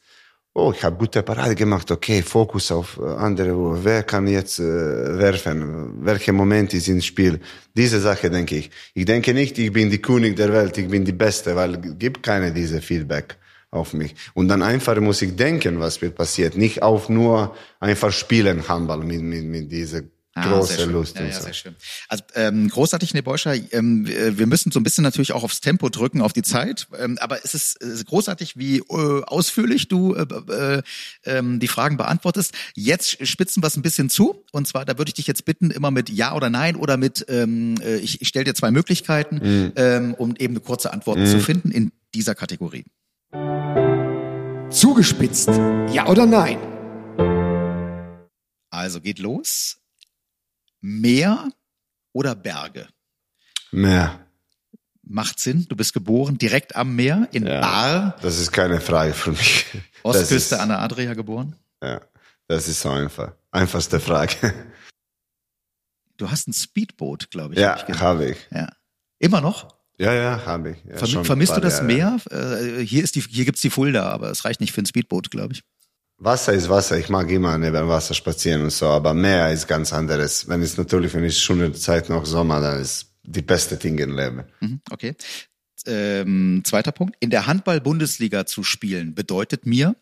oh, 0.58 0.72
ich 0.72 0.82
habe 0.82 0.96
gute 0.96 1.22
Parade 1.22 1.54
gemacht, 1.54 1.90
okay, 1.90 2.22
Fokus 2.22 2.70
auf 2.72 2.98
äh, 2.98 3.04
andere, 3.04 3.84
wer 3.84 4.02
kann 4.02 4.26
jetzt 4.26 4.58
äh, 4.58 5.18
werfen, 5.18 6.04
welche 6.04 6.32
Momente 6.32 6.76
ist 6.76 6.88
ins 6.88 7.06
Spiel. 7.06 7.40
Diese 7.74 8.00
Sache 8.00 8.30
denke 8.30 8.56
ich. 8.56 8.70
Ich 8.94 9.04
denke 9.04 9.32
nicht, 9.32 9.58
ich 9.58 9.72
bin 9.72 9.90
die 9.90 10.02
König 10.02 10.36
der 10.36 10.52
Welt, 10.52 10.76
ich 10.76 10.88
bin 10.88 11.04
die 11.04 11.12
Beste, 11.12 11.54
weil 11.54 11.78
gibt 11.78 12.22
keine 12.22 12.52
diese 12.52 12.80
Feedback 12.80 13.36
auf 13.70 13.92
mich. 13.92 14.14
Und 14.34 14.48
dann 14.48 14.62
einfach 14.62 14.98
muss 15.00 15.22
ich 15.22 15.36
denken, 15.36 15.78
was 15.78 16.00
wird 16.02 16.14
passiert. 16.14 16.56
Nicht 16.56 16.82
auf 16.82 17.08
nur 17.08 17.54
einfach 17.80 18.12
spielen 18.12 18.66
Handball 18.68 19.04
mit, 19.04 19.22
mit, 19.22 19.44
mit 19.44 19.70
dieser 19.70 20.02
Ah, 20.40 20.48
große. 20.48 20.84
Lust 20.86 21.16
ja, 21.18 21.24
ja, 21.26 21.40
sehr 21.40 21.52
schön. 21.52 21.76
Also 22.08 22.24
ähm, 22.34 22.68
großartig, 22.68 23.14
Nebojscha. 23.14 23.54
Ähm, 23.72 24.06
wir 24.06 24.46
müssen 24.46 24.72
so 24.72 24.80
ein 24.80 24.82
bisschen 24.82 25.02
natürlich 25.04 25.32
auch 25.32 25.44
aufs 25.44 25.60
Tempo 25.60 25.88
drücken, 25.88 26.20
auf 26.22 26.32
die 26.32 26.42
Zeit. 26.42 26.88
Ähm, 26.98 27.18
aber 27.20 27.44
es 27.44 27.54
ist, 27.54 27.82
es 27.82 27.88
ist 27.90 28.06
großartig, 28.06 28.56
wie 28.56 28.78
äh, 28.78 29.22
ausführlich 29.24 29.88
du 29.88 30.14
äh, 30.14 30.22
äh, 30.52 30.82
ähm, 31.24 31.60
die 31.60 31.68
Fragen 31.68 31.96
beantwortest. 31.96 32.54
Jetzt 32.74 33.26
spitzen 33.26 33.62
wir 33.62 33.66
es 33.68 33.76
ein 33.76 33.82
bisschen 33.82 34.10
zu. 34.10 34.44
Und 34.52 34.66
zwar, 34.68 34.84
da 34.84 34.98
würde 34.98 35.10
ich 35.10 35.14
dich 35.14 35.26
jetzt 35.26 35.44
bitten, 35.44 35.70
immer 35.70 35.90
mit 35.90 36.08
Ja 36.10 36.34
oder 36.34 36.50
Nein 36.50 36.76
oder 36.76 36.96
mit 36.96 37.24
ähm, 37.28 37.76
äh, 37.82 37.96
ich, 37.96 38.20
ich 38.20 38.28
stelle 38.28 38.44
dir 38.44 38.54
zwei 38.54 38.70
Möglichkeiten, 38.70 39.40
Mhm. 39.42 39.72
ähm, 39.76 40.14
um 40.14 40.36
eben 40.36 40.54
eine 40.54 40.60
kurze 40.60 40.92
Antwort 40.92 41.18
zu 41.26 41.40
finden 41.40 41.70
in 41.70 41.92
dieser 42.14 42.34
Kategorie. 42.34 42.84
Zugespitzt. 44.70 45.48
Ja 45.92 46.06
oder 46.08 46.26
nein? 46.26 46.58
Also 48.70 49.00
geht 49.00 49.18
los. 49.18 49.78
Meer 50.80 51.50
oder 52.12 52.34
Berge? 52.34 52.88
Mehr. 53.70 54.26
Macht 55.02 55.38
Sinn. 55.40 55.66
Du 55.68 55.76
bist 55.76 55.92
geboren 55.92 56.38
direkt 56.38 56.76
am 56.76 56.94
Meer 56.94 57.28
in 57.32 57.46
Ja. 57.46 57.60
Bar, 57.60 58.16
Das 58.22 58.38
ist 58.38 58.52
keine 58.52 58.80
Frage 58.80 59.14
für 59.14 59.30
mich. 59.30 59.66
Ostküste 60.02 60.34
ist, 60.36 60.52
an 60.54 60.68
der 60.68 60.80
Adria 60.80 61.14
geboren. 61.14 61.56
Ja, 61.82 62.00
das 62.46 62.68
ist 62.68 62.80
so 62.80 62.90
einfach. 62.90 63.32
Einfachste 63.50 63.98
Frage. 64.00 64.54
Du 66.16 66.30
hast 66.30 66.48
ein 66.48 66.52
Speedboot, 66.52 67.30
glaube 67.30 67.54
ich. 67.54 67.60
Ja, 67.60 67.78
hab 67.78 67.88
ich 67.88 68.00
habe 68.00 68.30
ich. 68.30 68.38
ja. 68.50 68.68
Immer 69.20 69.40
noch? 69.40 69.76
Ja, 69.98 70.12
ja, 70.12 70.44
habe 70.46 70.70
ich. 70.72 70.84
Ja, 70.84 71.04
schon 71.06 71.24
vermisst 71.24 71.56
du 71.56 71.60
das. 71.60 71.82
Meer? 71.82 72.18
Äh, 72.30 72.80
hier 72.84 73.02
ist 73.02 73.16
die, 73.16 73.20
hier 73.20 73.44
gibt's 73.44 73.60
die 73.62 73.70
Fulda, 73.70 74.08
aber 74.10 74.30
es 74.30 74.44
reicht 74.44 74.60
nicht 74.60 74.72
für 74.72 74.80
ein 74.82 74.86
Speedboot, 74.86 75.30
glaube 75.30 75.54
ich. 75.54 75.64
Wasser 76.18 76.52
ist 76.52 76.68
Wasser. 76.68 76.98
Ich 76.98 77.08
mag 77.08 77.30
immer 77.30 77.56
neben 77.58 77.88
Wasser 77.88 78.14
spazieren 78.14 78.62
und 78.62 78.70
so, 78.70 78.86
aber 78.86 79.14
Meer 79.14 79.52
ist 79.52 79.68
ganz 79.68 79.92
anderes. 79.92 80.48
Wenn 80.48 80.62
es 80.62 80.76
natürlich, 80.76 81.14
wenn 81.14 81.24
es 81.24 81.38
schöne 81.38 81.72
Zeit 81.72 82.08
noch 82.08 82.26
Sommer, 82.26 82.60
dann 82.60 82.80
ist 82.80 83.12
die 83.22 83.42
beste 83.42 83.76
Ding 83.76 83.98
im 83.98 84.16
Leben. 84.16 84.44
Mhm, 84.60 84.80
okay. 84.90 85.14
Ähm, 85.86 86.62
zweiter 86.64 86.90
Punkt. 86.92 87.16
In 87.20 87.30
der 87.30 87.46
Handball-Bundesliga 87.46 88.46
zu 88.46 88.64
spielen 88.64 89.14
bedeutet 89.14 89.64
mir, 89.64 89.94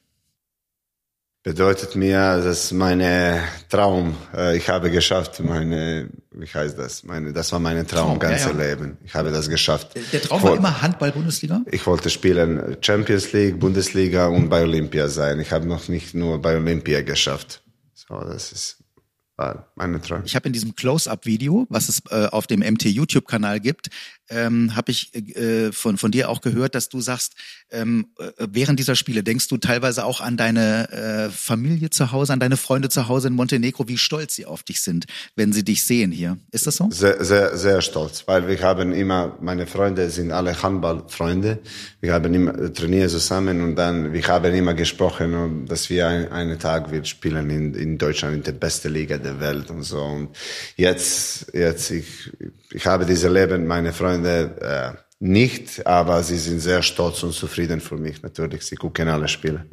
Bedeutet 1.46 1.94
mir, 1.94 2.42
dass 2.42 2.72
meine 2.72 3.40
Traum, 3.68 4.16
äh, 4.34 4.56
ich 4.56 4.68
habe 4.68 4.90
geschafft, 4.90 5.38
meine, 5.38 6.08
wie 6.32 6.44
heißt 6.44 6.76
das? 6.76 7.04
Meine, 7.04 7.32
das 7.32 7.52
war 7.52 7.60
mein 7.60 7.86
Traum, 7.86 8.18
Traum, 8.18 8.20
ja, 8.20 8.30
ganze 8.30 8.50
ja. 8.50 8.66
Leben. 8.66 8.98
Ich 9.04 9.14
habe 9.14 9.30
das 9.30 9.48
geschafft. 9.48 9.94
der 10.12 10.22
Traum 10.22 10.38
Ich 10.38 10.44
war 10.44 10.56
immer 10.56 10.82
Handball-Bundesliga? 10.82 11.62
Ich 11.70 11.86
wollte 11.86 12.10
spielen 12.10 12.78
Champions 12.80 13.32
League, 13.32 13.60
Bundesliga 13.60 14.26
und 14.26 14.48
bei 14.48 14.62
Olympia 14.62 15.06
sein. 15.06 15.38
Ich 15.38 15.52
habe 15.52 15.68
noch 15.68 15.86
nicht 15.86 16.14
nur 16.14 16.42
bei 16.42 16.56
Olympia 16.56 17.02
geschafft. 17.02 17.62
So, 17.94 18.18
das 18.24 18.50
ist 18.50 18.78
war 19.36 19.70
meine 19.74 20.00
Traum. 20.00 20.22
Ich 20.24 20.34
habe 20.34 20.46
in 20.48 20.52
diesem 20.52 20.74
Close-Up-Video, 20.74 21.66
was 21.68 21.88
es 21.88 22.02
äh, 22.10 22.26
auf 22.26 22.46
dem 22.46 22.60
MT 22.60 22.86
YouTube-Kanal 22.86 23.60
gibt, 23.60 23.88
ähm, 24.28 24.74
habe 24.74 24.90
ich 24.90 25.14
äh, 25.14 25.72
von, 25.72 25.98
von 25.98 26.10
dir 26.10 26.28
auch 26.28 26.40
gehört, 26.40 26.74
dass 26.74 26.88
du 26.88 27.00
sagst, 27.00 27.34
ähm, 27.70 28.06
äh, 28.18 28.46
während 28.50 28.78
dieser 28.78 28.96
Spiele 28.96 29.22
denkst 29.22 29.48
du 29.48 29.56
teilweise 29.56 30.04
auch 30.04 30.20
an 30.20 30.36
deine 30.36 30.90
äh, 30.90 31.30
Familie 31.30 31.90
zu 31.90 32.12
Hause, 32.12 32.32
an 32.32 32.40
deine 32.40 32.56
Freunde 32.56 32.88
zu 32.88 33.08
Hause 33.08 33.28
in 33.28 33.34
Montenegro, 33.34 33.88
wie 33.88 33.98
stolz 33.98 34.34
sie 34.34 34.46
auf 34.46 34.62
dich 34.62 34.82
sind, 34.82 35.06
wenn 35.34 35.52
sie 35.52 35.64
dich 35.64 35.84
sehen 35.84 36.12
hier. 36.12 36.38
Ist 36.50 36.66
das 36.66 36.76
so? 36.76 36.88
Sehr, 36.90 37.24
sehr, 37.24 37.56
sehr 37.56 37.82
stolz, 37.82 38.24
weil 38.26 38.48
wir 38.48 38.60
haben 38.62 38.92
immer, 38.92 39.36
meine 39.40 39.66
Freunde 39.66 40.10
sind 40.10 40.32
alle 40.32 40.62
Handballfreunde. 40.62 41.58
Wir 42.00 42.12
haben 42.12 42.32
immer 42.34 42.72
trainiert 42.72 43.10
zusammen 43.10 43.62
und 43.62 43.76
dann, 43.76 44.12
wir 44.12 44.26
haben 44.26 44.54
immer 44.54 44.74
gesprochen, 44.74 45.66
dass 45.66 45.90
wir 45.90 46.06
ein, 46.08 46.32
einen 46.32 46.58
Tag 46.58 46.90
wir 46.90 47.04
spielen 47.04 47.50
in, 47.50 47.74
in 47.74 47.98
Deutschland 47.98 48.34
in 48.36 48.42
der 48.42 48.52
besten 48.52 48.92
Liga 48.92 49.18
der 49.18 49.40
Welt 49.40 49.70
und 49.70 49.82
so. 49.82 50.02
Und 50.02 50.28
jetzt, 50.76 51.52
jetzt, 51.52 51.90
ich, 51.90 52.06
ich 52.72 52.86
habe 52.86 53.06
dieses 53.06 53.30
Leben, 53.30 53.66
meine 53.66 53.92
Freunde, 53.92 54.15
äh, 54.24 54.92
nicht, 55.18 55.86
aber 55.86 56.22
sie 56.22 56.36
sind 56.36 56.60
sehr 56.60 56.82
stolz 56.82 57.22
und 57.22 57.32
zufrieden 57.32 57.80
für 57.80 57.96
mich 57.96 58.22
natürlich. 58.22 58.64
Sie 58.64 58.76
gucken 58.76 59.08
alle 59.08 59.28
Spiele. 59.28 59.64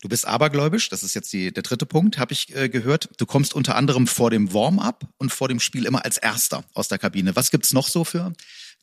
Du 0.00 0.08
bist 0.08 0.26
abergläubisch, 0.26 0.88
das 0.88 1.02
ist 1.02 1.14
jetzt 1.14 1.32
die, 1.34 1.52
der 1.52 1.62
dritte 1.62 1.84
Punkt, 1.84 2.18
habe 2.18 2.32
ich 2.32 2.56
äh, 2.56 2.70
gehört. 2.70 3.10
Du 3.18 3.26
kommst 3.26 3.54
unter 3.54 3.76
anderem 3.76 4.06
vor 4.06 4.30
dem 4.30 4.54
Warm-up 4.54 5.04
und 5.18 5.32
vor 5.32 5.48
dem 5.48 5.60
Spiel 5.60 5.84
immer 5.84 6.04
als 6.04 6.16
Erster 6.16 6.64
aus 6.72 6.88
der 6.88 6.98
Kabine. 6.98 7.36
Was 7.36 7.50
gibt's 7.50 7.74
noch 7.74 7.88
so 7.88 8.04
für 8.04 8.32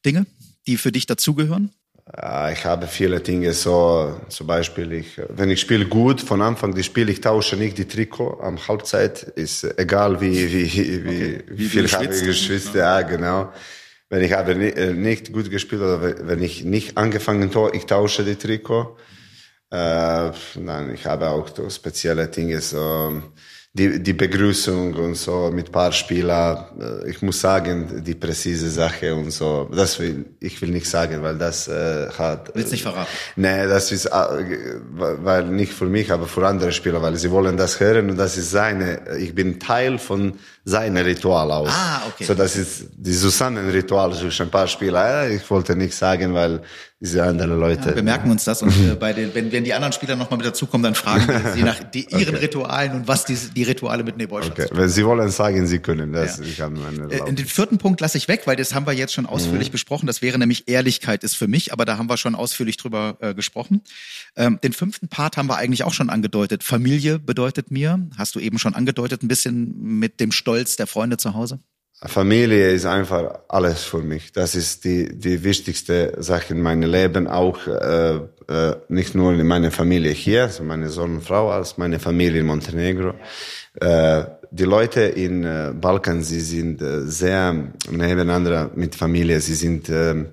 Dinge, 0.06 0.28
die 0.68 0.78
für 0.78 0.92
dich 0.92 1.08
dazugehören? 1.08 1.72
Ja, 2.16 2.52
ich 2.52 2.64
habe 2.66 2.86
viele 2.88 3.22
Dinge 3.22 3.54
so, 3.54 4.20
zum 4.28 4.46
Beispiel, 4.46 4.92
ich, 4.92 5.20
wenn 5.30 5.50
ich 5.50 5.62
spiele 5.62 5.88
gut 5.88 6.20
von 6.22 6.42
Anfang 6.42 6.76
des 6.76 6.86
Spiels, 6.86 7.10
ich 7.10 7.22
tausche 7.22 7.56
nicht 7.56 7.78
die 7.78 7.88
Trikot 7.88 8.40
am 8.42 8.68
Halbzeit, 8.68 9.24
ist 9.24 9.64
egal 9.80 10.20
wie, 10.20 10.52
wie, 10.52 10.74
wie, 10.74 11.06
wie, 11.06 11.44
Wie 11.48 11.66
viel 11.66 11.90
habe 11.90 12.14
ich 12.14 12.24
geschwitzt, 12.24 12.76
ja, 12.76 13.02
genau. 13.02 13.54
Wenn 14.14 14.24
ich 14.24 14.34
habe 14.34 14.54
ni- 14.54 14.68
äh, 14.68 14.94
nicht 14.94 15.34
gut 15.34 15.50
gespielt 15.50 15.82
oder 15.82 16.00
wenn 16.28 16.44
ich 16.44 16.64
nicht 16.64 17.00
angefangen 17.00 17.50
Tor, 17.50 17.74
ich 17.74 17.88
tausche 17.88 18.24
die 18.24 18.36
Trikot. 18.36 18.96
Äh, 19.72 20.30
nein, 20.60 20.92
ich 20.94 21.04
habe 21.08 21.30
auch 21.30 21.48
so 21.56 21.68
spezielle 21.68 22.28
Dinge, 22.28 22.62
so 22.62 23.24
die, 23.74 24.04
die 24.04 24.14
Begrüßung 24.14 24.94
und 24.94 25.16
so 25.16 25.50
mit 25.52 25.72
paar 25.72 25.92
Spieler. 25.92 26.70
Äh, 26.80 27.10
ich 27.10 27.24
muss 27.24 27.42
sagen, 27.42 28.04
die 28.04 28.14
präzise 28.14 28.70
Sache 28.70 29.16
und 29.16 29.32
so. 29.32 29.68
Das 29.76 30.00
will 30.00 30.26
ich 30.40 30.62
will 30.62 30.70
nicht 30.70 30.88
sagen, 30.88 31.24
weil 31.24 31.40
das 31.40 31.68
äh, 31.68 32.08
hat. 32.16 32.52
Willst 32.54 32.72
nicht 32.72 32.84
verraten? 32.84 33.10
Nee, 33.36 33.66
das 33.66 33.92
ist, 33.92 34.06
äh, 34.06 34.12
weil 34.92 35.48
nicht 35.48 35.74
für 35.74 35.86
mich, 35.88 36.12
aber 36.12 36.28
für 36.28 36.46
andere 36.46 36.72
Spieler, 36.72 37.02
weil 37.02 37.16
sie 37.16 37.32
wollen 37.32 37.58
das 37.58 37.80
hören 37.80 38.12
und 38.12 38.18
das 38.18 38.38
ist 38.38 38.52
seine. 38.52 39.18
Ich 39.18 39.34
bin 39.34 39.60
Teil 39.60 39.98
von 39.98 40.34
seinem 40.66 41.04
Ritual 41.04 41.52
auch. 41.52 41.68
Ah, 41.68 42.04
okay. 42.08 42.24
So, 42.24 42.34
das 42.34 42.56
ist 42.56 42.88
die 42.96 43.12
Zusammenritual 43.12 44.14
zwischen 44.14 44.44
ein 44.44 44.52
paar 44.52 44.68
Spieler. 44.68 45.30
Ich 45.30 45.50
wollte 45.50 45.76
nicht 45.76 45.94
sagen, 45.94 46.34
weil 46.34 46.62
diese 47.04 47.22
anderen 47.22 47.60
Leute. 47.60 47.90
Ja, 47.90 47.96
wir 47.98 48.04
merken 48.04 48.32
uns 48.32 48.46
das 48.46 48.62
und 48.62 48.70
äh, 48.70 48.96
bei 48.96 49.12
den, 49.12 49.36
wenn, 49.36 49.52
wenn 49.52 49.66
die 49.66 49.74
anderen 49.74 49.92
Spieler 49.92 50.16
nochmal 50.16 50.38
mit 50.38 50.48
dazukommen, 50.48 50.84
dann 50.84 50.96
fragen 50.96 51.28
wir 51.28 51.52
sie 51.52 51.62
nach 51.62 51.84
die, 51.84 52.06
ihren 52.10 52.36
okay. 52.36 52.46
Ritualen 52.46 52.94
und 52.94 53.08
was 53.10 53.26
die, 53.26 53.36
die 53.36 53.64
Rituale 53.64 54.06
mit 54.06 54.16
Nebojsch 54.16 54.48
okay. 54.50 54.68
Wenn 54.72 54.88
Sie 54.88 55.06
wollen 55.06 55.30
sagen, 55.30 55.68
Sie 55.68 55.80
können 55.80 56.14
das. 56.14 56.38
Ja. 56.38 56.46
Ich 56.46 56.62
habe 56.62 56.78
meine 56.78 57.12
äh, 57.12 57.34
Den 57.34 57.46
vierten 57.46 57.78
Punkt 57.78 58.00
lasse 58.00 58.18
ich 58.18 58.30
weg, 58.30 58.44
weil 58.46 58.56
das 58.56 58.74
haben 58.74 58.88
wir 58.88 58.94
jetzt 58.94 59.14
schon 59.14 59.26
ausführlich 59.26 59.68
mhm. 59.68 59.74
besprochen. 59.74 60.08
Das 60.08 60.22
wäre 60.22 60.40
nämlich 60.40 60.70
Ehrlichkeit 60.70 61.26
ist 61.26 61.36
für 61.36 61.50
mich, 61.50 61.74
aber 61.74 61.84
da 61.84 61.98
haben 61.98 62.08
wir 62.08 62.16
schon 62.16 62.36
ausführlich 62.36 62.78
drüber 62.78 63.18
äh, 63.20 63.34
gesprochen. 63.34 63.82
Ähm, 64.38 64.60
den 64.64 64.72
fünften 64.72 65.10
Part 65.10 65.36
haben 65.36 65.48
wir 65.48 65.58
eigentlich 65.58 65.84
auch 65.84 65.94
schon 65.94 66.10
angedeutet. 66.10 66.64
Familie 66.64 67.20
bedeutet 67.20 67.70
mir, 67.70 68.00
hast 68.18 68.34
du 68.36 68.40
eben 68.40 68.60
schon 68.60 68.76
angedeutet, 68.76 69.24
ein 69.24 69.28
bisschen 69.28 70.00
mit 70.00 70.22
dem 70.22 70.32
Stolz 70.32 70.53
der 70.80 70.88
Freunde 70.88 71.18
zu 71.18 71.34
Hause? 71.34 71.60
Familie 72.06 72.72
ist 72.72 72.86
einfach 72.86 73.40
alles 73.48 73.84
für 73.84 74.00
mich. 74.00 74.34
Das 74.34 74.56
ist 74.56 74.84
die, 74.84 75.18
die 75.18 75.44
wichtigste 75.44 76.14
Sache 76.18 76.54
in 76.54 76.62
meinem 76.62 76.90
Leben, 76.90 77.28
auch 77.28 77.66
äh, 77.68 78.16
äh, 78.50 78.76
nicht 78.90 79.16
nur 79.16 79.32
in 79.34 79.48
meiner 79.48 79.72
Familie 79.72 80.12
hier, 80.12 80.44
also 80.44 80.64
meine 80.64 80.90
Sohn 80.90 81.16
und 81.16 81.24
Frau, 81.24 81.50
als 81.50 81.78
meine 81.78 82.00
Familie 82.00 82.42
in 82.42 82.48
Montenegro. 82.48 83.14
Äh, 83.80 84.26
die 84.52 84.66
Leute 84.66 85.02
in 85.02 85.44
äh, 85.44 85.72
Balkan, 85.74 86.24
sie 86.24 86.42
sind 86.42 86.82
äh, 86.82 87.08
sehr 87.08 87.56
nebeneinander 87.90 88.70
mit 88.76 88.96
Familie. 88.96 89.40
Sie 89.40 89.56
sind, 89.56 89.90
äh, 89.90 90.26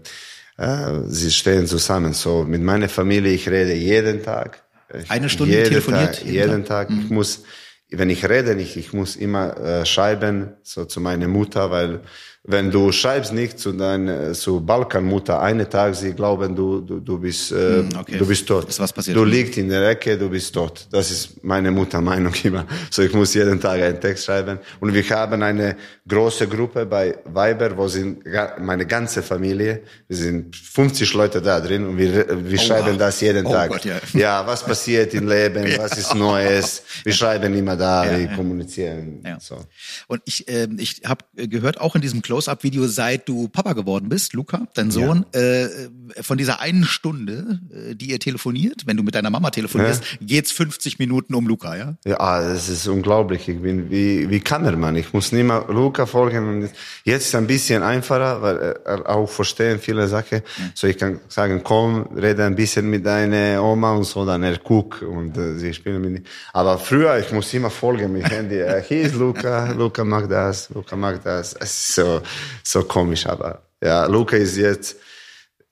äh, 0.58 1.02
sie 1.06 1.30
stehen 1.30 1.66
zusammen. 1.66 2.12
So 2.14 2.44
mit 2.44 2.62
meiner 2.62 2.88
Familie, 2.88 3.32
ich 3.32 3.48
rede 3.48 3.74
jeden 3.74 4.22
Tag. 4.22 4.62
Eine 5.08 5.28
Stunde 5.28 5.54
jeden 5.54 5.68
telefoniert? 5.68 6.16
Tag, 6.16 6.26
jeden 6.26 6.64
Tag. 6.64 6.88
Tag. 6.88 6.90
Mhm. 6.90 7.00
Ich 7.04 7.10
muss 7.10 7.44
wenn 7.93 8.11
ich 8.11 8.28
rede 8.28 8.55
nicht, 8.55 8.76
ich 8.76 8.93
muss 8.93 9.16
immer 9.16 9.57
äh, 9.59 9.86
schreiben 9.86 10.55
so 10.62 10.84
zu 10.84 11.01
meiner 11.01 11.28
Mutter, 11.28 11.70
weil 11.70 12.01
wenn 12.45 12.70
du 12.70 12.91
schreibst 12.91 13.34
nicht 13.34 13.59
zu 13.59 13.72
deiner 13.72 14.32
zu 14.32 14.61
Balkanmutter 14.61 15.41
einen 15.41 15.68
Tag, 15.68 15.95
sie 15.95 16.14
glauben 16.14 16.57
du 16.57 16.80
du, 16.80 16.99
du 16.99 17.18
bist 17.18 17.53
äh, 17.53 17.82
hm, 17.82 17.91
okay. 17.99 18.16
du 18.16 18.26
bist 18.26 18.47
tot. 18.49 18.66
Ist 18.66 18.80
was 18.80 18.95
passiert? 18.95 19.14
Du 19.14 19.24
liegst 19.24 19.59
in 19.59 19.68
der 19.68 19.86
Ecke, 19.91 20.16
du 20.16 20.30
bist 20.30 20.55
tot. 20.55 20.86
Das 20.91 21.11
ist 21.11 21.45
meine 21.45 21.70
Mutter 21.70 22.01
Meinung 22.01 22.32
immer. 22.43 22.64
So 22.91 23.03
ich 23.03 23.12
muss 23.12 23.34
jeden 23.34 23.61
Tag 23.61 23.82
einen 23.82 24.01
Text 24.01 24.24
schreiben 24.24 24.59
und 24.80 24.95
wir 24.95 25.09
haben 25.11 25.43
eine 25.43 25.76
große 26.09 26.49
Gruppe 26.49 26.86
bei 26.86 27.18
Weiber, 27.26 27.76
wo 27.76 27.86
sind 27.88 28.24
meine 28.59 28.86
ganze 28.86 29.22
Familie, 29.22 29.82
wir 30.09 30.16
sind 30.16 30.57
50 30.57 31.12
Leute 31.12 31.43
da 31.43 31.61
drin 31.61 31.86
und 31.88 31.99
wir 31.99 32.26
wir 32.51 32.59
oh, 32.59 32.62
schreiben 32.62 32.93
wow. 32.93 32.99
das 32.99 33.20
jeden 33.20 33.45
oh, 33.45 33.53
Tag. 33.53 33.70
Gott, 33.70 33.84
ja. 33.84 34.01
ja. 34.14 34.47
was 34.47 34.64
passiert 34.64 35.12
im 35.12 35.28
Leben, 35.28 35.66
ja. 35.70 35.78
was 35.78 35.99
ist 35.99 36.14
Neues? 36.14 36.82
Wir 37.05 37.12
schreiben 37.12 37.55
immer 37.55 37.76
da, 37.76 38.07
ja, 38.07 38.18
wir 38.18 38.28
kommunizieren. 38.28 39.22
So. 39.41 39.59
Und 40.07 40.22
ich 40.24 40.49
äh, 40.49 40.68
ich 40.78 41.03
habe 41.05 41.26
gehört 41.34 41.78
auch 41.78 41.95
in 41.95 42.01
diesem 42.01 42.22
Close-Up-Video, 42.31 42.87
seit 42.87 43.28
du 43.28 43.49
Papa 43.49 43.72
geworden 43.72 44.09
bist, 44.09 44.35
Luca, 44.35 44.68
dein 44.74 44.93
Sohn, 44.93 45.26
ja. 45.35 45.41
äh, 45.41 45.68
von 46.20 46.39
dieser 46.39 46.61
einen 46.61 46.85
Stunde, 46.85 47.59
äh, 47.74 47.97
die 47.97 48.11
ihr 48.11 48.20
telefoniert, 48.20 48.83
wenn 48.87 48.97
du 48.97 49.03
mit 49.03 49.16
deiner 49.16 49.31
Mama 49.31 49.51
telefonierst, 49.51 50.05
ja. 50.05 50.18
geht's 50.20 50.53
50 50.53 51.01
Minuten 51.01 51.35
um 51.35 51.49
Luca, 51.49 51.76
ja? 51.76 51.95
Ja, 52.05 52.41
das 52.41 52.68
ist 52.68 52.87
unglaublich. 52.87 53.49
Ich 53.49 53.61
bin 53.61 53.91
wie, 53.91 54.31
wie 54.31 54.39
Kameramann. 54.39 54.95
Ich 54.95 55.12
muss 55.12 55.33
nicht 55.33 55.43
mehr 55.43 55.64
Luca 55.68 56.07
folgen. 56.07 56.68
Jetzt 57.03 57.22
ist 57.22 57.28
es 57.31 57.35
ein 57.35 57.49
bisschen 57.49 57.83
einfacher, 57.83 58.41
weil 58.43 58.76
er 58.85 59.09
auch 59.09 59.28
verstehen 59.28 59.81
viele 59.81 60.07
Sachen. 60.07 60.39
Ja. 60.39 60.64
So 60.74 60.87
ich 60.87 60.99
kann 60.99 61.18
sagen, 61.26 61.62
komm, 61.64 62.16
rede 62.16 62.45
ein 62.45 62.55
bisschen 62.55 62.89
mit 62.89 63.05
deiner 63.05 63.61
Oma 63.61 63.91
und 63.95 64.05
so, 64.05 64.24
dann 64.24 64.45
er 64.45 64.59
guckt 64.59 65.03
und 65.03 65.37
äh, 65.37 65.59
sie 65.59 65.74
spielen 65.74 66.12
mit. 66.12 66.26
Aber 66.53 66.78
früher, 66.78 67.18
ich 67.18 67.33
muss 67.33 67.53
immer 67.55 67.70
folgen 67.70 68.12
mit 68.12 68.31
Handy. 68.31 68.62
Hier 68.87 69.03
ist 69.03 69.16
Luca, 69.16 69.72
Luca 69.72 70.05
mag 70.05 70.28
das, 70.28 70.70
Luca 70.70 70.95
mag 70.95 71.24
das. 71.24 71.55
Es 71.55 71.89
ist 71.89 72.19
so, 72.62 72.80
so, 72.80 72.86
komisch, 72.86 73.26
aber 73.26 73.62
ja, 73.82 74.06
Luca 74.06 74.36
ist 74.36 74.56
jetzt 74.56 74.96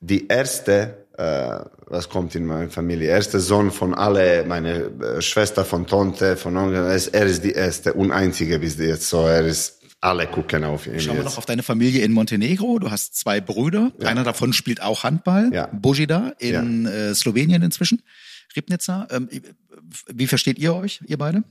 die 0.01 0.29
erste, 0.29 1.07
äh, 1.17 1.59
was 1.87 2.09
kommt 2.09 2.35
in 2.35 2.47
meine 2.47 2.71
Familie, 2.71 3.09
erste 3.09 3.41
Sohn 3.41 3.71
von 3.71 3.95
alle, 3.95 4.45
meine 4.45 4.85
äh, 4.85 5.23
Schwester 5.23 5.65
von 5.65 5.87
Tante, 5.87 6.37
von 6.37 6.57
Onkel, 6.57 6.85
er 6.85 7.27
ist 7.27 7.45
die 7.45 7.53
erste 7.53 7.95
und 7.95 8.13
einzige 8.13 8.59
bis 8.59 8.79
jetzt, 8.79 9.09
so 9.09 9.27
er 9.27 9.45
ist 9.45 9.79
alle 10.01 10.27
gucken 10.29 10.65
auf 10.65 10.87
ihn. 10.87 11.01
Schauen 11.01 11.17
wir 11.17 11.25
noch 11.25 11.39
auf 11.39 11.47
deine 11.47 11.63
Familie 11.65 12.05
in 12.05 12.13
Montenegro. 12.13 12.79
Du 12.79 12.91
hast 12.91 13.17
zwei 13.17 13.41
Brüder. 13.41 13.91
Ja. 13.99 14.09
Einer 14.09 14.23
davon 14.23 14.53
spielt 14.53 14.81
auch 14.81 15.03
Handball. 15.03 15.51
Ja. 15.53 15.69
Bojida 15.73 16.35
in 16.39 16.85
ja. 16.85 16.91
äh, 16.91 17.15
Slowenien 17.15 17.63
inzwischen. 17.63 18.03
Ribnica. 18.55 19.09
Ähm, 19.11 19.29
wie 20.07 20.27
versteht 20.27 20.59
ihr 20.59 20.75
euch, 20.75 21.01
ihr 21.07 21.19
beide? 21.19 21.43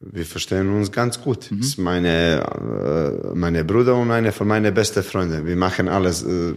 Wir 0.00 0.24
verstehen 0.24 0.72
uns 0.76 0.92
ganz 0.92 1.20
gut. 1.20 1.50
Mhm. 1.50 1.58
Das 1.58 1.68
ist 1.68 1.78
meine, 1.78 2.44
äh, 2.44 3.34
meine 3.34 3.64
Bruder 3.64 3.96
und 3.96 4.12
eine 4.12 4.30
von 4.30 4.46
meinen 4.46 4.72
besten 4.72 5.02
Freunden. 5.02 5.44
Wir 5.44 5.56
machen 5.56 5.88
alles 5.88 6.22
äh, 6.22 6.54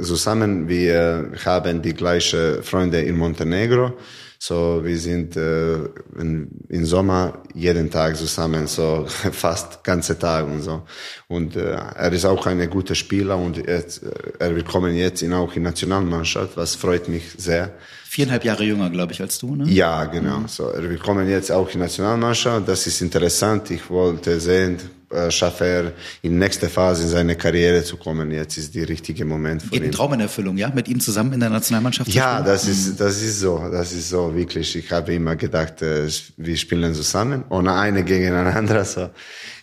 zusammen. 0.00 0.66
Wir 0.66 1.30
haben 1.44 1.82
die 1.82 1.92
gleichen 1.92 2.62
Freunde 2.62 3.02
in 3.02 3.18
Montenegro. 3.18 3.92
So, 4.38 4.80
wir 4.82 4.96
sind 4.98 5.36
äh, 5.36 5.74
in, 6.18 6.48
im 6.68 6.86
Sommer 6.86 7.42
jeden 7.54 7.90
Tag 7.90 8.16
zusammen, 8.16 8.66
so 8.66 9.04
fast 9.32 9.84
ganze 9.84 10.18
Tag 10.18 10.46
und 10.46 10.62
so. 10.62 10.84
Und 11.26 11.54
äh, 11.56 11.72
er 11.72 12.12
ist 12.12 12.24
auch 12.24 12.46
ein 12.46 12.70
guter 12.70 12.94
Spieler 12.94 13.36
und 13.36 13.58
jetzt, 13.58 14.02
er 14.38 14.54
will 14.54 14.62
kommen 14.62 14.94
jetzt 14.94 15.22
in, 15.22 15.34
auch 15.34 15.54
in 15.54 15.64
Nationalmannschaft, 15.64 16.56
was 16.56 16.76
freut 16.76 17.08
mich 17.08 17.24
sehr 17.36 17.74
viereinhalb 18.08 18.44
Jahre 18.44 18.64
jünger, 18.64 18.88
glaube 18.88 19.12
ich, 19.12 19.20
als 19.20 19.38
du, 19.38 19.54
ne? 19.54 19.64
Ja, 19.68 20.06
genau. 20.06 20.46
So, 20.46 20.72
wir 20.74 20.98
kommen 20.98 21.28
jetzt 21.28 21.52
auch 21.52 21.68
in 21.74 21.80
Nationalmannschaft. 21.80 22.66
Das 22.66 22.86
ist 22.86 23.02
interessant. 23.02 23.70
Ich 23.70 23.90
wollte 23.90 24.40
sehen, 24.40 24.78
schafft 25.30 25.60
er 25.62 25.92
in 26.22 26.38
nächste 26.38 26.68
Phase 26.68 27.04
in 27.04 27.08
seine 27.08 27.36
Karriere 27.36 27.82
zu 27.82 27.96
kommen. 27.96 28.30
Jetzt 28.30 28.58
ist 28.58 28.74
der 28.74 28.88
richtige 28.88 29.24
Moment 29.24 29.62
für 29.62 29.70
Geht 29.70 29.84
ein 29.84 29.92
Traum 29.92 30.12
in 30.14 30.20
Erfüllung, 30.20 30.56
ja? 30.56 30.70
Mit 30.74 30.88
ihm 30.88 31.00
zusammen 31.00 31.32
in 31.32 31.40
der 31.40 31.50
Nationalmannschaft 31.50 32.12
Ja, 32.12 32.42
das 32.42 32.68
ist, 32.68 32.88
mhm. 32.88 32.96
das 32.98 33.22
ist 33.22 33.40
so. 33.40 33.68
Das 33.70 33.92
ist 33.92 34.10
so, 34.10 34.34
wirklich. 34.34 34.76
Ich 34.76 34.90
habe 34.92 35.14
immer 35.14 35.36
gedacht, 35.36 35.82
äh, 35.82 36.08
wir 36.36 36.56
spielen 36.56 36.94
zusammen. 36.94 37.44
Ohne 37.48 37.74
eine 37.74 38.04
gegeneinander. 38.04 38.84
So. 38.84 39.10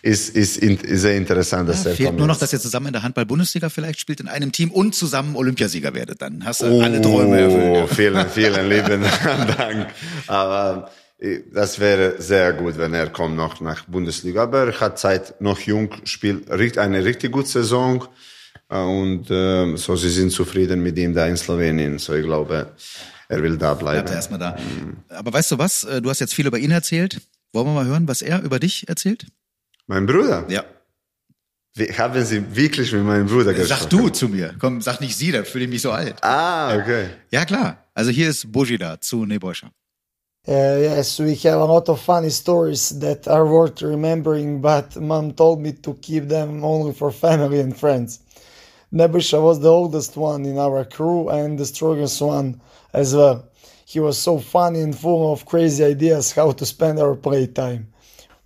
Ist, 0.02 0.36
ist, 0.36 0.58
ist 0.58 1.00
sehr 1.00 1.16
interessant, 1.16 1.68
dass 1.68 1.84
ja, 1.84 1.90
er 1.90 1.96
Fehlt 1.96 2.16
nur 2.16 2.26
noch, 2.26 2.38
dass 2.38 2.52
ihr 2.52 2.60
zusammen 2.60 2.88
in 2.88 2.92
der 2.92 3.02
Handball-Bundesliga 3.02 3.68
vielleicht 3.68 4.00
spielt, 4.00 4.20
in 4.20 4.28
einem 4.28 4.52
Team 4.52 4.70
und 4.70 4.94
zusammen 4.94 5.36
Olympiasieger 5.36 5.94
werdet. 5.94 6.22
Dann 6.22 6.44
hast 6.44 6.62
du 6.62 6.66
oh, 6.66 6.80
alle 6.80 7.00
Träume 7.00 7.40
erfüllt. 7.40 7.90
Vielen, 7.94 8.28
vielen 8.28 8.68
lieben 8.68 9.02
Dank. 9.56 9.88
Aber, 10.26 10.90
das 11.18 11.78
wäre 11.78 12.20
sehr 12.20 12.52
gut, 12.52 12.76
wenn 12.76 12.92
er 12.92 13.08
kommt 13.08 13.36
noch 13.36 13.60
nach 13.60 13.84
Bundesliga. 13.86 14.42
Aber 14.42 14.66
er 14.66 14.80
hat 14.80 14.98
Zeit, 14.98 15.40
noch 15.40 15.60
jung, 15.60 15.90
spielt 16.04 16.50
eine 16.78 17.04
richtig 17.04 17.32
gute 17.32 17.48
Saison. 17.48 18.06
Äh, 18.68 18.78
und 18.78 19.30
äh, 19.30 19.76
so, 19.76 19.96
sie 19.96 20.10
sind 20.10 20.30
zufrieden 20.30 20.82
mit 20.82 20.98
ihm 20.98 21.14
da 21.14 21.26
in 21.26 21.36
Slowenien. 21.36 21.98
So, 21.98 22.14
ich 22.14 22.24
glaube, 22.24 22.72
er 23.28 23.42
will 23.42 23.56
da 23.56 23.74
bleiben. 23.74 23.96
Bleibt 23.96 24.10
er 24.10 24.16
erstmal 24.16 24.38
da. 24.38 24.56
Aber 25.08 25.32
weißt 25.32 25.52
du 25.52 25.58
was? 25.58 25.84
Äh, 25.84 26.02
du 26.02 26.10
hast 26.10 26.20
jetzt 26.20 26.34
viel 26.34 26.46
über 26.46 26.58
ihn 26.58 26.70
erzählt. 26.70 27.20
Wollen 27.52 27.66
wir 27.66 27.72
mal 27.72 27.86
hören, 27.86 28.06
was 28.08 28.22
er 28.22 28.42
über 28.42 28.58
dich 28.58 28.88
erzählt? 28.88 29.26
Mein 29.86 30.04
Bruder? 30.04 30.44
Ja. 30.48 30.64
Wie, 31.74 31.86
haben 31.92 32.24
Sie 32.24 32.56
wirklich 32.56 32.92
mit 32.92 33.04
meinem 33.04 33.26
Bruder 33.26 33.54
gesprochen? 33.54 33.80
Sag 33.82 33.90
du 33.90 34.08
zu 34.08 34.28
mir. 34.28 34.54
Komm, 34.58 34.80
sag 34.80 35.00
nicht 35.00 35.16
sie, 35.16 35.30
da 35.30 35.44
fühle 35.44 35.64
ich 35.64 35.70
mich 35.70 35.82
so 35.82 35.92
alt. 35.92 36.22
Ah, 36.22 36.76
okay. 36.76 37.08
Ja, 37.30 37.44
klar. 37.44 37.84
Also 37.94 38.10
hier 38.10 38.28
ist 38.28 38.50
Bojida 38.50 39.00
zu 39.00 39.24
Nebojša. 39.24 39.70
Uh, 40.48 40.78
yes, 40.78 41.18
we 41.18 41.34
have 41.34 41.60
a 41.60 41.64
lot 41.64 41.88
of 41.88 42.00
funny 42.00 42.30
stories 42.30 42.90
that 43.00 43.26
are 43.26 43.44
worth 43.44 43.82
remembering, 43.82 44.60
but 44.60 44.94
mom 44.94 45.32
told 45.32 45.60
me 45.60 45.72
to 45.72 45.94
keep 45.94 46.28
them 46.28 46.64
only 46.64 46.92
for 46.92 47.10
family 47.10 47.58
and 47.58 47.76
friends. 47.76 48.20
Nebusha 48.92 49.42
was 49.42 49.58
the 49.58 49.68
oldest 49.68 50.16
one 50.16 50.44
in 50.44 50.56
our 50.56 50.84
crew 50.84 51.28
and 51.30 51.58
the 51.58 51.66
strongest 51.66 52.22
one 52.22 52.60
as 52.92 53.12
well. 53.12 53.44
He 53.86 53.98
was 53.98 54.18
so 54.18 54.38
funny 54.38 54.80
and 54.82 54.96
full 54.96 55.32
of 55.32 55.46
crazy 55.46 55.82
ideas 55.82 56.30
how 56.30 56.52
to 56.52 56.64
spend 56.64 57.00
our 57.00 57.16
playtime. 57.16 57.88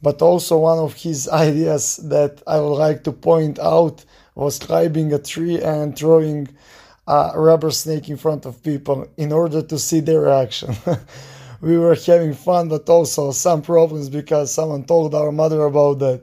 But 0.00 0.22
also, 0.22 0.56
one 0.56 0.78
of 0.78 0.94
his 0.94 1.28
ideas 1.28 1.96
that 2.04 2.42
I 2.46 2.60
would 2.60 2.78
like 2.78 3.04
to 3.04 3.12
point 3.12 3.58
out 3.58 4.06
was 4.34 4.58
climbing 4.58 5.12
a 5.12 5.18
tree 5.18 5.60
and 5.62 5.94
throwing 5.94 6.48
a 7.06 7.32
rubber 7.34 7.70
snake 7.70 8.08
in 8.08 8.16
front 8.16 8.46
of 8.46 8.62
people 8.62 9.06
in 9.18 9.32
order 9.32 9.60
to 9.60 9.78
see 9.78 10.00
their 10.00 10.22
reaction. 10.22 10.74
we 11.60 11.76
were 11.78 11.94
having 11.94 12.34
fun, 12.34 12.68
but 12.68 12.88
also 12.88 13.32
some 13.32 13.62
problems 13.62 14.08
because 14.08 14.52
someone 14.52 14.84
told 14.84 15.14
our 15.14 15.32
mother 15.32 15.62
about 15.64 15.98
that. 15.98 16.22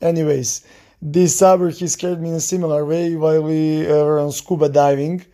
Anyways, 0.00 0.64
this 1.00 1.38
summer 1.38 1.70
he 1.70 1.86
scared 1.88 2.20
me 2.20 2.30
in 2.30 2.34
a 2.36 2.40
similar 2.40 2.84
way 2.84 3.16
while 3.16 3.42
we 3.42 3.86
uh, 3.86 4.04
were 4.04 4.20
on 4.20 4.32
scuba 4.32 4.68
diving. 4.68 5.24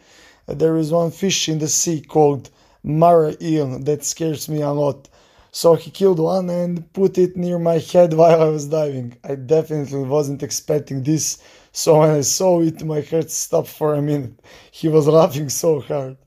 There 0.47 0.77
is 0.77 0.93
one 0.93 1.11
fish 1.11 1.49
in 1.49 1.59
the 1.59 1.69
sea 1.69 2.01
called 2.01 2.51
mara 2.85 3.35
eel 3.41 3.79
that 3.81 4.05
scares 4.05 4.49
me 4.49 4.61
a 4.63 4.71
lot. 4.71 5.09
So 5.51 5.75
he 5.75 5.91
killed 5.91 6.19
one 6.19 6.51
and 6.51 6.93
put 6.93 7.17
it 7.17 7.37
near 7.37 7.59
my 7.59 7.79
head 7.79 8.13
while 8.13 8.43
I 8.43 8.49
was 8.49 8.67
diving. 8.67 9.17
I 9.25 9.37
definitely 9.37 10.03
wasn't 10.03 10.43
expecting 10.43 11.03
this, 11.03 11.39
so 11.73 12.01
when 12.01 12.11
I 12.11 12.21
saw 12.21 12.61
it, 12.61 12.85
my 12.85 13.01
heart 13.01 13.31
stopped 13.31 13.69
for 13.69 13.95
a 13.95 14.03
minute. 14.03 14.39
He 14.71 14.89
was 14.89 15.09
laughing 15.09 15.49
so 15.49 15.81
hard. 15.81 16.19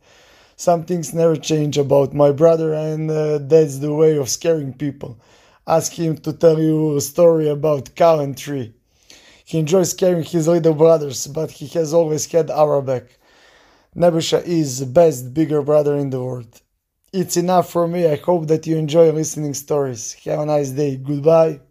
Some 0.60 0.84
things 0.84 1.14
never 1.14 1.38
change 1.38 1.78
about 1.78 2.14
my 2.14 2.34
brother, 2.34 2.74
and 2.74 3.10
uh, 3.10 3.38
that's 3.38 3.78
the 3.78 3.94
way 3.94 4.18
of 4.18 4.28
scaring 4.28 4.74
people. 4.74 5.18
Ask 5.66 5.94
him 5.94 6.18
to 6.18 6.34
tell 6.34 6.60
you 6.60 6.98
a 6.98 7.02
story 7.02 7.48
about 7.48 7.96
cow 7.96 8.20
and 8.20 8.38
tree. 8.38 8.74
He 9.46 9.58
enjoys 9.60 9.92
scaring 9.92 10.24
his 10.24 10.50
little 10.50 10.74
brothers, 10.74 11.28
but 11.28 11.52
he 11.52 11.68
has 11.78 11.94
always 11.94 12.26
had 12.26 12.52
our 12.52 12.82
back. 12.82 13.06
Nebusha 13.96 14.44
is 14.46 14.80
the 14.80 14.86
best 14.86 15.34
bigger 15.34 15.62
brother 15.62 15.96
in 15.96 16.10
the 16.10 16.22
world. 16.22 16.62
It's 17.14 17.38
enough 17.38 17.72
for 17.72 17.88
me. 17.88 18.06
I 18.06 18.18
hope 18.18 18.48
that 18.48 18.68
you 18.68 18.76
enjoy 18.76 19.12
listening 19.12 19.54
stories. 19.54 20.14
Have 20.26 20.40
a 20.40 20.46
nice 20.46 20.72
day. 20.72 20.98
Goodbye. 20.98 21.62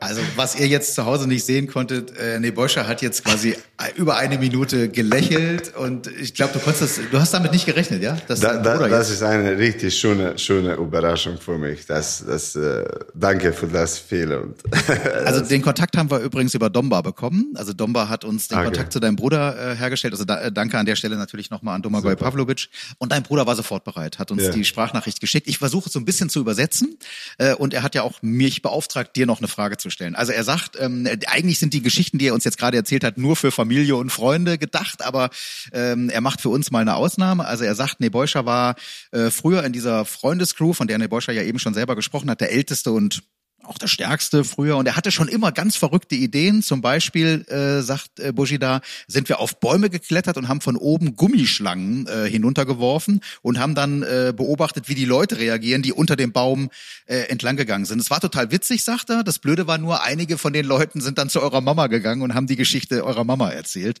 Also, 0.00 0.20
was 0.36 0.54
ihr 0.56 0.66
jetzt 0.66 0.94
zu 0.94 1.04
Hause 1.04 1.28
nicht 1.28 1.44
sehen 1.44 1.66
konntet, 1.66 2.16
äh, 2.18 2.38
Neboscha 2.38 2.86
hat 2.86 3.02
jetzt 3.02 3.24
quasi 3.24 3.56
über 3.96 4.16
eine 4.16 4.38
Minute 4.38 4.88
gelächelt 4.88 5.74
und 5.76 6.06
ich 6.06 6.34
glaube, 6.34 6.52
du 6.52 6.58
konntest 6.60 7.00
du 7.10 7.18
hast 7.18 7.34
damit 7.34 7.52
nicht 7.52 7.66
gerechnet, 7.66 8.02
ja? 8.02 8.16
Dass 8.28 8.40
da, 8.40 8.58
da, 8.58 8.88
das 8.88 9.10
ist 9.10 9.22
eine 9.22 9.58
richtig 9.58 9.96
schöne, 9.96 10.38
schöne 10.38 10.74
Überraschung 10.74 11.38
für 11.38 11.58
mich. 11.58 11.86
Das, 11.86 12.24
das, 12.26 12.54
äh, 12.56 12.84
danke 13.14 13.52
für 13.52 13.66
das 13.66 13.98
Fehler. 13.98 14.44
also 15.24 15.40
den 15.40 15.62
Kontakt 15.62 15.96
haben 15.96 16.10
wir 16.10 16.20
übrigens 16.20 16.54
über 16.54 16.70
Domba 16.70 17.00
bekommen. 17.02 17.52
Also 17.56 17.72
Domba 17.72 18.08
hat 18.08 18.24
uns 18.24 18.48
den 18.48 18.58
okay. 18.58 18.66
Kontakt 18.66 18.92
zu 18.92 19.00
deinem 19.00 19.16
Bruder 19.16 19.72
äh, 19.72 19.76
hergestellt. 19.76 20.14
Also 20.14 20.24
da, 20.24 20.40
äh, 20.40 20.52
danke 20.52 20.78
an 20.78 20.86
der 20.86 20.96
Stelle 20.96 21.16
natürlich 21.16 21.50
nochmal 21.50 21.74
an 21.74 21.82
Domagoj 21.82 22.16
Pavlovic. 22.16 22.68
Und 22.98 23.12
dein 23.12 23.22
Bruder 23.22 23.46
war 23.46 23.56
sofort 23.56 23.84
bereit, 23.84 24.18
hat 24.18 24.30
uns 24.30 24.44
ja. 24.44 24.50
die 24.50 24.64
Sprachnachricht 24.64 25.20
geschickt. 25.20 25.48
Ich 25.48 25.58
versuche 25.58 25.86
es 25.86 25.92
so 25.92 25.98
ein 25.98 26.04
bisschen 26.04 26.28
zu 26.28 26.40
übersetzen 26.40 26.96
äh, 27.38 27.54
und 27.54 27.74
er 27.74 27.82
hat 27.82 27.94
ja 27.94 28.02
auch 28.02 28.22
mich 28.22 28.62
beauftragt, 28.62 29.16
dir 29.16 29.26
noch 29.26 29.33
noch 29.34 29.40
eine 29.40 29.48
Frage 29.48 29.76
zu 29.76 29.90
stellen. 29.90 30.14
Also 30.14 30.32
er 30.32 30.44
sagt, 30.44 30.78
ähm, 30.80 31.08
eigentlich 31.26 31.58
sind 31.58 31.74
die 31.74 31.82
Geschichten, 31.82 32.18
die 32.18 32.28
er 32.28 32.34
uns 32.34 32.44
jetzt 32.44 32.56
gerade 32.56 32.76
erzählt 32.76 33.02
hat, 33.02 33.18
nur 33.18 33.34
für 33.34 33.50
Familie 33.50 33.96
und 33.96 34.10
Freunde 34.10 34.58
gedacht, 34.58 35.04
aber 35.04 35.30
ähm, 35.72 36.08
er 36.08 36.20
macht 36.20 36.40
für 36.40 36.50
uns 36.50 36.70
mal 36.70 36.80
eine 36.80 36.94
Ausnahme. 36.94 37.44
Also 37.44 37.64
er 37.64 37.74
sagt, 37.74 37.98
Nebojscha 38.00 38.46
war 38.46 38.76
äh, 39.10 39.30
früher 39.30 39.64
in 39.64 39.72
dieser 39.72 40.04
Freundescrew, 40.04 40.72
von 40.72 40.86
der 40.86 40.98
Nebojscha 40.98 41.32
ja 41.32 41.42
eben 41.42 41.58
schon 41.58 41.74
selber 41.74 41.96
gesprochen 41.96 42.30
hat, 42.30 42.40
der 42.40 42.52
älteste 42.52 42.92
und 42.92 43.22
auch 43.66 43.78
der 43.78 43.86
stärkste 43.86 44.44
früher 44.44 44.76
und 44.76 44.86
er 44.86 44.96
hatte 44.96 45.10
schon 45.10 45.28
immer 45.28 45.52
ganz 45.52 45.76
verrückte 45.76 46.14
Ideen. 46.14 46.62
Zum 46.62 46.80
Beispiel, 46.80 47.44
äh, 47.48 47.82
sagt 47.82 48.20
äh, 48.20 48.32
Bushida, 48.32 48.80
sind 49.06 49.28
wir 49.28 49.40
auf 49.40 49.60
Bäume 49.60 49.90
geklettert 49.90 50.36
und 50.36 50.48
haben 50.48 50.60
von 50.60 50.76
oben 50.76 51.16
Gummischlangen 51.16 52.06
äh, 52.06 52.28
hinuntergeworfen 52.28 53.20
und 53.42 53.58
haben 53.58 53.74
dann 53.74 54.02
äh, 54.02 54.32
beobachtet, 54.36 54.88
wie 54.88 54.94
die 54.94 55.04
Leute 55.04 55.38
reagieren, 55.38 55.82
die 55.82 55.92
unter 55.92 56.16
dem 56.16 56.32
Baum 56.32 56.70
äh, 57.06 57.28
entlang 57.28 57.56
gegangen 57.56 57.84
sind. 57.84 58.00
Es 58.00 58.10
war 58.10 58.20
total 58.20 58.50
witzig, 58.50 58.84
sagt 58.84 59.10
er. 59.10 59.24
Das 59.24 59.38
Blöde 59.38 59.66
war 59.66 59.78
nur, 59.78 60.02
einige 60.02 60.38
von 60.38 60.52
den 60.52 60.66
Leuten 60.66 61.00
sind 61.00 61.18
dann 61.18 61.28
zu 61.28 61.40
eurer 61.40 61.60
Mama 61.60 61.86
gegangen 61.86 62.22
und 62.22 62.34
haben 62.34 62.46
die 62.46 62.56
Geschichte 62.56 63.04
eurer 63.04 63.24
Mama 63.24 63.50
erzählt. 63.50 64.00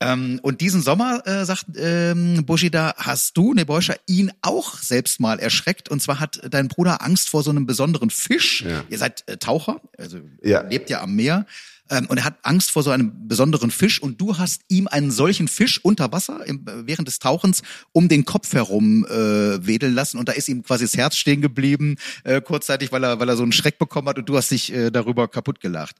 Ähm, 0.00 0.40
und 0.42 0.60
diesen 0.60 0.82
Sommer, 0.82 1.26
äh, 1.26 1.44
sagt 1.44 1.66
ähm, 1.76 2.44
Bushida, 2.44 2.94
hast 2.98 3.36
du, 3.36 3.54
Nebojscha, 3.54 3.94
ihn 4.06 4.30
auch 4.42 4.76
selbst 4.78 5.20
mal 5.20 5.38
erschreckt. 5.38 5.88
Und 5.88 6.02
zwar 6.02 6.20
hat 6.20 6.40
dein 6.50 6.68
Bruder 6.68 7.02
Angst 7.02 7.30
vor 7.30 7.42
so 7.42 7.50
einem 7.50 7.66
besonderen 7.66 8.10
Fisch. 8.10 8.62
Ja. 8.62 8.84
Ihr 8.90 8.98
seid 8.98 9.26
äh, 9.26 9.38
Taucher, 9.38 9.80
also 9.96 10.18
ja. 10.42 10.60
lebt 10.62 10.90
ja 10.90 11.00
am 11.00 11.14
Meer. 11.14 11.46
Ähm, 11.88 12.06
und 12.06 12.18
er 12.18 12.24
hat 12.24 12.38
Angst 12.42 12.72
vor 12.72 12.82
so 12.82 12.90
einem 12.90 13.28
besonderen 13.28 13.70
Fisch 13.70 14.02
und 14.02 14.20
du 14.20 14.38
hast 14.38 14.62
ihm 14.68 14.88
einen 14.88 15.10
solchen 15.10 15.46
Fisch 15.48 15.82
unter 15.82 16.10
Wasser 16.12 16.44
im, 16.44 16.64
während 16.64 17.06
des 17.06 17.20
Tauchens 17.20 17.62
um 17.92 18.08
den 18.08 18.24
Kopf 18.24 18.52
herum 18.54 19.06
äh, 19.06 19.64
wedeln 19.66 19.94
lassen 19.94 20.18
und 20.18 20.28
da 20.28 20.32
ist 20.32 20.48
ihm 20.48 20.64
quasi 20.64 20.84
das 20.84 20.96
Herz 20.96 21.16
stehen 21.16 21.40
geblieben 21.40 21.96
äh, 22.24 22.40
kurzzeitig, 22.40 22.90
weil 22.90 23.04
er 23.04 23.20
weil 23.20 23.28
er 23.28 23.36
so 23.36 23.44
einen 23.44 23.52
Schreck 23.52 23.78
bekommen 23.78 24.08
hat 24.08 24.18
und 24.18 24.28
du 24.28 24.36
hast 24.36 24.50
dich 24.50 24.72
äh, 24.72 24.90
darüber 24.90 25.28
kaputt 25.28 25.60
gelacht. 25.60 25.96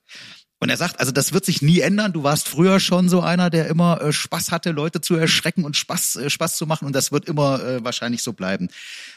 Und 0.58 0.70
er 0.70 0.78
sagt, 0.78 1.00
also 1.00 1.12
das 1.12 1.34
wird 1.34 1.44
sich 1.44 1.60
nie 1.60 1.80
ändern. 1.80 2.14
Du 2.14 2.22
warst 2.22 2.48
früher 2.48 2.80
schon 2.80 3.10
so 3.10 3.20
einer, 3.20 3.50
der 3.50 3.66
immer 3.66 4.00
äh, 4.00 4.12
Spaß 4.12 4.52
hatte, 4.52 4.70
Leute 4.70 5.02
zu 5.02 5.14
erschrecken 5.14 5.64
und 5.64 5.76
Spaß, 5.76 6.16
äh, 6.16 6.30
Spaß 6.30 6.56
zu 6.56 6.66
machen. 6.66 6.86
Und 6.86 6.94
das 6.96 7.12
wird 7.12 7.28
immer 7.28 7.62
äh, 7.62 7.84
wahrscheinlich 7.84 8.22
so 8.22 8.32
bleiben. 8.32 8.68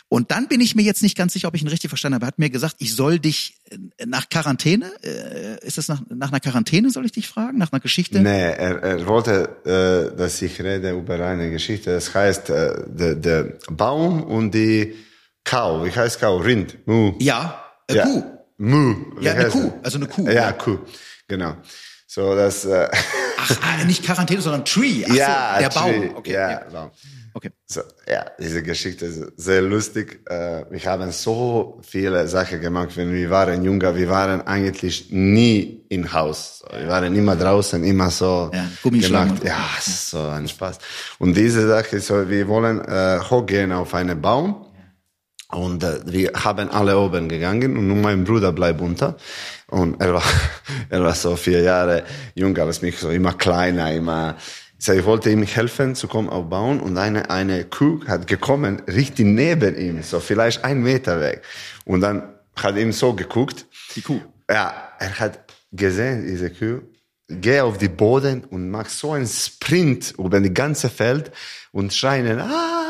Und 0.10 0.32
dann 0.32 0.50
bin 0.50 0.60
ich 0.60 0.76
mir 0.76 0.82
jetzt 0.82 1.02
nicht 1.02 1.18
ganz 1.18 1.32
sicher, 1.32 1.48
ob 1.48 1.56
ich 1.56 1.62
ihn 1.62 1.70
richtig 1.70 1.90
verstanden 1.90 2.16
habe. 2.16 2.26
Er 2.26 2.28
hat 2.28 2.40
mir 2.40 2.50
gesagt, 2.50 2.76
ich 2.80 2.94
soll 2.94 3.20
dich 3.20 3.56
äh, 3.70 4.06
nach 4.06 4.28
Quarantäne, 4.28 4.92
äh, 5.02 5.66
ist 5.66 5.78
das 5.78 5.88
nach, 5.88 6.02
nach 6.10 6.30
einer 6.30 6.42
Quarantäne, 6.42 6.90
soll 6.90 7.06
ich 7.06 7.14
dich 7.14 7.30
fragen? 7.30 7.58
Nach 7.58 7.72
einer 7.72 7.80
Geschichte? 7.80 8.20
Nee, 8.20 8.52
er, 8.52 8.84
er 8.84 9.08
wollte, 9.08 10.12
äh, 10.14 10.18
dass 10.18 10.42
ich 10.42 10.62
rede 10.62 10.92
über 10.92 11.26
eine 11.26 11.52
Geschichte. 11.52 11.92
Das 11.92 12.14
heißt, 12.14 12.50
der, 12.50 13.16
der 13.16 13.54
Baum 13.70 14.24
und 14.24 14.54
die 14.54 14.94
Kau. 15.46 15.86
Wie 15.86 15.92
heißt 15.92 16.20
Kau? 16.20 16.38
Rind. 16.38 16.86
Mu. 16.86 17.14
Ja, 17.20 17.64
äh, 17.88 17.96
ja. 17.96 18.04
Kuh. 18.04 18.24
Mu. 18.58 18.96
Wie 19.18 19.26
ja, 19.26 19.34
eine 19.34 19.50
Kuh. 19.50 19.72
Also 19.82 19.98
eine 19.98 20.08
Kuh. 20.08 20.26
Ja, 20.26 20.34
ja. 20.34 20.52
Kuh. 20.52 20.80
Genau. 21.30 21.56
So, 22.06 22.36
das. 22.36 22.66
Äh 22.66 22.90
Ach, 23.38 23.58
ah, 23.62 23.84
nicht 23.86 24.04
Quarantäne, 24.04 24.42
sondern 24.42 24.66
Tree. 24.66 25.06
Ach 25.08 25.14
ja, 25.14 25.54
so, 25.54 25.60
der 25.60 25.70
Tree. 25.70 26.08
Baum. 26.08 26.18
Okay, 26.18 26.34
ja, 26.34 26.52
ja. 26.52 26.60
Baum. 26.70 26.92
Okay. 27.34 27.52
So, 27.68 27.82
ja, 28.08 28.26
diese 28.40 28.64
Geschichte 28.64 29.06
ist 29.06 29.22
sehr 29.38 29.62
lustig. 29.62 30.28
Äh, 30.28 30.66
wir 30.72 30.84
haben 30.86 31.12
so 31.12 31.80
viele 31.84 32.28
Sachen 32.28 32.60
gemacht, 32.60 32.98
wenn 32.98 33.14
wir 33.14 33.30
waren 33.30 33.64
jünger. 33.64 33.96
Wir 33.96 34.10
waren 34.10 34.42
eigentlich 34.42 35.12
nie 35.12 35.86
im 35.90 36.12
Haus. 36.12 36.64
Wir 36.72 36.88
waren 36.88 37.16
immer 37.16 37.36
draußen, 37.36 37.84
immer 37.84 38.10
so 38.10 38.52
ja, 38.52 38.68
gemacht. 38.84 39.44
Ja, 39.44 39.70
so 39.80 40.20
ein 40.20 40.48
Spaß. 40.48 40.80
Und 41.20 41.38
diese 41.38 41.68
Sache, 41.68 42.00
so, 42.00 42.28
wir 42.28 42.48
wollen 42.48 42.82
äh, 42.86 43.20
hochgehen 43.20 43.72
auf 43.72 43.94
einen 43.94 44.20
Baum. 44.20 44.66
Und 45.52 45.84
äh, 45.84 46.00
wir 46.06 46.32
haben 46.36 46.70
alle 46.70 46.98
oben 46.98 47.28
gegangen 47.28 47.76
und 47.76 47.88
nur 47.88 47.98
mein 47.98 48.24
Bruder 48.24 48.52
bleibt 48.52 48.82
unter. 48.82 49.18
Und 49.68 50.00
er 50.00 50.14
war, 50.14 50.24
er 50.90 51.04
war 51.04 51.16
so 51.16 51.36
vier 51.36 51.62
Jahre 51.62 52.04
jünger 52.36 52.64
als 52.64 52.82
mich, 52.82 52.98
so 52.98 53.10
immer 53.10 53.34
kleiner, 53.34 53.92
immer. 53.94 54.36
So, 54.78 54.94
ich 54.94 55.04
wollte 55.06 55.30
ihm 55.30 55.44
helfen 55.44 55.96
zu 55.96 56.08
kommen 56.08 56.30
aufbauen 56.30 56.80
und 56.80 56.98
eine, 56.98 57.30
eine 57.30 57.66
Kuh 57.66 58.06
hat 58.08 58.28
gekommen, 58.28 58.82
richtig 58.88 59.26
neben 59.26 59.76
ihm, 59.76 60.04
so 60.04 60.22
vielleicht 60.22 60.64
ein 60.64 60.82
Meter 60.82 61.20
weg. 61.20 61.42
Und 61.84 62.02
dann 62.02 62.30
hat 62.56 62.78
ihm 62.78 62.94
so 62.94 63.14
geguckt. 63.14 63.66
Die 63.96 64.02
Kuh? 64.02 64.22
Ja, 64.50 64.74
er 65.00 65.20
hat 65.20 65.40
gesehen, 65.72 66.26
diese 66.26 66.50
Kuh, 66.50 66.82
geh 67.28 67.60
auf 67.60 67.78
die 67.78 67.90
Boden 67.90 68.44
und 68.46 68.70
mach 68.70 68.88
so 68.88 69.14
einen 69.14 69.28
Sprint 69.28 70.14
über 70.18 70.40
die 70.40 70.54
ganze 70.54 70.90
Feld 70.90 71.32
und 71.72 71.94
schreien, 71.94 72.40
ah, 72.40 72.89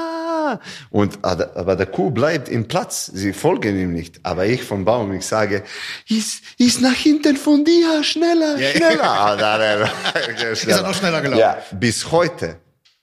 und, 0.90 1.20
aber 1.24 1.76
der 1.76 1.86
Kuh 1.86 2.12
bleibt 2.12 2.50
im 2.50 2.68
Platz. 2.68 3.06
Sie 3.08 3.34
folgen 3.34 3.80
ihm 3.80 3.94
nicht. 3.94 4.20
Aber 4.24 4.46
ich 4.46 4.64
vom 4.64 4.86
Baum, 4.86 5.12
ich 5.14 5.26
sage, 5.26 5.64
ist, 6.08 6.42
ist 6.58 6.82
nach 6.82 6.94
hinten 6.94 7.38
von 7.38 7.64
dir, 7.66 8.04
schneller, 8.04 8.58
ja, 8.58 8.72
schneller. 8.72 9.00
Ja. 9.40 10.50
ist 10.52 10.68
er 10.68 10.82
noch 10.82 10.94
schneller 10.94 11.22
gelaufen? 11.22 11.40
Ja, 11.40 11.58
bis 11.72 12.12
heute. 12.12 12.58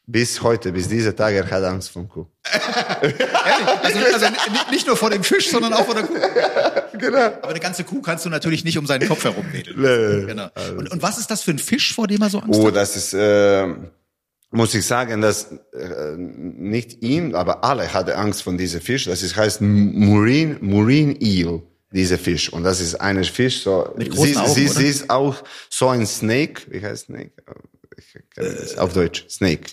Bis 0.09 0.41
heute, 0.41 0.71
bis 0.71 0.87
dieser 0.89 1.17
Tag, 1.17 1.35
er 1.35 1.51
hat 1.51 1.65
Angst 1.65 1.91
vom 1.91 2.09
Kuh. 2.09 2.27
also, 3.83 3.99
also 4.15 4.27
nicht 4.71 4.87
nur 4.87 4.97
vor 4.97 5.11
dem 5.11 5.25
Fisch, 5.25 5.51
sondern 5.51 5.73
auch 5.73 5.85
vor 5.85 5.97
der 5.97 6.05
Kuh. 6.05 6.15
genau. 6.97 7.19
Aber 7.19 7.49
eine 7.49 7.59
ganze 7.59 7.83
Kuh 7.83 8.01
kannst 8.03 8.25
du 8.25 8.29
natürlich 8.29 8.63
nicht 8.65 8.79
um 8.79 8.87
seinen 8.87 9.09
Kopf 9.09 9.25
herumwedeln. 9.25 10.27
Genau. 10.29 10.49
Und, 10.79 10.93
und 10.93 11.03
was 11.03 11.19
ist 11.19 11.29
das 11.29 11.43
für 11.43 11.51
ein 11.51 11.59
Fisch, 11.59 11.93
vor 11.93 12.07
dem 12.07 12.23
er 12.23 12.31
so 12.31 12.39
Angst 12.39 12.61
oh, 12.61 12.67
hat? 12.67 12.69
Oh, 12.69 12.71
das 12.71 12.95
ist, 12.95 13.15
äh, 13.15 13.67
muss 14.51 14.75
ich 14.75 14.87
sagen, 14.87 15.21
dass 15.21 15.53
äh, 15.73 16.17
nicht 16.17 17.03
ihm, 17.03 17.35
aber 17.35 17.65
alle 17.65 17.93
hatten 17.93 18.13
Angst 18.13 18.43
von 18.43 18.57
diesem 18.57 18.81
Fisch. 18.81 19.05
Das 19.05 19.23
ist, 19.23 19.37
heißt 19.37 19.61
Marine, 19.61 20.59
Marine 20.61 21.15
Eel, 21.21 21.63
dieser 21.91 22.19
Fisch. 22.19 22.53
Und 22.53 22.63
das 22.65 22.81
ist 22.81 22.95
ein 22.97 23.23
Fisch, 23.25 23.63
so, 23.63 23.95
sie, 23.99 24.37
Augen, 24.37 24.55
sie, 24.55 24.69
sie 24.69 24.87
ist 24.87 25.11
auch 25.11 25.37
so 25.71 25.89
ein 25.89 26.07
Snake, 26.07 26.63
wie 26.71 26.83
heißt 26.83 27.07
Snake? 27.07 27.33
Ich 27.97 28.13
kenne 28.35 28.55
das 28.55 28.79
auf 28.79 28.93
Deutsch, 28.93 29.27
Snake. 29.29 29.71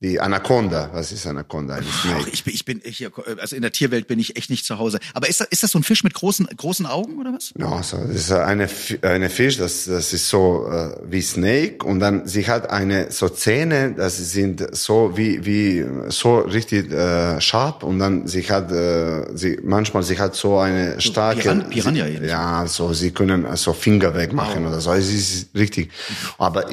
Die 0.00 0.20
Anaconda, 0.20 0.90
was 0.92 1.10
ist 1.10 1.26
Anaconda? 1.26 1.74
Eine 1.74 1.86
Ach, 1.88 2.28
ich 2.28 2.44
bin, 2.44 2.54
ich 2.54 2.64
bin 2.64 2.80
hier, 2.84 3.10
also 3.40 3.56
in 3.56 3.62
der 3.62 3.72
Tierwelt 3.72 4.06
bin 4.06 4.20
ich 4.20 4.36
echt 4.36 4.48
nicht 4.48 4.64
zu 4.64 4.78
Hause. 4.78 5.00
Aber 5.12 5.28
ist 5.28 5.40
das, 5.40 5.48
ist 5.48 5.64
das 5.64 5.72
so 5.72 5.78
ein 5.80 5.82
Fisch 5.82 6.04
mit 6.04 6.14
großen, 6.14 6.46
großen 6.56 6.86
Augen 6.86 7.18
oder 7.18 7.32
was? 7.32 7.52
Ja, 7.58 7.82
so, 7.82 7.96
das 7.96 8.14
ist 8.14 8.30
eine, 8.30 8.68
eine 9.02 9.28
Fisch, 9.28 9.56
das, 9.56 9.86
das 9.86 10.12
ist 10.12 10.28
so 10.28 10.70
äh, 10.70 10.94
wie 11.10 11.20
Snake 11.20 11.84
und 11.84 11.98
dann 11.98 12.28
sie 12.28 12.46
hat 12.46 12.70
eine 12.70 13.10
so 13.10 13.28
Zähne, 13.28 13.92
das 13.92 14.18
sind 14.18 14.64
so 14.76 15.16
wie 15.16 15.44
wie 15.44 15.84
so 16.10 16.38
richtig 16.38 16.92
äh, 16.92 17.40
scharf 17.40 17.82
und 17.82 17.98
dann 17.98 18.28
sie 18.28 18.42
hat 18.42 18.70
äh, 18.70 19.36
sie 19.36 19.58
manchmal 19.64 20.04
sie 20.04 20.16
hat 20.16 20.36
so 20.36 20.58
eine 20.58 21.00
starke 21.00 21.40
Piran 21.40 21.70
Piranha 21.70 22.06
sie, 22.06 22.24
ja 22.24 22.64
so 22.68 22.92
sie 22.92 23.10
können 23.10 23.48
so 23.56 23.72
Finger 23.72 24.14
wegmachen 24.14 24.62
wow. 24.62 24.70
oder 24.70 24.80
so. 24.80 24.92
Es 24.92 25.12
ist 25.12 25.48
richtig, 25.56 25.90
aber 26.38 26.66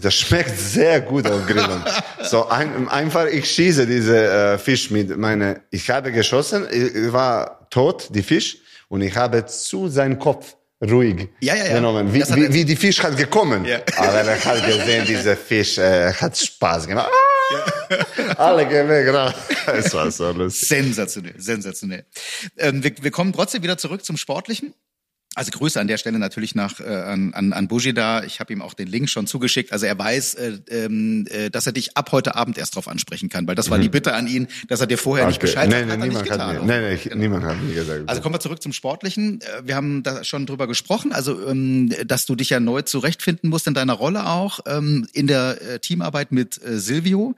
das 0.00 0.14
schmeckt 0.14 0.58
sehr 0.58 1.00
gut 1.00 1.30
auf 1.30 1.46
Grillen. 1.46 1.84
so 2.24 2.48
ein 2.48 2.71
einfach, 2.88 3.26
ich 3.26 3.48
schieße 3.48 3.86
diese 3.86 4.16
äh, 4.16 4.58
Fisch 4.58 4.90
mit 4.90 5.16
meiner, 5.16 5.60
ich 5.70 5.88
habe 5.90 6.12
geschossen, 6.12 6.66
ich 6.70 7.12
war 7.12 7.68
tot, 7.70 8.08
die 8.10 8.22
Fisch, 8.22 8.58
und 8.88 9.00
ich 9.00 9.16
habe 9.16 9.46
zu 9.46 9.88
seinem 9.88 10.18
Kopf 10.18 10.54
ruhig 10.82 11.30
ja, 11.40 11.54
ja, 11.54 11.64
ja. 11.64 11.74
genommen, 11.74 12.12
wie, 12.12 12.20
wie, 12.20 12.52
wie 12.52 12.64
die 12.64 12.76
Fisch 12.76 13.02
hat 13.02 13.16
gekommen. 13.16 13.64
Ja. 13.64 13.80
Aber 13.96 14.20
er 14.20 14.44
hat 14.44 14.66
gesehen, 14.66 15.06
dieser 15.06 15.36
Fisch 15.36 15.78
äh, 15.78 16.12
hat 16.12 16.36
Spaß 16.36 16.86
gemacht. 16.86 17.08
Ah! 17.10 17.32
Alle 18.36 18.66
gehen 18.66 18.88
weg, 18.88 19.06
genau. 19.06 19.30
Es 19.66 19.94
war 19.94 20.10
so 20.10 20.30
lustig. 20.32 20.68
Sensationell, 20.68 21.34
sensationell. 21.38 22.04
Ähm, 22.58 22.82
wir, 22.82 22.92
wir 23.00 23.10
kommen 23.10 23.32
trotzdem 23.32 23.62
wieder 23.62 23.78
zurück 23.78 24.04
zum 24.04 24.16
Sportlichen. 24.16 24.74
Also 25.34 25.50
Grüße 25.50 25.80
an 25.80 25.88
der 25.88 25.96
Stelle 25.96 26.18
natürlich 26.18 26.54
nach 26.54 26.78
äh, 26.80 26.84
an, 26.84 27.32
an, 27.32 27.52
an 27.52 27.68
Bujida. 27.68 28.24
Ich 28.24 28.38
habe 28.40 28.52
ihm 28.52 28.60
auch 28.60 28.74
den 28.74 28.88
Link 28.88 29.08
schon 29.08 29.26
zugeschickt. 29.26 29.72
Also 29.72 29.86
er 29.86 29.98
weiß, 29.98 30.34
äh, 30.34 30.58
ähm, 30.68 31.26
äh, 31.30 31.48
dass 31.50 31.66
er 31.66 31.72
dich 31.72 31.96
ab 31.96 32.12
heute 32.12 32.34
Abend 32.34 32.58
erst 32.58 32.76
drauf 32.76 32.86
ansprechen 32.88 33.28
kann, 33.30 33.46
weil 33.46 33.54
das 33.54 33.70
war 33.70 33.78
die 33.78 33.88
Bitte 33.88 34.14
an 34.14 34.26
ihn, 34.26 34.46
dass 34.68 34.80
er 34.80 34.86
dir 34.86 34.98
vorher 34.98 35.26
nicht 35.26 35.40
Bescheid 35.40 35.70
Nein, 35.70 35.88
hat. 35.88 35.98
nein, 35.98 36.00
Hat 36.00 36.04
er 36.04 36.06
niemand 36.08 36.24
nicht 36.24 36.32
hat 36.32 36.38
getan, 36.38 36.56
oder? 36.58 36.66
nein, 36.66 36.82
nein, 36.82 36.94
ich, 37.02 37.14
niemand 37.14 37.44
hat 37.44 37.62
mir 37.62 37.74
gesagt. 37.74 38.08
Also 38.08 38.20
kommen 38.20 38.34
wir 38.34 38.40
zurück 38.40 38.62
zum 38.62 38.72
Sportlichen. 38.72 39.40
Äh, 39.40 39.62
Wir 39.64 39.74
haben 39.76 40.02
da 40.02 40.22
schon 40.24 40.44
drüber 40.46 40.66
gesprochen, 40.66 41.12
also 41.12 41.48
ähm, 41.48 41.92
dass 42.06 42.26
du 42.26 42.34
dich 42.34 42.50
ja 42.50 42.60
neu 42.60 42.82
zurechtfinden 42.82 43.48
musst 43.48 43.66
in 43.66 43.74
deiner 43.74 43.94
Rolle 43.94 44.26
auch 44.26 44.60
ähm, 44.66 45.06
in 45.12 45.26
der 45.26 45.60
äh, 45.62 45.78
Teamarbeit 45.78 46.32
mit 46.32 46.62
äh, 46.62 46.78
Silvio. 46.78 47.34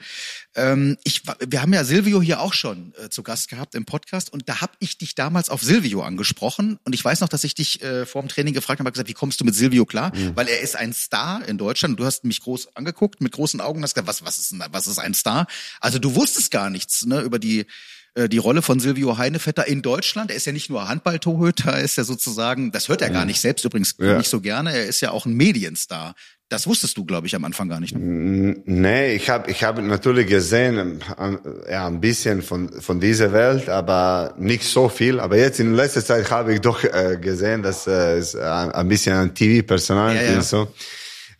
Ähm, 0.56 0.96
ich, 1.04 1.22
wir 1.48 1.62
haben 1.62 1.72
ja 1.72 1.84
Silvio 1.84 2.22
hier 2.22 2.40
auch 2.40 2.52
schon 2.52 2.92
äh, 3.02 3.08
zu 3.08 3.22
Gast 3.22 3.48
gehabt 3.48 3.74
im 3.74 3.84
Podcast 3.84 4.32
und 4.32 4.48
da 4.48 4.60
habe 4.60 4.72
ich 4.78 4.98
dich 4.98 5.14
damals 5.14 5.48
auf 5.48 5.62
Silvio 5.62 6.02
angesprochen 6.02 6.78
und 6.84 6.94
ich 6.94 7.04
weiß 7.04 7.20
noch, 7.20 7.28
dass 7.28 7.44
ich 7.44 7.54
dich 7.54 7.82
äh, 7.82 8.06
vor 8.06 8.22
dem 8.22 8.28
Training 8.28 8.54
gefragt 8.54 8.78
habe, 8.78 8.86
hab 8.88 8.94
gesagt, 8.94 9.08
wie 9.08 9.14
kommst 9.14 9.40
du 9.40 9.44
mit 9.44 9.54
Silvio 9.54 9.84
klar? 9.84 10.12
Weil 10.34 10.48
er 10.48 10.60
ist 10.60 10.76
ein 10.76 10.92
Star 10.92 11.46
in 11.48 11.58
Deutschland. 11.58 11.98
Du 11.98 12.04
hast 12.04 12.24
mich 12.24 12.40
groß 12.40 12.76
angeguckt 12.76 13.20
mit 13.20 13.32
großen 13.32 13.60
Augen, 13.60 13.82
hast 13.82 13.94
gesagt, 13.94 14.08
was 14.08 14.24
was 14.24 14.38
ist 14.38 14.52
denn, 14.52 14.62
was 14.70 14.86
ist 14.86 14.98
ein 14.98 15.14
Star? 15.14 15.46
Also 15.80 15.98
du 15.98 16.14
wusstest 16.14 16.50
gar 16.50 16.70
nichts 16.70 17.04
ne, 17.04 17.20
über 17.20 17.38
die 17.38 17.66
äh, 18.14 18.28
die 18.28 18.38
Rolle 18.38 18.62
von 18.62 18.78
Silvio 18.78 19.18
Heinevetter 19.18 19.66
in 19.66 19.82
Deutschland. 19.82 20.30
Er 20.30 20.36
ist 20.36 20.46
ja 20.46 20.52
nicht 20.52 20.70
nur 20.70 20.86
Handballtorhüter, 20.88 21.72
er 21.72 21.82
ist 21.82 21.96
ja 21.96 22.04
sozusagen, 22.04 22.70
das 22.70 22.88
hört 22.88 23.02
er 23.02 23.10
gar 23.10 23.24
nicht 23.24 23.40
selbst 23.40 23.64
übrigens 23.64 23.96
Ja. 23.98 24.18
nicht 24.18 24.30
so 24.30 24.40
gerne, 24.40 24.72
er 24.72 24.86
ist 24.86 25.00
ja 25.00 25.10
auch 25.10 25.26
ein 25.26 25.34
Medienstar. 25.34 26.14
Das 26.50 26.66
wusstest 26.66 26.96
du, 26.98 27.04
glaube 27.04 27.26
ich, 27.26 27.34
am 27.34 27.44
Anfang 27.44 27.68
gar 27.68 27.80
nicht. 27.80 27.96
Ne? 27.96 28.62
Nee, 28.66 29.14
ich 29.14 29.30
habe 29.30 29.50
ich 29.50 29.64
hab 29.64 29.80
natürlich 29.80 30.26
gesehen, 30.26 31.00
ähm, 31.18 31.38
ja, 31.68 31.86
ein 31.86 32.00
bisschen 32.00 32.42
von, 32.42 32.68
von 32.80 33.00
dieser 33.00 33.32
Welt, 33.32 33.68
aber 33.68 34.34
nicht 34.38 34.64
so 34.64 34.88
viel. 34.88 35.20
Aber 35.20 35.36
jetzt 35.38 35.58
in 35.58 35.74
letzter 35.74 36.04
Zeit 36.04 36.30
habe 36.30 36.54
ich 36.54 36.60
doch 36.60 36.84
äh, 36.84 37.16
gesehen, 37.20 37.62
dass 37.62 37.86
äh, 37.86 38.18
es 38.18 38.34
äh, 38.34 38.40
ein 38.42 38.88
bisschen 38.88 39.16
ein 39.16 39.34
TV-Personal 39.34 40.14
Ja, 40.14 40.22
ja. 40.22 40.38
ist. 40.38 40.50
So. 40.50 40.68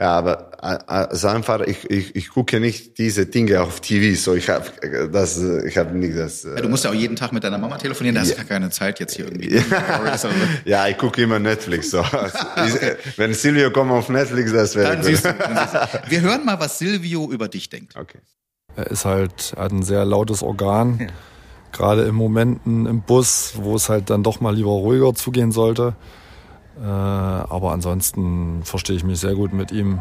Ja, 0.01 0.11
aber 0.19 0.53
äh, 0.61 0.79
also 0.93 1.29
einfach, 1.29 1.61
ich, 1.61 1.89
ich, 1.89 2.17
ich 2.17 2.29
gucke 2.31 2.59
nicht 2.59 2.99
diese 2.99 3.27
Dinge 3.27 3.61
auf 3.63 3.81
TV. 3.81 4.19
So, 4.21 4.35
ich 4.35 4.49
habe 4.49 4.65
das, 5.13 5.39
äh, 5.41 5.69
ich 5.69 5.77
habe 5.79 5.97
nicht 5.97 6.17
das. 6.17 6.43
Ja, 6.43 6.55
Äh, 6.55 6.63
du 6.63 6.69
musst 6.69 6.85
ja 6.85 6.91
auch 6.91 6.95
jeden 6.95 7.15
Tag 7.17 7.33
mit 7.33 7.45
deiner 7.45 7.59
Mama 7.59 7.79
telefonieren, 7.79 8.17
da 8.17 8.23
hast 8.23 8.33
du 8.33 8.37
gar 8.37 8.45
keine 8.45 8.71
Zeit 8.71 8.99
jetzt 9.01 9.15
hier 9.15 9.27
irgendwie. 9.27 9.63
ja, 10.65 10.89
ich 10.89 10.99
gucke 10.99 11.23
immer 11.23 11.39
Netflix. 11.39 11.91
So. 11.91 12.05
Ich- 12.67 13.19
Wenn 13.19 13.35
Silvio 13.35 13.71
kommt 13.71 13.93
auf 13.93 14.09
Netflix, 14.09 14.53
das 14.53 14.75
wäre 14.75 14.89
Dann 14.89 14.97
gut. 14.99 15.07
siehst 15.07 15.25
du, 15.25 15.33
dann 15.33 15.57
siehst 15.57 15.75
du. 15.75 15.79
Wir 16.11 16.21
hören 16.23 16.45
mal, 16.45 16.59
was 16.59 16.79
Silvio 16.79 17.31
über 17.31 17.49
dich 17.49 17.69
denkt. 17.71 17.95
Okay. 17.97 18.19
Er 18.77 18.89
ist 18.89 19.05
halt, 19.05 19.53
er 19.57 19.65
hat 19.65 19.73
ein 19.73 19.83
sehr 19.85 20.05
lautes 20.05 20.43
Organ. 20.43 21.13
Gerade 21.73 22.03
in 22.05 22.15
Momenten 22.15 22.87
im 22.87 23.03
Bus, 23.03 23.53
wo 23.57 23.77
es 23.77 23.89
halt 23.89 24.11
dann 24.11 24.23
doch 24.23 24.41
mal 24.41 24.55
lieber 24.55 24.71
ruhiger 24.71 25.15
zugehen 25.15 25.53
sollte. 25.53 25.95
Äh, 26.81 26.87
aber 26.87 27.73
ansonsten 27.73 28.63
verstehe 28.65 28.97
ich 28.97 29.05
mich 29.05 29.21
sehr 29.21 29.35
gut 29.35 29.53
mit 29.53 29.73
ihm. 29.73 30.01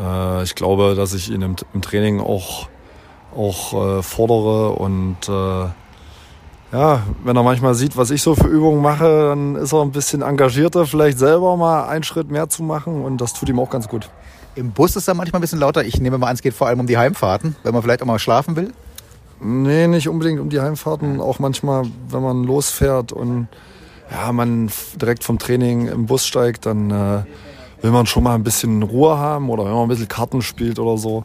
Äh, 0.00 0.42
ich 0.42 0.54
glaube, 0.54 0.94
dass 0.94 1.12
ich 1.12 1.30
ihn 1.30 1.42
im, 1.42 1.56
im 1.74 1.82
Training 1.82 2.20
auch, 2.20 2.68
auch 3.34 3.98
äh, 3.98 4.02
fordere 4.02 4.70
und 4.72 5.28
ja, 6.72 7.04
wenn 7.22 7.36
er 7.36 7.44
manchmal 7.44 7.74
sieht, 7.74 7.96
was 7.96 8.10
ich 8.10 8.22
so 8.22 8.34
für 8.34 8.48
Übungen 8.48 8.82
mache, 8.82 9.28
dann 9.28 9.54
ist 9.54 9.72
er 9.72 9.82
ein 9.82 9.92
bisschen 9.92 10.22
engagierter, 10.22 10.84
vielleicht 10.84 11.16
selber 11.16 11.56
mal 11.56 11.86
einen 11.86 12.02
Schritt 12.02 12.28
mehr 12.28 12.48
zu 12.48 12.64
machen 12.64 13.04
und 13.04 13.20
das 13.20 13.34
tut 13.34 13.48
ihm 13.48 13.60
auch 13.60 13.70
ganz 13.70 13.88
gut. 13.88 14.10
Im 14.56 14.72
Bus 14.72 14.96
ist 14.96 15.06
er 15.06 15.14
manchmal 15.14 15.38
ein 15.38 15.42
bisschen 15.42 15.60
lauter. 15.60 15.84
Ich 15.84 16.00
nehme 16.00 16.18
mal 16.18 16.28
an, 16.28 16.34
es 16.34 16.42
geht 16.42 16.54
vor 16.54 16.66
allem 16.66 16.80
um 16.80 16.86
die 16.86 16.98
Heimfahrten, 16.98 17.54
wenn 17.62 17.72
man 17.72 17.82
vielleicht 17.82 18.02
auch 18.02 18.06
mal 18.06 18.18
schlafen 18.18 18.56
will. 18.56 18.72
Nee, 19.40 19.86
nicht 19.86 20.08
unbedingt 20.08 20.40
um 20.40 20.48
die 20.48 20.60
Heimfahrten. 20.60 21.20
Auch 21.20 21.38
manchmal, 21.38 21.84
wenn 22.08 22.22
man 22.22 22.42
losfährt 22.42 23.12
und 23.12 23.48
ja, 24.10 24.32
man 24.32 24.70
direkt 25.00 25.24
vom 25.24 25.38
Training 25.38 25.88
im 25.88 26.06
Bus 26.06 26.26
steigt, 26.26 26.66
dann 26.66 26.90
äh, 26.90 27.22
will 27.82 27.90
man 27.90 28.06
schon 28.06 28.22
mal 28.22 28.34
ein 28.34 28.44
bisschen 28.44 28.82
Ruhe 28.82 29.18
haben 29.18 29.50
oder 29.50 29.64
wenn 29.64 29.72
man 29.72 29.82
ein 29.82 29.88
bisschen 29.88 30.08
Karten 30.08 30.42
spielt 30.42 30.78
oder 30.78 30.98
so. 30.98 31.24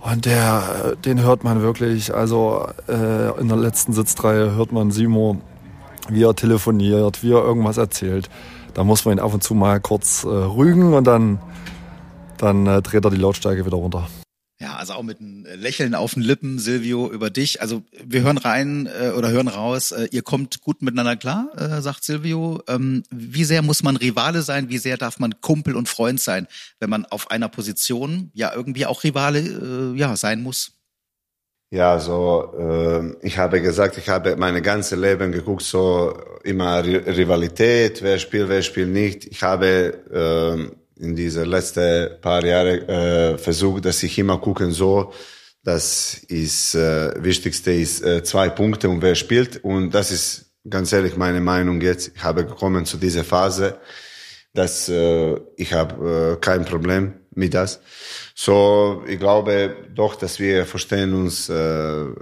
Und 0.00 0.26
der, 0.26 0.62
äh, 0.92 0.96
den 0.96 1.22
hört 1.22 1.44
man 1.44 1.60
wirklich. 1.62 2.14
Also 2.14 2.66
äh, 2.88 3.40
in 3.40 3.48
der 3.48 3.56
letzten 3.56 3.92
Sitzreihe 3.92 4.54
hört 4.54 4.72
man 4.72 4.90
Simo, 4.90 5.38
wie 6.08 6.22
er 6.22 6.34
telefoniert, 6.34 7.22
wie 7.22 7.32
er 7.32 7.42
irgendwas 7.42 7.76
erzählt. 7.76 8.28
Da 8.74 8.84
muss 8.84 9.04
man 9.04 9.16
ihn 9.16 9.20
ab 9.20 9.34
und 9.34 9.42
zu 9.42 9.54
mal 9.54 9.80
kurz 9.80 10.24
äh, 10.24 10.28
rügen 10.28 10.94
und 10.94 11.04
dann, 11.04 11.40
dann 12.36 12.66
äh, 12.66 12.80
dreht 12.80 13.04
er 13.04 13.10
die 13.10 13.16
Lautstärke 13.16 13.66
wieder 13.66 13.76
runter. 13.76 14.06
Ja, 14.60 14.74
also 14.74 14.94
auch 14.94 15.04
mit 15.04 15.20
einem 15.20 15.46
Lächeln 15.54 15.94
auf 15.94 16.14
den 16.14 16.22
Lippen, 16.24 16.58
Silvio, 16.58 17.08
über 17.12 17.30
dich. 17.30 17.62
Also 17.62 17.84
wir 18.04 18.22
hören 18.22 18.38
rein 18.38 18.86
äh, 18.86 19.10
oder 19.10 19.30
hören 19.30 19.46
raus, 19.46 19.92
äh, 19.92 20.08
ihr 20.10 20.22
kommt 20.22 20.62
gut 20.62 20.82
miteinander 20.82 21.14
klar, 21.16 21.52
äh, 21.56 21.80
sagt 21.80 22.02
Silvio. 22.02 22.60
Ähm, 22.66 23.04
wie 23.08 23.44
sehr 23.44 23.62
muss 23.62 23.84
man 23.84 23.96
Rivale 23.96 24.42
sein? 24.42 24.68
Wie 24.68 24.78
sehr 24.78 24.96
darf 24.96 25.20
man 25.20 25.40
Kumpel 25.40 25.76
und 25.76 25.88
Freund 25.88 26.20
sein, 26.20 26.48
wenn 26.80 26.90
man 26.90 27.06
auf 27.06 27.30
einer 27.30 27.48
Position 27.48 28.32
ja 28.34 28.52
irgendwie 28.52 28.84
auch 28.86 29.04
Rivale 29.04 29.38
äh, 29.94 29.96
ja 29.96 30.16
sein 30.16 30.42
muss? 30.42 30.72
Ja, 31.70 32.00
so, 32.00 32.52
äh, 32.58 33.26
ich 33.26 33.38
habe 33.38 33.60
gesagt, 33.60 33.96
ich 33.96 34.08
habe 34.08 34.34
meine 34.36 34.62
ganze 34.62 34.96
Leben 34.96 35.30
geguckt, 35.30 35.62
so 35.62 36.18
immer 36.42 36.80
Ri- 36.80 37.06
Rivalität, 37.06 38.02
wer 38.02 38.18
spielt, 38.18 38.48
wer 38.48 38.62
spielt 38.62 38.88
nicht. 38.88 39.26
Ich 39.26 39.42
habe 39.42 39.68
äh, 40.10 40.76
in 40.98 41.14
diese 41.14 41.44
letzten 41.44 42.20
paar 42.20 42.44
Jahre 42.44 42.88
äh, 42.88 43.38
versucht, 43.38 43.84
dass 43.84 44.02
ich 44.02 44.18
immer 44.18 44.38
gucken 44.38 44.72
so, 44.72 45.12
das 45.64 46.14
ist 46.28 46.74
äh, 46.74 47.12
wichtigste 47.22 47.72
ist 47.72 48.02
äh, 48.02 48.22
zwei 48.22 48.48
Punkte 48.48 48.88
und 48.88 49.02
wer 49.02 49.14
spielt 49.14 49.62
und 49.64 49.90
das 49.90 50.10
ist 50.10 50.52
ganz 50.68 50.92
ehrlich 50.92 51.16
meine 51.16 51.40
Meinung 51.40 51.80
jetzt. 51.80 52.12
Ich 52.14 52.22
habe 52.22 52.44
gekommen 52.44 52.84
zu 52.84 52.96
dieser 52.96 53.24
Phase, 53.24 53.78
dass 54.54 54.88
äh, 54.88 55.36
ich 55.56 55.72
habe 55.72 56.36
äh, 56.36 56.40
kein 56.40 56.64
Problem 56.64 57.14
mit 57.34 57.54
das. 57.54 57.80
So, 58.34 59.02
ich 59.08 59.18
glaube 59.18 59.74
doch, 59.94 60.14
dass 60.14 60.38
wir 60.38 60.64
verstehen 60.66 61.12
uns 61.14 61.48
äh, 61.48 61.52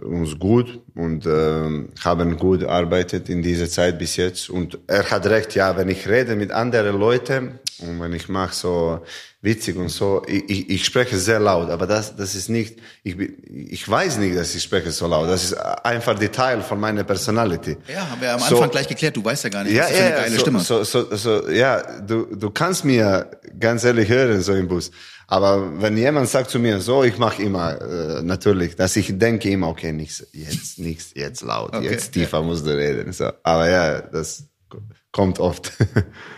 uns 0.02 0.38
gut 0.38 0.80
und 0.94 1.26
äh, 1.26 1.84
haben 2.04 2.36
gut 2.38 2.60
gearbeitet 2.60 3.28
in 3.28 3.42
dieser 3.42 3.68
Zeit 3.68 3.98
bis 3.98 4.16
jetzt. 4.16 4.48
Und 4.50 4.78
er 4.86 5.10
hat 5.10 5.26
recht, 5.26 5.54
ja, 5.54 5.76
wenn 5.76 5.88
ich 5.88 6.08
rede 6.08 6.36
mit 6.36 6.52
anderen 6.52 6.98
Leuten 6.98 7.58
und 7.80 8.00
wenn 8.00 8.12
ich 8.14 8.28
mache 8.28 8.54
so 8.54 9.00
witzig 9.42 9.76
und 9.76 9.90
so, 9.90 10.22
ich, 10.26 10.48
ich, 10.50 10.70
ich 10.70 10.84
spreche 10.84 11.16
sehr 11.18 11.38
laut, 11.38 11.68
aber 11.70 11.86
das 11.86 12.16
das 12.16 12.34
ist 12.34 12.48
nicht, 12.48 12.78
ich 13.04 13.16
ich 13.48 13.86
weiß 13.88 14.16
nicht, 14.18 14.36
dass 14.36 14.54
ich 14.54 14.62
spreche 14.62 14.90
so 14.90 15.06
laut. 15.06 15.28
Das 15.28 15.44
ist 15.44 15.52
einfach 15.54 16.18
Detail 16.18 16.62
von 16.62 16.80
meiner 16.80 17.04
Personality. 17.04 17.76
Ja, 17.92 18.08
haben 18.10 18.20
wir 18.20 18.32
am 18.34 18.40
So- 18.40 18.56
Anfang 18.56 18.70
gleich 18.70 18.88
geklärt. 18.88 19.16
Du 19.16 19.24
weißt 19.24 19.44
ja 19.44 19.50
gar 19.50 19.64
nicht, 19.64 19.74
Ja, 19.74 19.84
was 19.84 19.90
für 19.92 19.96
eine 19.98 20.10
ja, 20.10 20.16
geile 20.16 20.34
so, 20.34 20.40
Stimme 20.40 20.60
so, 20.60 20.82
so, 20.84 21.14
so, 21.14 21.48
ja, 21.50 22.00
du, 22.00 22.24
du 22.34 22.50
kannst 22.50 22.84
mir 22.84 23.30
ganz 23.60 23.84
ehrlich 23.84 24.08
hören, 24.08 24.40
so 24.40 24.52
im 24.54 24.66
Bus. 24.66 24.90
Aber 25.28 25.82
wenn 25.82 25.96
jemand 25.96 26.28
sagt 26.28 26.50
zu 26.50 26.58
mir, 26.58 26.80
so, 26.80 27.02
ich 27.02 27.18
mache 27.18 27.42
immer, 27.42 27.80
äh, 27.80 28.22
natürlich, 28.22 28.76
dass 28.76 28.94
ich 28.94 29.18
denke 29.18 29.50
immer, 29.50 29.68
okay, 29.68 29.92
nichts, 29.92 30.26
jetzt, 30.32 30.78
nichts, 30.78 31.12
jetzt 31.14 31.42
laut, 31.42 31.74
Okay, 31.74 31.84
jetzt 31.84 32.12
tiefer 32.12 32.42
musst 32.42 32.64
du 32.64 32.76
reden. 32.76 33.12
So. 33.12 33.30
Aber 33.42 33.68
ja, 33.68 34.00
das 34.02 34.44
kommt 35.10 35.40
oft. 35.40 35.72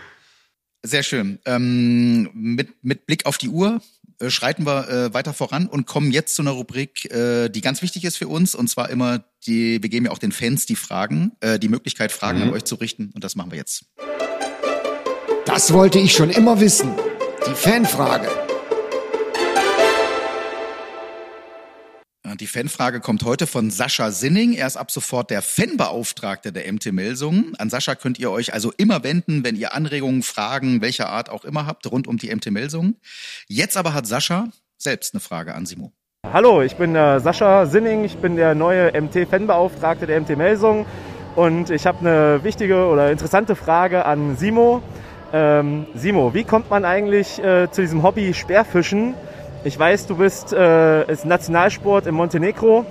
Sehr 0.83 1.03
schön. 1.03 1.39
Ähm, 1.45 2.29
mit, 2.33 2.83
mit 2.83 3.05
Blick 3.05 3.25
auf 3.25 3.37
die 3.37 3.49
Uhr 3.49 3.81
äh, 4.19 4.29
schreiten 4.29 4.65
wir 4.65 4.89
äh, 4.89 5.13
weiter 5.13 5.33
voran 5.33 5.67
und 5.67 5.85
kommen 5.85 6.11
jetzt 6.11 6.35
zu 6.35 6.41
einer 6.41 6.51
Rubrik, 6.51 7.05
äh, 7.11 7.49
die 7.49 7.61
ganz 7.61 7.81
wichtig 7.81 8.05
ist 8.05 8.17
für 8.17 8.27
uns. 8.27 8.55
Und 8.55 8.69
zwar 8.69 8.89
immer 8.89 9.23
die, 9.45 9.83
wir 9.83 9.89
geben 9.89 10.05
ja 10.05 10.11
auch 10.11 10.17
den 10.17 10.31
Fans 10.31 10.65
die 10.65 10.75
Fragen, 10.75 11.33
äh, 11.41 11.59
die 11.59 11.69
Möglichkeit, 11.69 12.11
Fragen 12.11 12.41
an 12.41 12.53
euch 12.53 12.63
zu 12.63 12.75
richten. 12.75 13.11
Und 13.13 13.23
das 13.23 13.35
machen 13.35 13.51
wir 13.51 13.57
jetzt. 13.57 13.85
Das 15.45 15.73
wollte 15.73 15.99
ich 15.99 16.13
schon 16.13 16.29
immer 16.29 16.59
wissen. 16.59 16.91
Die 17.45 17.55
Fanfrage. 17.55 18.48
Die 22.37 22.47
Fanfrage 22.47 22.99
kommt 22.99 23.23
heute 23.23 23.47
von 23.47 23.71
Sascha 23.71 24.11
Sinning. 24.11 24.53
Er 24.53 24.67
ist 24.67 24.77
ab 24.77 24.91
sofort 24.91 25.31
der 25.31 25.41
Fanbeauftragte 25.41 26.51
der 26.51 26.71
MT 26.71 26.91
Melsungen. 26.91 27.55
An 27.57 27.69
Sascha 27.71 27.95
könnt 27.95 28.19
ihr 28.19 28.29
euch 28.29 28.53
also 28.53 28.71
immer 28.77 29.03
wenden, 29.03 29.43
wenn 29.43 29.55
ihr 29.55 29.73
Anregungen, 29.73 30.21
Fragen, 30.21 30.81
welcher 30.81 31.09
Art 31.09 31.29
auch 31.29 31.43
immer 31.43 31.65
habt, 31.65 31.89
rund 31.91 32.07
um 32.07 32.17
die 32.17 32.33
MT 32.33 32.51
Melsungen. 32.51 32.97
Jetzt 33.47 33.77
aber 33.77 33.93
hat 33.93 34.05
Sascha 34.05 34.47
selbst 34.77 35.13
eine 35.13 35.21
Frage 35.21 35.55
an 35.55 35.65
Simo. 35.65 35.91
Hallo, 36.31 36.61
ich 36.61 36.75
bin 36.75 36.95
äh, 36.95 37.19
Sascha 37.19 37.65
Sinning, 37.65 38.03
ich 38.03 38.17
bin 38.17 38.35
der 38.35 38.53
neue 38.53 38.91
MT-Fanbeauftragte 38.91 40.05
der 40.05 40.21
MT 40.21 40.37
Melsung 40.37 40.85
und 41.35 41.71
ich 41.71 41.87
habe 41.87 41.99
eine 41.99 42.43
wichtige 42.43 42.85
oder 42.85 43.11
interessante 43.11 43.55
Frage 43.55 44.05
an 44.05 44.37
Simo. 44.37 44.83
Ähm, 45.33 45.87
Simo, 45.95 46.33
wie 46.33 46.43
kommt 46.43 46.69
man 46.69 46.85
eigentlich 46.85 47.43
äh, 47.43 47.71
zu 47.71 47.81
diesem 47.81 48.03
Hobby 48.03 48.33
Speerfischen? 48.33 49.15
Ich 49.65 49.77
weiß, 49.77 50.07
du 50.07 50.15
bist 50.15 50.53
äh, 50.53 51.11
ist 51.11 51.25
Nationalsport 51.25 52.07
in 52.07 52.15
Montenegro 52.15 52.85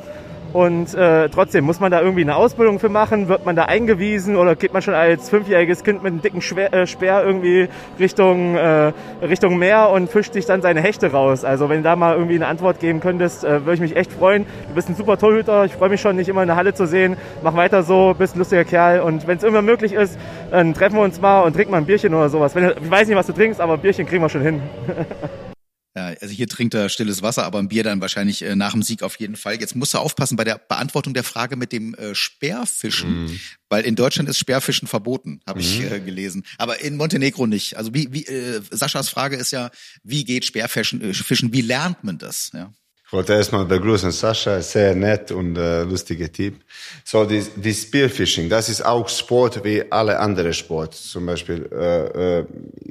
Und 0.52 0.94
äh, 0.94 1.28
trotzdem, 1.28 1.64
muss 1.64 1.78
man 1.78 1.90
da 1.92 2.00
irgendwie 2.00 2.22
eine 2.22 2.36
Ausbildung 2.36 2.78
für 2.78 2.88
machen? 2.88 3.28
Wird 3.28 3.44
man 3.44 3.54
da 3.54 3.64
eingewiesen 3.64 4.36
oder 4.36 4.56
geht 4.56 4.72
man 4.72 4.80
schon 4.80 4.94
als 4.94 5.28
fünfjähriges 5.28 5.84
Kind 5.84 6.02
mit 6.02 6.12
einem 6.12 6.22
dicken 6.22 6.40
Schwer, 6.40 6.72
äh, 6.72 6.86
Speer 6.86 7.22
irgendwie 7.24 7.68
Richtung, 7.98 8.54
äh, 8.56 8.92
Richtung 9.22 9.58
Meer 9.58 9.90
und 9.90 10.10
fischt 10.10 10.32
sich 10.32 10.46
dann 10.46 10.62
seine 10.62 10.80
Hechte 10.80 11.12
raus? 11.12 11.44
Also 11.44 11.68
wenn 11.68 11.78
du 11.78 11.82
da 11.84 11.96
mal 11.96 12.14
irgendwie 12.14 12.36
eine 12.36 12.46
Antwort 12.46 12.80
geben 12.80 13.00
könntest, 13.00 13.44
äh, 13.44 13.60
würde 13.60 13.74
ich 13.74 13.80
mich 13.80 13.96
echt 13.96 14.12
freuen. 14.12 14.46
Du 14.68 14.74
bist 14.74 14.88
ein 14.88 14.94
super 14.94 15.18
Torhüter, 15.18 15.66
ich 15.66 15.72
freue 15.72 15.90
mich 15.90 16.00
schon, 16.00 16.16
dich 16.16 16.28
immer 16.28 16.42
in 16.42 16.48
der 16.48 16.56
Halle 16.56 16.72
zu 16.72 16.86
sehen. 16.86 17.16
Mach 17.42 17.54
weiter 17.54 17.82
so, 17.82 18.14
bist 18.18 18.34
ein 18.34 18.38
lustiger 18.38 18.64
Kerl 18.64 19.00
und 19.00 19.26
wenn 19.26 19.36
es 19.36 19.44
immer 19.44 19.60
möglich 19.60 19.92
ist, 19.92 20.18
dann 20.50 20.72
treffen 20.72 20.96
wir 20.96 21.02
uns 21.02 21.20
mal 21.20 21.42
und 21.42 21.54
trinken 21.54 21.72
mal 21.72 21.78
ein 21.78 21.86
Bierchen 21.86 22.14
oder 22.14 22.30
sowas. 22.30 22.54
Wenn, 22.54 22.70
ich 22.70 22.90
weiß 22.90 23.06
nicht, 23.06 23.16
was 23.16 23.26
du 23.26 23.32
trinkst, 23.34 23.60
aber 23.60 23.74
ein 23.74 23.80
Bierchen 23.80 24.06
kriegen 24.06 24.22
wir 24.22 24.28
schon 24.30 24.42
hin. 24.42 24.62
Ja, 25.96 26.08
also 26.20 26.28
hier 26.28 26.46
trinkt 26.46 26.74
er 26.74 26.88
stilles 26.90 27.22
Wasser, 27.22 27.44
aber 27.44 27.58
ein 27.58 27.68
Bier 27.68 27.82
dann 27.82 28.00
wahrscheinlich 28.00 28.42
äh, 28.42 28.54
nach 28.54 28.72
dem 28.72 28.82
Sieg 28.82 29.02
auf 29.02 29.16
jeden 29.18 29.36
Fall. 29.36 29.58
Jetzt 29.60 29.74
musst 29.74 29.94
du 29.94 29.98
aufpassen 29.98 30.36
bei 30.36 30.44
der 30.44 30.58
Beantwortung 30.58 31.14
der 31.14 31.24
Frage 31.24 31.56
mit 31.56 31.72
dem 31.72 31.94
äh, 31.94 32.14
Speerfischen, 32.14 33.24
Mhm. 33.24 33.40
weil 33.68 33.84
in 33.84 33.96
Deutschland 33.96 34.28
ist 34.28 34.38
Speerfischen 34.38 34.86
verboten, 34.86 35.40
habe 35.46 35.60
ich 35.60 35.80
Mhm. 35.80 35.92
äh, 35.92 36.00
gelesen, 36.00 36.44
aber 36.58 36.80
in 36.82 36.96
Montenegro 36.96 37.46
nicht. 37.46 37.76
Also 37.76 37.94
wie, 37.94 38.12
wie 38.12 38.26
äh, 38.26 38.60
Saschas 38.70 39.08
Frage 39.08 39.36
ist 39.36 39.50
ja, 39.50 39.70
wie 40.04 40.24
geht 40.24 40.44
Speerfischen? 40.44 41.00
Äh, 41.00 41.14
Fischen? 41.14 41.52
Wie 41.52 41.62
lernt 41.62 42.04
man 42.04 42.18
das? 42.18 42.50
Ja. 42.54 42.72
Ich 43.08 43.12
wollte 43.14 43.32
erstmal 43.32 43.64
begrüßen, 43.64 44.10
Sascha, 44.10 44.60
sehr 44.60 44.94
nett 44.94 45.32
und 45.32 45.56
äh, 45.56 45.82
lustiger 45.84 46.30
Typ. 46.30 46.56
So, 47.04 47.24
die, 47.24 47.42
die 47.56 47.72
Spearfishing, 47.72 48.50
das 48.50 48.68
ist 48.68 48.84
auch 48.84 49.08
Sport 49.08 49.64
wie 49.64 49.82
alle 49.90 50.18
andere 50.18 50.52
Sport. 50.52 50.92
Zum 50.92 51.24
Beispiel, 51.24 51.66
äh, 51.72 52.40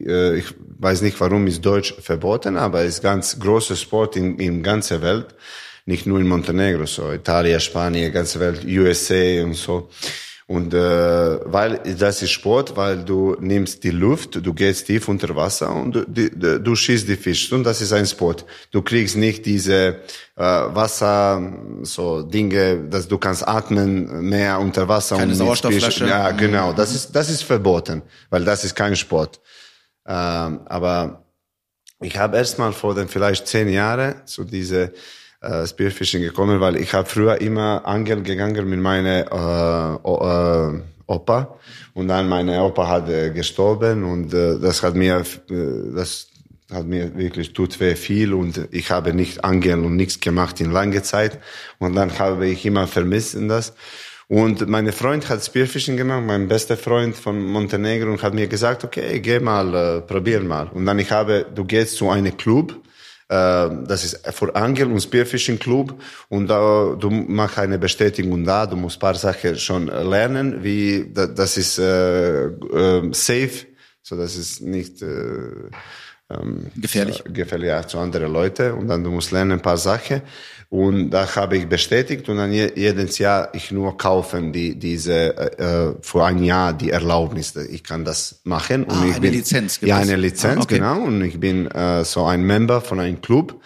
äh, 0.09 0.39
ich 0.39 0.55
weiß 0.79 1.03
nicht, 1.03 1.19
warum 1.19 1.45
ist 1.45 1.63
Deutsch 1.63 1.93
verboten, 2.01 2.57
aber 2.57 2.83
ist 2.83 3.03
ganz 3.03 3.39
großer 3.39 3.75
Sport 3.75 4.15
in, 4.15 4.39
in 4.39 4.63
ganzer 4.63 5.03
Welt. 5.03 5.35
Nicht 5.85 6.07
nur 6.07 6.19
in 6.19 6.27
Montenegro, 6.27 6.87
so 6.87 7.11
Italien, 7.11 7.59
Spanien, 7.59 8.11
ganze 8.11 8.39
Welt, 8.39 8.65
USA 8.65 9.43
und 9.43 9.53
so. 9.53 9.87
Und 10.49 10.73
äh, 10.73 10.77
weil 11.43 11.79
das 11.99 12.21
ist 12.21 12.31
Sport, 12.31 12.77
weil 12.77 13.03
du 13.03 13.35
nimmst 13.41 13.83
die 13.83 13.89
Luft, 13.91 14.35
du 14.35 14.53
gehst 14.53 14.87
tief 14.87 15.09
unter 15.09 15.35
Wasser 15.35 15.75
und 15.75 15.91
du, 15.93 16.05
die, 16.07 16.29
du, 16.29 16.73
schießt 16.73 17.05
die 17.09 17.17
Fische 17.17 17.53
und 17.53 17.65
das 17.65 17.81
ist 17.81 17.91
ein 17.91 18.05
Sport. 18.05 18.45
Du 18.71 18.81
kriegst 18.81 19.17
nicht 19.17 19.45
diese 19.45 19.97
äh, 20.37 20.41
Wasser 20.41 21.41
so 21.81 22.21
Dinge, 22.23 22.77
dass 22.89 23.09
du 23.09 23.17
kannst 23.17 23.45
atmen 23.45 24.21
mehr 24.29 24.57
unter 24.61 24.87
Wasser 24.87 25.17
Keine 25.17 25.33
und 25.33 25.37
Sauerstoffflasche. 25.37 26.07
Ja, 26.07 26.31
Mhm. 26.31 26.37
genau. 26.37 26.71
Das 26.71 26.95
ist 26.95 27.11
das 27.13 27.29
ist 27.29 27.43
verboten, 27.43 28.01
weil 28.29 28.45
das 28.45 28.63
ist 28.63 28.73
kein 28.73 28.95
Sport. 28.95 29.41
Ähm, 30.07 30.61
aber 30.65 31.25
ich 31.99 32.17
habe 32.17 32.37
erst 32.37 32.57
mal 32.57 32.71
vor 32.71 32.95
den 32.95 33.09
vielleicht 33.09 33.47
zehn 33.47 33.67
Jahren 33.67 34.15
zu 34.25 34.45
diese 34.45 34.93
äh, 35.41 35.65
Spearfishing 35.65 36.21
gekommen, 36.21 36.59
weil 36.59 36.77
ich 36.77 36.93
habe 36.93 37.07
früher 37.07 37.39
immer 37.41 37.85
angeln 37.85 38.23
gegangen 38.23 38.69
mit 38.69 38.79
meiner 38.79 40.01
äh, 40.03 40.75
äh, 40.75 40.81
Opa. 41.07 41.57
Und 41.93 42.09
dann 42.09 42.27
meine 42.27 42.61
Opa 42.63 42.87
hat 42.87 43.09
äh, 43.09 43.31
gestorben 43.31 44.03
und 44.03 44.33
äh, 44.33 44.59
das 44.59 44.83
hat 44.83 44.95
mir 44.95 45.23
äh, 45.49 45.93
das 45.95 46.27
hat 46.71 46.85
mir 46.85 47.15
wirklich 47.17 47.53
tut 47.53 47.79
weh 47.79 47.95
viel 47.95 48.33
und 48.33 48.67
ich 48.71 48.91
habe 48.91 49.13
nicht 49.13 49.43
angeln 49.43 49.85
und 49.85 49.95
nichts 49.95 50.19
gemacht 50.19 50.59
in 50.59 50.71
lange 50.71 51.01
Zeit. 51.01 51.39
Und 51.79 51.95
dann 51.95 52.19
habe 52.19 52.47
ich 52.47 52.65
immer 52.65 52.87
vermisst 52.87 53.35
in 53.35 53.47
das. 53.47 53.73
Und 54.27 54.67
meine 54.67 54.91
Freund 54.91 55.29
hat 55.29 55.43
Spearfishing 55.43 55.95
gemacht, 55.95 56.23
mein 56.25 56.49
bester 56.49 56.75
Freund 56.75 57.15
von 57.15 57.41
Montenegro 57.41 58.11
und 58.11 58.21
hat 58.21 58.33
mir 58.33 58.47
gesagt, 58.47 58.83
okay, 58.83 59.21
geh 59.21 59.39
mal, 59.39 59.73
äh, 59.73 60.01
probier 60.01 60.41
mal. 60.41 60.67
Und 60.73 60.85
dann 60.85 60.99
ich 60.99 61.11
habe, 61.11 61.45
du 61.55 61.63
gehst 61.63 61.95
zu 61.95 62.09
einem 62.09 62.35
Club, 62.35 62.75
das 63.29 64.03
ist 64.05 64.25
für 64.33 64.55
Angel 64.55 64.87
und 64.91 65.01
Spearfishing 65.01 65.59
Club. 65.59 65.99
Und 66.29 66.47
da 66.47 66.95
du 66.99 67.09
machst 67.09 67.57
eine 67.59 67.77
Bestätigung 67.77 68.43
da, 68.43 68.65
du 68.65 68.75
musst 68.77 68.99
paar 68.99 69.15
Sachen 69.15 69.57
schon 69.57 69.87
lernen, 69.87 70.63
wie 70.63 71.11
da- 71.13 71.27
das 71.27 71.57
ist 71.57 71.77
äh, 71.79 72.45
äh, 72.45 73.09
safe, 73.13 73.65
so 74.01 74.15
das 74.15 74.35
ist 74.37 74.61
nicht 74.61 75.01
äh, 75.01 75.07
ähm, 76.29 76.71
Gefährlich. 76.75 77.23
So, 77.25 77.31
gefährlich 77.31 77.67
ja, 77.69 77.87
zu 77.87 77.99
anderen 77.99 78.31
Leuten 78.31 78.73
und 78.73 78.87
dann 78.87 79.03
du 79.03 79.11
musst 79.11 79.31
lernen 79.31 79.53
ein 79.53 79.61
paar 79.61 79.77
Sachen 79.77 80.21
und 80.69 81.11
da 81.11 81.33
habe 81.35 81.57
ich 81.57 81.69
bestätigt 81.69 82.27
und 82.27 82.37
dann 82.37 82.51
je, 82.51 82.71
jedes 82.75 83.19
Jahr 83.19 83.49
ich 83.53 83.71
nur 83.71 83.97
kaufen 83.97 84.51
die 84.51 84.75
diese 84.75 85.37
äh, 85.57 85.93
für 86.01 86.25
ein 86.25 86.43
Jahr 86.43 86.73
die 86.73 86.89
Erlaubnis 86.89 87.55
ich 87.55 87.83
kann 87.83 88.03
das 88.03 88.41
machen. 88.43 88.83
Und 88.83 88.91
Ah, 88.91 89.05
ich 89.05 89.11
eine 89.13 89.21
bin, 89.21 89.33
Lizenz 89.33 89.79
gibt 89.79 89.89
ja 89.89 89.97
eine 89.97 90.17
Lizenz 90.17 90.57
Ah, 90.57 90.63
okay. 90.63 90.75
genau. 90.75 91.03
Und 91.03 91.21
ich 91.23 91.39
bin 91.39 91.67
äh, 91.71 92.03
so 92.03 92.25
ein 92.25 92.43
Member 92.43 92.81
von 92.81 92.99
einem 92.99 93.21
Club 93.21 93.61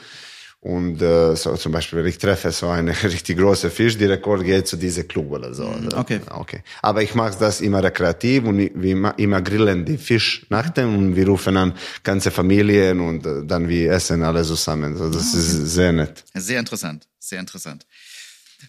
und 0.62 1.02
äh, 1.02 1.36
so 1.36 1.56
zum 1.58 1.72
Beispiel 1.72 2.00
wenn 2.00 2.06
ich 2.06 2.20
treffe 2.20 2.52
so 2.52 2.70
einen 2.70 2.94
richtig 3.04 3.38
großen 3.38 3.72
Fisch 3.72 3.98
die 3.98 4.06
Rekord 4.06 4.44
geht 4.44 4.68
zu 4.68 4.78
diesem 4.78 5.08
Club 5.08 5.32
oder 5.32 5.54
so 5.54 5.66
Mhm, 5.66 5.90
okay. 5.96 6.20
okay 6.30 6.64
aber 6.84 7.02
ich 7.02 7.16
mache 7.16 7.36
das 7.40 7.62
immer 7.62 7.84
rekreativ 7.84 8.44
und 8.46 8.58
wir 8.76 9.14
immer 9.18 9.42
grillen 9.42 9.86
die 9.86 9.98
Fisch 9.98 10.46
nachten 10.50 10.96
und 10.96 11.16
wir 11.16 11.28
rufen 11.28 11.58
an 11.58 11.74
ganze 12.04 12.30
Familien 12.32 13.00
und 13.00 13.26
äh, 13.26 13.44
dann 13.46 13.68
wir 13.68 13.92
essen 13.92 14.22
alle 14.24 14.44
zusammen 14.44 14.96
so 14.98 15.10
das 15.10 15.34
Ah, 15.34 15.38
ist 15.40 15.74
sehr 15.74 15.92
nett 15.94 16.24
Sehr 16.36 16.60
interessant, 16.60 17.08
sehr 17.20 17.40
interessant. 17.40 17.86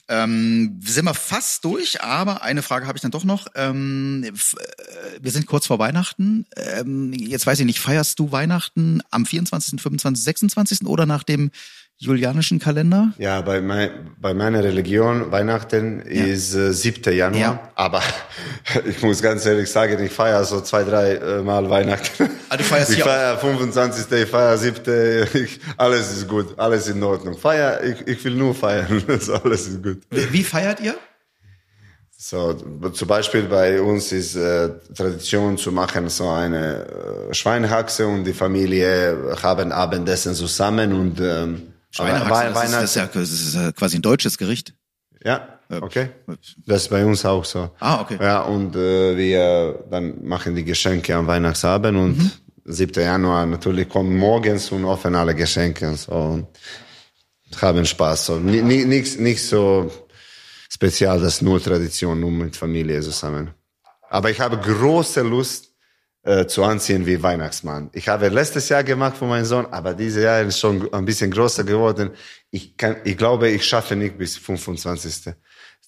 Ähm, 0.09 0.81
sind 0.83 1.05
wir 1.05 1.13
fast 1.13 1.67
durch, 1.67 2.01
aber 2.01 2.43
eine 2.43 2.63
Frage 2.63 2.87
habe 2.87 2.97
ich 2.97 3.03
dann 3.03 3.11
doch 3.11 3.25
noch. 3.25 3.47
Ähm, 3.55 4.25
äh, 4.25 4.33
wir 5.21 5.31
sind 5.31 5.45
kurz 5.47 5.67
vor 5.67 5.79
Weihnachten. 5.79 6.47
Ähm, 6.57 7.13
jetzt 7.13 7.47
weiß 7.47 7.61
ich 7.61 7.67
nicht, 7.67 7.79
feierst 7.79 8.19
du 8.19 8.33
Weihnachten 8.33 9.03
am 9.11 9.27
24., 9.27 9.81
25., 9.83 10.25
26. 10.25 10.87
oder 10.87 11.05
nach 11.05 11.25
dem 11.25 11.51
julianischen 12.03 12.59
Kalender? 12.59 13.13
Ja, 13.19 13.41
bei, 13.43 13.61
mein, 13.61 13.91
bei 14.21 14.35
meiner 14.35 14.63
Religion 14.65 15.31
Weihnachten 15.31 16.01
ist 16.01 16.55
äh, 16.55 16.73
7. 16.73 17.15
Januar, 17.17 17.41
Ja. 17.41 17.71
aber 17.77 18.03
ich 18.85 19.03
muss 19.03 19.23
ganz 19.23 19.47
ehrlich 19.47 19.71
sagen, 19.71 20.03
ich 20.05 20.11
feiere 20.13 20.45
so 20.45 20.61
zwei, 20.61 20.83
drei 20.83 21.15
äh, 21.15 21.43
Mal 21.43 21.71
Weihnachten. 21.71 22.29
Ah, 22.49 22.57
du 22.57 22.65
feierst 22.65 22.91
ich 22.97 23.03
feiere 23.03 23.39
25. 23.39 24.11
Ich 24.11 24.29
feiere 24.29 24.59
7. 24.59 25.27
Ich, 25.35 25.61
alles 25.77 26.13
ist 26.17 26.29
gut, 26.29 26.59
alles 26.59 26.89
in 26.89 27.03
Ordnung. 27.03 27.39
Feier, 27.39 27.83
ich, 27.85 28.07
ich 28.07 28.25
will 28.25 28.35
nur 28.35 28.55
feiern, 28.55 29.03
so, 29.21 29.35
alles 29.35 29.69
ist 29.69 29.83
gut. 29.83 29.99
Wie, 30.11 30.33
wie 30.33 30.43
feiert 30.45 30.81
ihr? 30.81 30.95
So, 32.19 32.55
zum 32.93 33.09
Beispiel 33.09 33.43
bei 33.43 33.81
uns 33.81 34.13
ist 34.13 34.37
äh, 34.37 34.71
Tradition 34.97 35.59
zu 35.59 35.73
machen 35.73 36.09
so 36.09 36.29
eine 36.29 36.87
äh, 37.31 37.35
Schweinehaxe 37.35 38.07
und 38.07 38.23
die 38.25 38.33
Familie 38.33 39.37
haben 39.43 39.73
Abendessen 39.73 40.33
zusammen 40.35 40.93
und 40.93 41.21
ähm, 41.21 41.72
Schweinehaxe, 41.95 42.31
Wei- 42.31 42.49
das, 42.53 42.65
ist, 42.65 42.73
das, 42.75 42.83
ist 42.85 42.95
ja, 42.97 43.07
das 43.07 43.31
ist 43.31 43.55
ja 43.55 43.73
quasi 43.73 43.97
ein 43.99 44.03
deutsches 44.03 44.37
Gericht. 44.39 44.75
Ja, 45.25 45.59
okay. 45.71 46.09
Das 46.67 46.83
ist 46.83 46.89
bei 46.89 47.05
uns 47.05 47.25
auch 47.25 47.45
so. 47.45 47.71
Ah, 47.79 48.01
okay. 48.01 48.19
Ja, 48.21 48.41
und 48.43 48.75
äh, 48.75 49.17
wir 49.17 49.85
dann 49.91 50.25
machen 50.25 50.55
die 50.57 50.65
Geschenke 50.65 51.15
am 51.15 51.27
Weihnachtsabend 51.27 51.97
und 51.99 52.19
Mhm. 52.19 52.31
7. 52.65 53.03
Januar 53.03 53.45
natürlich 53.47 53.89
kommen 53.89 54.17
morgens 54.17 54.71
und 54.73 54.85
offen 54.85 55.15
alle 55.15 55.35
Geschenke 55.35 55.95
so, 55.97 56.13
und 56.13 56.47
haben 57.61 57.85
Spaß. 57.85 58.27
So. 58.27 58.39
Ni- 58.39 58.63
ni- 58.63 58.85
Nichts 58.85 59.17
nicht 59.19 59.45
so 59.47 59.91
spezial, 60.69 61.21
das 61.21 61.35
ist 61.35 61.43
nur 61.43 61.63
Tradition, 61.63 62.19
nur 62.21 62.31
mit 62.31 62.57
Familie 62.57 63.01
zusammen. 63.03 63.51
Aber 64.09 64.31
ich 64.31 64.41
habe 64.41 64.59
große 64.59 65.23
Lust 65.23 65.72
äh, 66.25 66.47
zu 66.47 66.63
anziehen 66.65 67.05
wie 67.07 67.23
Weihnachtsmann. 67.23 67.91
Ich 67.93 68.09
habe 68.09 68.29
letztes 68.29 68.69
Jahr 68.69 68.85
gemacht 68.85 69.17
für 69.17 69.25
meinen 69.27 69.45
Sohn, 69.45 69.67
aber 69.71 69.95
dieses 69.95 70.23
Jahr 70.23 70.41
ist 70.43 70.59
schon 70.59 70.93
ein 70.93 71.05
bisschen 71.05 71.31
größer 71.31 71.65
geworden. 71.65 72.11
Ich 72.51 72.77
kann, 72.77 72.97
ich 73.05 73.17
glaube, 73.17 73.49
ich 73.51 73.65
schaffe 73.65 73.97
nicht 73.97 74.19
bis 74.19 74.37
25. 74.37 75.35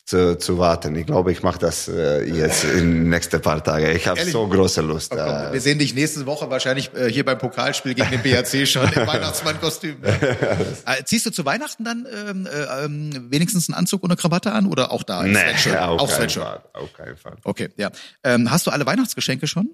Zu, 0.07 0.37
zu 0.37 0.59
warten. 0.59 0.95
Ich 0.97 1.07
glaube, 1.07 1.33
ich 1.33 1.43
mache 1.43 1.59
das 1.59 1.89
äh, 1.89 2.25
jetzt 2.25 2.65
in 2.65 2.79
den 3.05 3.09
nächsten 3.09 3.41
paar 3.41 3.65
Tagen. 3.65 3.87
Ich 3.97 4.07
habe 4.07 4.23
so 4.23 4.47
große 4.47 4.83
Lust. 4.83 5.13
Wir 5.15 5.51
Äh, 5.55 5.59
sehen 5.61 5.79
dich 5.79 5.95
nächste 5.95 6.27
Woche 6.27 6.51
wahrscheinlich 6.51 6.91
äh, 6.95 7.11
hier 7.11 7.25
beim 7.25 7.39
Pokalspiel 7.39 7.95
gegen 7.95 8.11
den 8.11 8.21
BRC 8.23 8.69
schon 8.69 8.83
im 8.93 9.07
Weihnachtsmannkostüm. 9.07 9.97
äh, 10.05 11.05
ziehst 11.07 11.25
du 11.25 11.31
zu 11.31 11.47
Weihnachten 11.47 11.85
dann 11.85 12.07
ähm, 12.29 12.47
äh, 12.47 12.85
ähm, 12.85 13.29
wenigstens 13.31 13.71
einen 13.71 13.77
Anzug 13.79 14.05
ohne 14.05 14.15
Krawatte 14.17 14.53
an 14.53 14.67
oder 14.67 14.93
auch 14.93 15.05
da? 15.05 15.23
nee, 15.23 15.39
Sweatshirt? 15.39 15.79
auch 15.81 15.97
keinen 16.07 16.09
Sweatshirt. 16.29 16.45
Fall, 16.45 16.61
auf 16.75 16.93
keinen 16.93 17.17
Fall. 17.17 17.37
Okay, 17.43 17.71
ja. 17.79 17.91
Ähm, 18.25 18.51
hast 18.51 18.67
du 18.67 18.73
alle 18.73 18.85
Weihnachtsgeschenke 18.85 19.47
schon? 19.47 19.71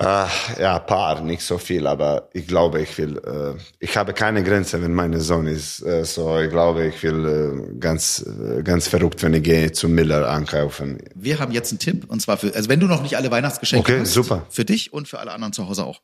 Äh, 0.00 0.24
ja, 0.58 0.78
paar, 0.78 1.20
nicht 1.20 1.42
so 1.42 1.58
viel, 1.58 1.86
aber 1.86 2.30
ich 2.32 2.46
glaube, 2.46 2.80
ich 2.80 2.96
will, 2.96 3.18
äh, 3.18 3.60
ich 3.80 3.98
habe 3.98 4.14
keine 4.14 4.42
Grenze, 4.42 4.80
wenn 4.80 4.94
mein 4.94 5.20
Sohn 5.20 5.46
ist. 5.46 5.82
Äh, 5.82 6.06
so, 6.06 6.38
ich 6.38 6.48
glaube, 6.48 6.86
ich 6.86 7.02
will 7.02 7.74
äh, 7.74 7.78
ganz, 7.78 8.24
äh, 8.24 8.62
ganz 8.62 8.88
verrückt, 8.88 9.22
wenn 9.22 9.34
ich 9.34 9.42
gehe 9.42 9.72
zum 9.72 9.92
Miller 9.92 10.26
einkaufen. 10.30 10.96
Wir 11.14 11.38
haben 11.38 11.52
jetzt 11.52 11.70
einen 11.72 11.80
Tipp 11.80 12.06
und 12.08 12.22
zwar 12.22 12.38
für, 12.38 12.54
also 12.54 12.70
wenn 12.70 12.80
du 12.80 12.86
noch 12.86 13.02
nicht 13.02 13.18
alle 13.18 13.30
Weihnachtsgeschenke 13.30 13.92
Okay, 13.92 14.00
hast, 14.00 14.14
super. 14.14 14.46
für 14.48 14.64
dich 14.64 14.90
und 14.90 15.06
für 15.06 15.18
alle 15.18 15.32
anderen 15.32 15.52
zu 15.52 15.68
Hause 15.68 15.84
auch. 15.84 16.00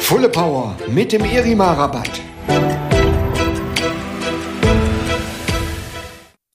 Fulle 0.00 0.28
Power 0.28 0.76
mit 0.88 1.12
dem 1.12 1.24
Erima-Rabatt. 1.24 2.20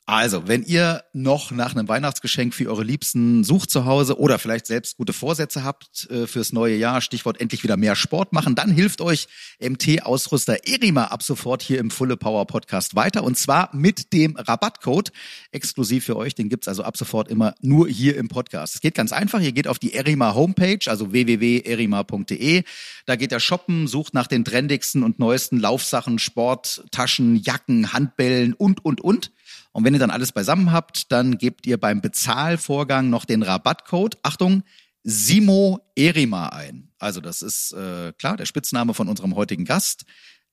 Also, 0.10 0.47
wenn 0.47 0.64
ihr 0.64 1.03
noch 1.12 1.51
nach 1.51 1.76
einem 1.76 1.89
Weihnachtsgeschenk 1.89 2.53
für 2.53 2.70
eure 2.70 2.86
Liebsten 2.86 3.43
sucht 3.43 3.70
zu 3.70 3.84
Hause 3.84 4.18
oder 4.18 4.39
vielleicht 4.39 4.66
selbst 4.66 4.95
gute 4.95 5.12
Vorsätze 5.12 5.66
habt 5.66 6.10
äh, 6.10 6.28
fürs 6.28 6.53
neue 6.53 6.78
Jahr, 6.78 7.01
Stichwort 7.01 7.41
endlich 7.41 7.62
wieder 7.64 7.76
mehr 7.76 7.93
Sport 7.97 8.32
machen, 8.32 8.55
dann 8.55 8.72
hilft 8.72 9.01
euch 9.01 9.28
MT-Ausrüster 9.60 10.66
Erima 10.66 11.08
ab 11.08 11.24
sofort 11.24 11.62
hier 11.62 11.80
im 11.80 11.91
Fulle 11.91 12.16
Power 12.16 12.47
Podcast 12.47 12.95
weiter 12.95 13.22
und 13.26 13.38
zwar 13.38 13.70
mit 13.76 14.14
dem 14.14 14.38
Rabattcode 14.38 15.12
exklusiv 15.51 16.05
für 16.05 16.16
euch. 16.16 16.34
Den 16.36 16.47
gibt's 16.47 16.70
also 16.70 16.84
ab 16.84 16.95
sofort 16.95 17.28
immer 17.28 17.53
nur 17.60 17.89
hier 17.89 18.16
im 18.16 18.30
Podcast. 18.30 18.76
Es 18.76 18.82
geht 18.82 18.95
ganz 18.95 19.12
einfach. 19.12 19.41
Ihr 19.41 19.51
geht 19.51 19.68
auf 19.68 19.78
die 19.78 19.93
Erima 19.93 20.36
Homepage, 20.36 20.80
also 20.86 21.12
www.erima.de. 21.12 22.64
Da 23.05 23.16
geht 23.18 23.34
ihr 23.34 23.41
shoppen, 23.41 23.88
sucht 23.88 24.14
nach 24.14 24.28
den 24.28 24.45
trendigsten 24.45 25.03
und 25.03 25.20
neuesten 25.20 25.60
Laufsachen, 25.60 26.18
Sport, 26.18 26.86
Taschen, 26.91 27.36
Jacken, 27.36 27.91
Handbällen 27.91 28.53
und, 28.53 28.86
und, 28.86 29.01
und. 29.01 29.32
Und 29.78 29.84
wenn 29.84 29.93
ihr 29.93 29.99
dann 29.99 30.09
alles 30.09 30.32
beisammen 30.32 30.71
habt, 30.71 31.11
dann 31.11 31.38
gebt 31.38 31.67
ihr 31.67 31.80
beim 31.80 32.01
Bezahlvorgang 32.01 33.11
noch 33.11 33.25
den 33.25 33.43
Rabattcode, 33.43 34.17
Achtung, 34.23 34.63
Simo 35.03 35.91
Erima 35.95 36.49
ein. 36.49 36.89
Also 36.97 37.21
das 37.21 37.43
ist 37.43 37.73
äh, 37.73 38.11
klar 38.13 38.38
der 38.38 38.47
Spitzname 38.47 38.95
von 38.95 39.07
unserem 39.07 39.36
heutigen 39.36 39.65
Gast. 39.65 40.05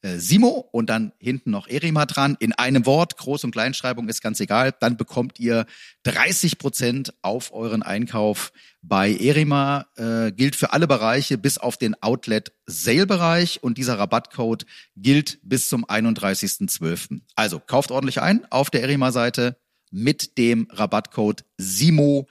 Äh, 0.04 0.18
Simo 0.18 0.68
und 0.70 0.90
dann 0.90 1.12
hinten 1.18 1.50
noch 1.50 1.66
Erima 1.66 2.04
dran. 2.04 2.36
In 2.38 2.52
einem 2.52 2.84
Wort, 2.84 3.18
Groß- 3.18 3.46
und 3.46 3.52
Kleinschreibung 3.52 4.10
ist 4.10 4.20
ganz 4.20 4.38
egal. 4.38 4.74
Dann 4.78 4.98
bekommt 4.98 5.40
ihr 5.40 5.64
30 6.02 6.58
Prozent 6.58 7.14
auf 7.22 7.54
euren 7.54 7.82
Einkauf 7.82 8.52
bei 8.82 9.14
Erima. 9.14 9.86
Äh, 9.96 10.32
gilt 10.32 10.56
für 10.56 10.74
alle 10.74 10.86
Bereiche 10.86 11.38
bis 11.38 11.56
auf 11.56 11.78
den 11.78 11.94
Outlet-Sale-Bereich 12.02 13.62
und 13.62 13.78
dieser 13.78 13.98
Rabattcode 13.98 14.66
gilt 14.94 15.38
bis 15.42 15.70
zum 15.70 15.86
31.12. 15.86 17.22
Also 17.34 17.58
kauft 17.58 17.90
ordentlich 17.90 18.20
ein 18.20 18.46
auf 18.50 18.68
der 18.68 18.82
Erima-Seite 18.82 19.56
mit 19.90 20.36
dem 20.36 20.68
Rabattcode 20.70 21.46
SIMO 21.56 22.28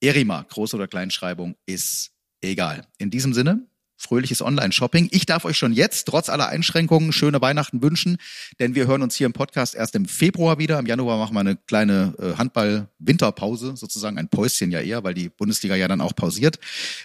Erima. 0.00 0.44
Groß- 0.50 0.74
oder 0.74 0.88
Kleinschreibung 0.88 1.54
ist 1.66 2.10
egal. 2.40 2.84
In 2.98 3.10
diesem 3.10 3.32
Sinne, 3.32 3.68
fröhliches 4.02 4.42
Online-Shopping. 4.42 5.08
Ich 5.12 5.26
darf 5.26 5.44
euch 5.44 5.56
schon 5.56 5.72
jetzt, 5.72 6.04
trotz 6.08 6.28
aller 6.28 6.48
Einschränkungen, 6.48 7.12
schöne 7.12 7.40
Weihnachten 7.40 7.82
wünschen, 7.82 8.18
denn 8.58 8.74
wir 8.74 8.86
hören 8.86 9.02
uns 9.02 9.14
hier 9.14 9.26
im 9.26 9.32
Podcast 9.32 9.74
erst 9.74 9.94
im 9.94 10.06
Februar 10.06 10.58
wieder. 10.58 10.78
Im 10.78 10.86
Januar 10.86 11.18
machen 11.18 11.34
wir 11.34 11.40
eine 11.40 11.56
kleine 11.56 12.14
äh, 12.18 12.36
Handball-Winterpause, 12.36 13.76
sozusagen 13.76 14.18
ein 14.18 14.28
Päuschen 14.28 14.70
ja 14.70 14.80
eher, 14.80 15.04
weil 15.04 15.14
die 15.14 15.28
Bundesliga 15.28 15.76
ja 15.76 15.88
dann 15.88 16.00
auch 16.00 16.14
pausiert. 16.14 16.58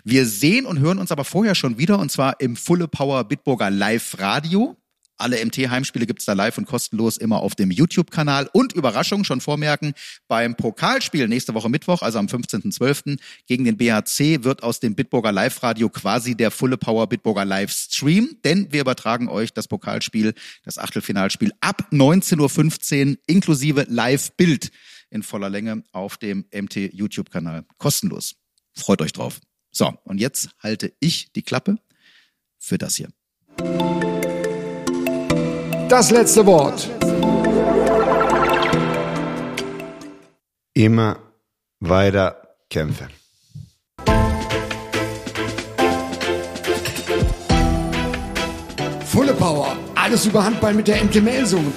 Wir 0.03 0.25
sehen 0.25 0.65
und 0.65 0.79
hören 0.79 0.99
uns 0.99 1.11
aber 1.11 1.23
vorher 1.23 1.55
schon 1.55 1.77
wieder 1.77 1.99
und 1.99 2.11
zwar 2.11 2.39
im 2.39 2.55
Fulle 2.55 2.87
Power 2.87 3.23
Bitburger 3.23 3.69
Live 3.69 4.19
Radio. 4.19 4.75
Alle 5.17 5.43
MT-Heimspiele 5.43 6.05
gibt's 6.05 6.25
da 6.25 6.33
live 6.33 6.57
und 6.57 6.65
kostenlos 6.65 7.17
immer 7.17 7.39
auf 7.39 7.55
dem 7.55 7.71
YouTube-Kanal. 7.71 8.49
Und 8.53 8.73
Überraschung, 8.73 9.23
schon 9.23 9.41
vormerken, 9.41 9.93
beim 10.27 10.55
Pokalspiel 10.55 11.27
nächste 11.27 11.53
Woche 11.53 11.69
Mittwoch, 11.69 12.01
also 12.01 12.19
am 12.19 12.27
15.12. 12.27 13.19
gegen 13.45 13.65
den 13.65 13.77
BHC, 13.77 14.43
wird 14.43 14.63
aus 14.63 14.79
dem 14.79 14.95
Bitburger 14.95 15.31
Live-Radio 15.31 15.89
quasi 15.89 16.35
der 16.35 16.51
Fulle 16.51 16.77
Power 16.77 17.07
Bitburger 17.07 17.45
Live-Stream. 17.45 18.37
Denn 18.43 18.71
wir 18.71 18.81
übertragen 18.81 19.27
euch 19.29 19.53
das 19.53 19.67
Pokalspiel, 19.67 20.33
das 20.63 20.77
Achtelfinalspiel 20.77 21.51
ab 21.61 21.89
19.15 21.91 23.09
Uhr 23.09 23.17
inklusive 23.27 23.85
Live-Bild 23.89 24.71
in 25.09 25.23
voller 25.23 25.49
Länge 25.49 25.83
auf 25.91 26.17
dem 26.17 26.45
MT-YouTube-Kanal. 26.53 27.65
Kostenlos. 27.77 28.35
Freut 28.75 29.01
euch 29.01 29.13
drauf. 29.13 29.39
So, 29.71 29.93
und 30.03 30.19
jetzt 30.19 30.49
halte 30.59 30.93
ich 30.99 31.31
die 31.33 31.43
Klappe 31.43 31.77
für 32.57 32.77
das 32.77 32.95
hier. 32.95 33.09
Das 35.89 36.11
letzte 36.11 36.45
Wort. 36.45 36.89
Immer 40.73 41.17
weiter 41.79 42.35
kämpfen. 42.69 43.07
Fulle 49.05 49.33
Power. 49.33 49.77
Alles 49.95 50.25
über 50.25 50.43
Handball 50.43 50.73
mit 50.73 50.89
der 50.89 51.01
MT 51.05 51.23
Melsungen. 51.23 51.71